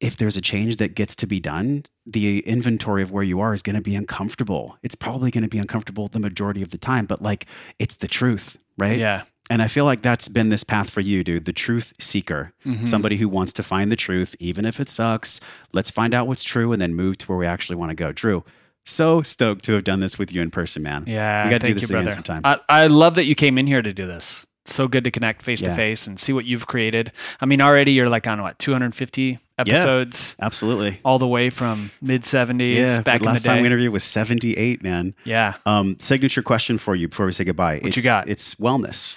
if 0.00 0.16
there's 0.16 0.36
a 0.36 0.40
change 0.40 0.78
that 0.78 0.94
gets 0.94 1.14
to 1.16 1.26
be 1.26 1.40
done, 1.40 1.84
the 2.06 2.40
inventory 2.40 3.02
of 3.02 3.12
where 3.12 3.22
you 3.22 3.38
are 3.40 3.54
is 3.54 3.62
going 3.62 3.76
to 3.76 3.82
be 3.82 3.94
uncomfortable. 3.94 4.78
It's 4.82 4.94
probably 4.94 5.30
going 5.30 5.44
to 5.44 5.50
be 5.50 5.58
uncomfortable 5.58 6.08
the 6.08 6.18
majority 6.18 6.62
of 6.62 6.70
the 6.70 6.78
time, 6.78 7.06
but 7.06 7.22
like 7.22 7.46
it's 7.78 7.96
the 7.96 8.08
truth, 8.08 8.62
right? 8.78 8.98
Yeah. 8.98 9.22
And 9.50 9.60
I 9.60 9.66
feel 9.66 9.84
like 9.84 10.00
that's 10.00 10.28
been 10.28 10.48
this 10.48 10.62
path 10.62 10.88
for 10.88 11.00
you, 11.00 11.24
dude. 11.24 11.44
The 11.44 11.52
truth 11.52 11.92
seeker, 11.98 12.52
mm-hmm. 12.64 12.86
somebody 12.86 13.16
who 13.16 13.28
wants 13.28 13.52
to 13.54 13.64
find 13.64 13.90
the 13.90 13.96
truth, 13.96 14.36
even 14.38 14.64
if 14.64 14.78
it 14.78 14.88
sucks. 14.88 15.40
Let's 15.72 15.90
find 15.90 16.14
out 16.14 16.28
what's 16.28 16.44
true 16.44 16.72
and 16.72 16.80
then 16.80 16.94
move 16.94 17.18
to 17.18 17.26
where 17.26 17.36
we 17.36 17.46
actually 17.46 17.74
want 17.74 17.90
to 17.90 17.96
go. 17.96 18.12
Drew, 18.12 18.44
so 18.84 19.22
stoked 19.22 19.64
to 19.64 19.72
have 19.74 19.82
done 19.82 19.98
this 19.98 20.18
with 20.20 20.32
you 20.32 20.40
in 20.40 20.52
person, 20.52 20.84
man. 20.84 21.04
Yeah, 21.06 21.44
we 21.44 21.50
got 21.50 21.60
to 21.62 21.66
do 21.66 21.74
this 21.74 21.90
you, 21.90 21.98
again 21.98 22.12
sometime. 22.12 22.42
I, 22.44 22.58
I, 22.68 22.86
love 22.86 23.16
that 23.16 23.24
you 23.24 23.34
came 23.34 23.58
in 23.58 23.66
here 23.66 23.82
to 23.82 23.92
do 23.92 24.06
this. 24.06 24.46
So 24.66 24.86
good 24.86 25.04
to 25.04 25.10
connect 25.10 25.42
face 25.42 25.62
to 25.62 25.74
face 25.74 26.06
and 26.06 26.18
see 26.20 26.32
what 26.32 26.44
you've 26.44 26.66
created. 26.66 27.10
I 27.40 27.46
mean, 27.46 27.60
already 27.60 27.92
you're 27.92 28.08
like 28.08 28.28
on 28.28 28.40
what 28.42 28.58
250 28.58 29.38
episodes. 29.58 30.36
Yeah, 30.38 30.44
absolutely. 30.44 31.00
All 31.04 31.18
the 31.18 31.26
way 31.26 31.50
from 31.50 31.90
mid 32.00 32.22
70s. 32.22 32.74
Yeah, 32.76 33.02
back 33.02 33.22
last 33.22 33.44
time 33.44 33.62
we 33.62 33.66
interviewed 33.66 33.92
was 33.92 34.04
78, 34.04 34.82
man. 34.82 35.14
Yeah. 35.24 35.54
Um, 35.66 35.98
signature 35.98 36.42
question 36.42 36.78
for 36.78 36.94
you 36.94 37.08
before 37.08 37.26
we 37.26 37.32
say 37.32 37.42
goodbye. 37.44 37.76
What 37.76 37.86
it's, 37.86 37.96
you 37.96 38.02
got? 38.02 38.28
It's 38.28 38.54
wellness. 38.56 39.16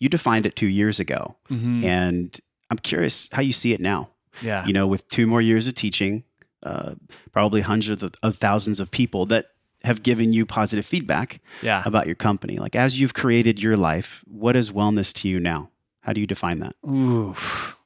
You 0.00 0.08
defined 0.08 0.46
it 0.46 0.56
two 0.56 0.66
years 0.66 0.98
ago, 0.98 1.36
mm-hmm. 1.48 1.84
and 1.84 2.40
I'm 2.70 2.78
curious 2.78 3.28
how 3.32 3.42
you 3.42 3.52
see 3.52 3.72
it 3.72 3.80
now. 3.80 4.10
Yeah. 4.42 4.66
You 4.66 4.72
know, 4.72 4.86
with 4.86 5.06
two 5.08 5.26
more 5.26 5.40
years 5.40 5.66
of 5.66 5.74
teaching, 5.74 6.24
uh, 6.62 6.94
probably 7.32 7.60
hundreds 7.60 8.02
of, 8.02 8.14
of 8.22 8.36
thousands 8.36 8.80
of 8.80 8.90
people 8.90 9.26
that 9.26 9.46
have 9.82 10.02
given 10.02 10.32
you 10.32 10.44
positive 10.44 10.84
feedback 10.84 11.40
yeah. 11.62 11.82
about 11.84 12.06
your 12.06 12.14
company. 12.14 12.58
Like 12.58 12.76
as 12.76 13.00
you've 13.00 13.14
created 13.14 13.62
your 13.62 13.76
life, 13.76 14.24
what 14.26 14.56
is 14.56 14.72
wellness 14.72 15.12
to 15.20 15.28
you 15.28 15.40
now? 15.40 15.70
How 16.00 16.12
do 16.12 16.20
you 16.20 16.26
define 16.26 16.60
that? 16.60 16.76
Oof. 16.88 17.78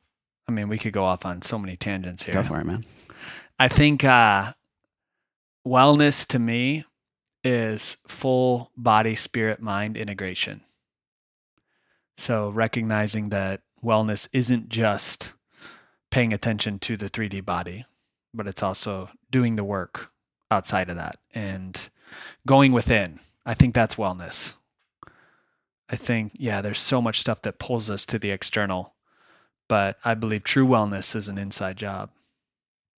I 0.46 0.52
mean, 0.52 0.68
we 0.68 0.78
could 0.78 0.92
go 0.92 1.04
off 1.04 1.24
on 1.24 1.42
so 1.42 1.58
many 1.58 1.76
tangents 1.76 2.24
here. 2.24 2.34
Go 2.34 2.42
for 2.42 2.60
it, 2.60 2.64
man. 2.64 2.84
I 3.58 3.68
think 3.68 4.04
uh, 4.04 4.52
wellness 5.66 6.26
to 6.28 6.38
me 6.38 6.84
is 7.42 7.96
full 8.06 8.70
body, 8.76 9.14
spirit, 9.14 9.60
mind 9.60 9.96
integration. 9.96 10.60
So 12.16 12.50
recognizing 12.50 13.30
that 13.30 13.62
wellness 13.82 14.28
isn't 14.32 14.68
just 14.68 15.34
paying 16.10 16.32
attention 16.32 16.78
to 16.78 16.96
the 16.96 17.10
3D 17.10 17.44
body, 17.44 17.84
but 18.32 18.46
it's 18.46 18.62
also 18.62 19.10
doing 19.30 19.56
the 19.56 19.64
work 19.64 20.10
outside 20.50 20.88
of 20.88 20.96
that 20.96 21.16
and 21.34 21.90
going 22.46 22.72
within. 22.72 23.20
I 23.44 23.54
think 23.54 23.74
that's 23.74 23.96
wellness. 23.96 24.54
I 25.88 25.96
think, 25.96 26.32
yeah, 26.38 26.62
there's 26.62 26.78
so 26.78 27.02
much 27.02 27.20
stuff 27.20 27.42
that 27.42 27.58
pulls 27.58 27.90
us 27.90 28.06
to 28.06 28.18
the 28.18 28.30
external, 28.30 28.94
but 29.68 29.98
I 30.04 30.14
believe 30.14 30.44
true 30.44 30.66
wellness 30.66 31.14
is 31.14 31.28
an 31.28 31.36
inside 31.36 31.76
job. 31.76 32.10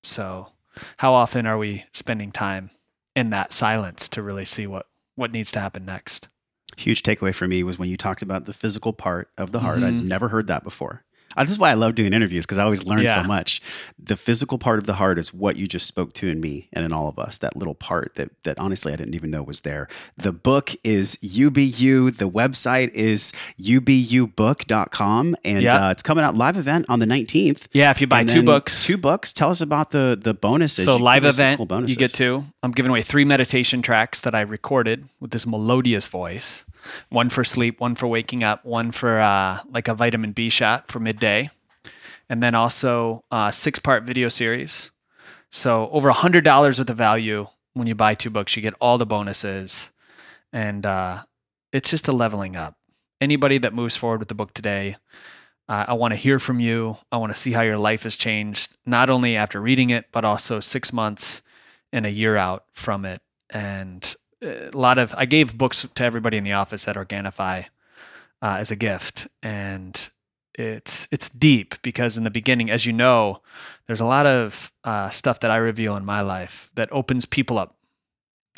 So, 0.02 0.52
how 0.98 1.14
often 1.14 1.46
are 1.46 1.58
we 1.58 1.86
spending 1.92 2.30
time 2.30 2.70
in 3.14 3.30
that 3.30 3.52
silence 3.52 4.08
to 4.10 4.22
really 4.22 4.44
see 4.44 4.66
what, 4.66 4.86
what 5.14 5.32
needs 5.32 5.50
to 5.52 5.60
happen 5.60 5.84
next? 5.84 6.28
Huge 6.76 7.02
takeaway 7.02 7.34
for 7.34 7.48
me 7.48 7.62
was 7.62 7.78
when 7.78 7.88
you 7.88 7.96
talked 7.96 8.22
about 8.22 8.44
the 8.44 8.52
physical 8.52 8.92
part 8.92 9.30
of 9.38 9.52
the 9.52 9.60
heart. 9.60 9.78
Mm-hmm. 9.78 9.86
I'd 9.86 10.08
never 10.08 10.28
heard 10.28 10.46
that 10.48 10.62
before. 10.62 11.04
This 11.44 11.52
is 11.52 11.58
why 11.58 11.70
I 11.70 11.74
love 11.74 11.94
doing 11.94 12.12
interviews 12.12 12.46
because 12.46 12.58
I 12.58 12.64
always 12.64 12.84
learn 12.84 13.02
yeah. 13.02 13.22
so 13.22 13.26
much. 13.26 13.60
The 13.98 14.16
physical 14.16 14.58
part 14.58 14.78
of 14.78 14.86
the 14.86 14.94
heart 14.94 15.18
is 15.18 15.32
what 15.34 15.56
you 15.56 15.66
just 15.66 15.86
spoke 15.86 16.12
to 16.14 16.28
in 16.28 16.40
me 16.40 16.68
and 16.72 16.84
in 16.84 16.92
all 16.92 17.08
of 17.08 17.18
us. 17.18 17.38
That 17.38 17.56
little 17.56 17.74
part 17.74 18.14
that 18.16 18.30
that 18.44 18.58
honestly 18.58 18.92
I 18.92 18.96
didn't 18.96 19.14
even 19.14 19.30
know 19.30 19.42
was 19.42 19.60
there. 19.60 19.88
The 20.16 20.32
book 20.32 20.70
is 20.82 21.16
UBU. 21.16 22.16
The 22.16 22.28
website 22.28 22.90
is 22.92 23.32
ububook.com 23.60 25.36
and 25.44 25.62
yeah. 25.62 25.88
uh, 25.88 25.90
it's 25.90 26.02
coming 26.02 26.24
out 26.24 26.36
live 26.36 26.56
event 26.56 26.86
on 26.88 26.98
the 26.98 27.06
19th. 27.06 27.68
Yeah, 27.72 27.90
if 27.90 28.00
you 28.00 28.06
buy 28.06 28.24
two 28.24 28.42
books. 28.42 28.84
Two 28.84 28.96
books. 28.96 29.32
Tell 29.32 29.50
us 29.50 29.60
about 29.60 29.90
the 29.90 30.18
the 30.20 30.34
bonuses. 30.34 30.84
So 30.84 30.96
you 30.96 31.04
live 31.04 31.24
event, 31.24 31.58
cool 31.58 31.88
you 31.88 31.96
get 31.96 32.12
two. 32.12 32.44
I'm 32.62 32.72
giving 32.72 32.90
away 32.90 33.02
three 33.02 33.24
meditation 33.24 33.82
tracks 33.82 34.20
that 34.20 34.34
I 34.34 34.40
recorded 34.40 35.08
with 35.20 35.30
this 35.30 35.46
melodious 35.46 36.06
voice 36.06 36.64
one 37.08 37.28
for 37.28 37.44
sleep, 37.44 37.80
one 37.80 37.94
for 37.94 38.06
waking 38.06 38.42
up, 38.42 38.64
one 38.64 38.90
for 38.90 39.20
uh, 39.20 39.60
like 39.68 39.88
a 39.88 39.94
vitamin 39.94 40.32
B 40.32 40.48
shot 40.48 40.88
for 40.90 41.00
midday, 41.00 41.50
and 42.28 42.42
then 42.42 42.54
also 42.54 43.24
a 43.30 43.52
six 43.52 43.78
part 43.78 44.04
video 44.04 44.28
series. 44.28 44.90
So 45.50 45.88
over 45.90 46.08
a 46.08 46.14
hundred 46.14 46.44
dollars 46.44 46.78
worth 46.78 46.90
of 46.90 46.96
value 46.96 47.46
when 47.74 47.86
you 47.86 47.94
buy 47.94 48.14
two 48.14 48.30
books. 48.30 48.56
You 48.56 48.62
get 48.62 48.74
all 48.80 48.98
the 48.98 49.06
bonuses, 49.06 49.92
and 50.52 50.84
uh, 50.84 51.22
it's 51.72 51.90
just 51.90 52.08
a 52.08 52.12
leveling 52.12 52.56
up. 52.56 52.76
Anybody 53.20 53.58
that 53.58 53.74
moves 53.74 53.96
forward 53.96 54.20
with 54.20 54.28
the 54.28 54.34
book 54.34 54.52
today, 54.52 54.96
uh, 55.68 55.86
I 55.88 55.92
want 55.94 56.12
to 56.12 56.16
hear 56.16 56.38
from 56.38 56.60
you. 56.60 56.98
I 57.10 57.16
want 57.16 57.34
to 57.34 57.40
see 57.40 57.52
how 57.52 57.62
your 57.62 57.78
life 57.78 58.02
has 58.04 58.16
changed, 58.16 58.76
not 58.84 59.10
only 59.10 59.36
after 59.36 59.60
reading 59.60 59.90
it, 59.90 60.06
but 60.12 60.24
also 60.24 60.60
six 60.60 60.92
months 60.92 61.42
and 61.92 62.06
a 62.06 62.10
year 62.10 62.36
out 62.36 62.64
from 62.72 63.04
it. 63.04 63.20
And 63.50 64.14
a 64.46 64.70
lot 64.76 64.98
of 64.98 65.14
I 65.16 65.24
gave 65.26 65.56
books 65.58 65.86
to 65.94 66.04
everybody 66.04 66.36
in 66.36 66.44
the 66.44 66.52
office 66.52 66.88
at 66.88 66.96
Organifi 66.96 67.66
uh, 68.42 68.56
as 68.60 68.70
a 68.70 68.76
gift, 68.76 69.26
and 69.42 70.10
it's 70.54 71.08
it's 71.10 71.28
deep 71.28 71.74
because 71.82 72.16
in 72.16 72.24
the 72.24 72.30
beginning, 72.30 72.70
as 72.70 72.86
you 72.86 72.92
know, 72.92 73.40
there's 73.86 74.00
a 74.00 74.06
lot 74.06 74.26
of 74.26 74.72
uh, 74.84 75.08
stuff 75.10 75.40
that 75.40 75.50
I 75.50 75.56
reveal 75.56 75.96
in 75.96 76.04
my 76.04 76.20
life 76.22 76.70
that 76.74 76.88
opens 76.92 77.24
people 77.26 77.58
up. 77.58 77.74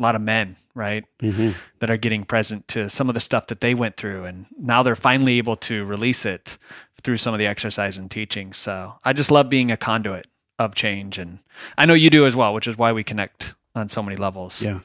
A 0.01 0.03
lot 0.05 0.14
of 0.14 0.22
men, 0.22 0.55
right, 0.76 1.05
Mm-hmm. 1.20 1.59
that 1.80 1.91
are 1.91 1.97
getting 1.97 2.24
present 2.24 2.68
to 2.68 2.89
some 2.89 3.09
of 3.09 3.14
the 3.14 3.20
stuff 3.20 3.49
that 3.49 3.61
they 3.61 3.74
went 3.74 3.97
through, 3.97 4.26
and 4.26 4.47
now 4.57 4.84
they're 4.84 4.95
finally 4.95 5.39
able 5.39 5.57
to 5.57 5.84
release 5.84 6.24
it 6.24 6.57
through 7.03 7.16
some 7.16 7.34
of 7.34 7.39
the 7.39 7.47
exercise 7.49 7.97
and 7.99 8.09
teaching. 8.09 8.53
So 8.53 8.95
I 9.05 9.12
just 9.12 9.30
love 9.32 9.49
being 9.49 9.72
a 9.72 9.76
conduit 9.76 10.28
of 10.57 10.76
change, 10.76 11.18
and 11.18 11.41
I 11.76 11.84
know 11.84 11.95
you 11.95 12.11
do 12.11 12.26
as 12.26 12.36
well, 12.36 12.55
which 12.55 12.68
is 12.68 12.78
why 12.78 12.93
we 12.93 13.03
connect 13.03 13.55
on 13.74 13.89
so 13.89 14.01
many 14.03 14.16
levels. 14.16 14.62
Yeah. 14.62 14.78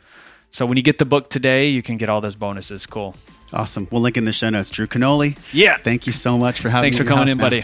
So 0.53 0.67
when 0.67 0.77
you 0.77 0.83
get 0.83 0.99
the 0.99 1.05
book 1.05 1.29
today, 1.31 1.69
you 1.69 1.81
can 1.81 1.97
get 1.97 2.09
all 2.09 2.21
those 2.21 2.35
bonuses. 2.35 2.85
Cool. 2.85 3.15
Awesome. 3.53 3.87
We'll 3.91 4.01
link 4.03 4.17
in 4.17 4.25
the 4.25 4.31
show 4.31 4.51
notes. 4.51 4.69
Drew 4.69 4.85
Canole, 4.85 5.35
Yeah. 5.51 5.77
thank 5.77 6.05
you 6.05 6.13
so 6.13 6.37
much 6.37 6.59
for 6.61 6.69
having 6.69 6.89
me. 6.89 6.91
Thanks 6.91 6.97
for 6.97 7.03
coming 7.05 7.23
house, 7.27 7.31
in, 7.31 7.37
man. 7.39 7.45
buddy. 7.45 7.63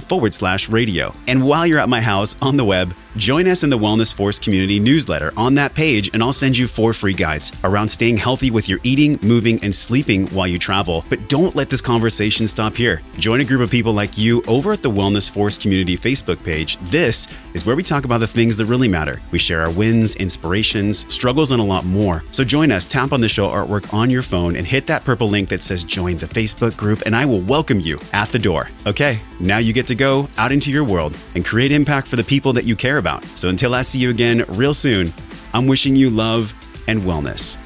forward 0.01 0.33
slash 0.33 0.69
radio. 0.69 1.13
And 1.27 1.45
while 1.45 1.65
you're 1.65 1.79
at 1.79 1.89
my 1.89 2.01
house 2.01 2.35
on 2.41 2.57
the 2.57 2.65
web, 2.65 2.93
join 3.17 3.47
us 3.47 3.63
in 3.63 3.69
the 3.69 3.77
Wellness 3.77 4.13
Force 4.13 4.39
community 4.39 4.79
newsletter 4.79 5.33
on 5.35 5.55
that 5.55 5.73
page, 5.73 6.09
and 6.13 6.23
I'll 6.23 6.33
send 6.33 6.57
you 6.57 6.67
four 6.67 6.93
free 6.93 7.13
guides 7.13 7.51
around 7.63 7.89
staying 7.89 8.17
healthy 8.17 8.51
with 8.51 8.69
your 8.69 8.79
eating, 8.83 9.19
moving, 9.21 9.61
and 9.63 9.73
sleeping 9.73 10.27
while 10.27 10.47
you 10.47 10.57
travel. 10.57 11.05
But 11.09 11.27
don't 11.29 11.55
let 11.55 11.69
this 11.69 11.81
conversation 11.81 12.47
stop 12.47 12.75
here. 12.75 13.01
Join 13.17 13.41
a 13.41 13.45
group 13.45 13.61
of 13.61 13.69
people 13.69 13.93
like 13.93 14.17
you 14.17 14.43
over 14.47 14.71
at 14.71 14.81
the 14.81 14.89
Wellness 14.89 15.29
Force 15.29 15.57
community 15.57 15.97
Facebook 15.97 16.43
page. 16.43 16.77
This 16.83 17.27
is 17.53 17.65
where 17.65 17.75
we 17.75 17.83
talk 17.83 18.05
about 18.05 18.19
the 18.19 18.27
things 18.27 18.57
that 18.57 18.65
really 18.65 18.87
matter. 18.87 19.19
We 19.31 19.39
share 19.39 19.61
our 19.61 19.71
wins, 19.71 20.15
inspirations, 20.15 21.11
struggles, 21.13 21.51
and 21.51 21.61
a 21.61 21.65
lot 21.65 21.85
more. 21.85 22.23
So 22.31 22.43
join 22.43 22.71
us, 22.71 22.85
tap 22.85 23.11
on 23.11 23.21
the 23.21 23.29
show 23.29 23.49
artwork 23.49 23.93
on 23.93 24.09
your 24.09 24.23
phone, 24.23 24.55
and 24.55 24.65
hit 24.65 24.87
that 24.87 25.03
purple 25.03 25.27
link 25.27 25.49
that 25.49 25.61
says 25.61 25.83
join 25.83 26.17
the 26.17 26.27
Facebook 26.27 26.77
group, 26.77 27.01
and 27.05 27.15
I 27.15 27.25
will 27.25 27.41
welcome 27.41 27.79
you 27.79 27.99
at 28.13 28.29
the 28.29 28.39
door. 28.39 28.69
Okay, 28.87 29.19
now 29.39 29.57
you 29.57 29.73
get 29.73 29.87
to 29.87 29.95
go 29.95 30.29
out 30.37 30.51
into 30.51 30.71
your 30.71 30.83
world 30.83 31.17
and 31.35 31.43
create 31.43 31.71
impact 31.71 32.07
for 32.07 32.15
the 32.15 32.23
people 32.23 32.53
that 32.53 32.65
you 32.65 32.75
care 32.75 32.97
about. 33.01 33.25
So 33.37 33.49
until 33.49 33.75
I 33.75 33.81
see 33.81 33.99
you 33.99 34.09
again 34.09 34.45
real 34.47 34.73
soon, 34.73 35.11
I'm 35.53 35.67
wishing 35.67 35.97
you 35.97 36.09
love 36.09 36.53
and 36.87 37.01
wellness. 37.01 37.57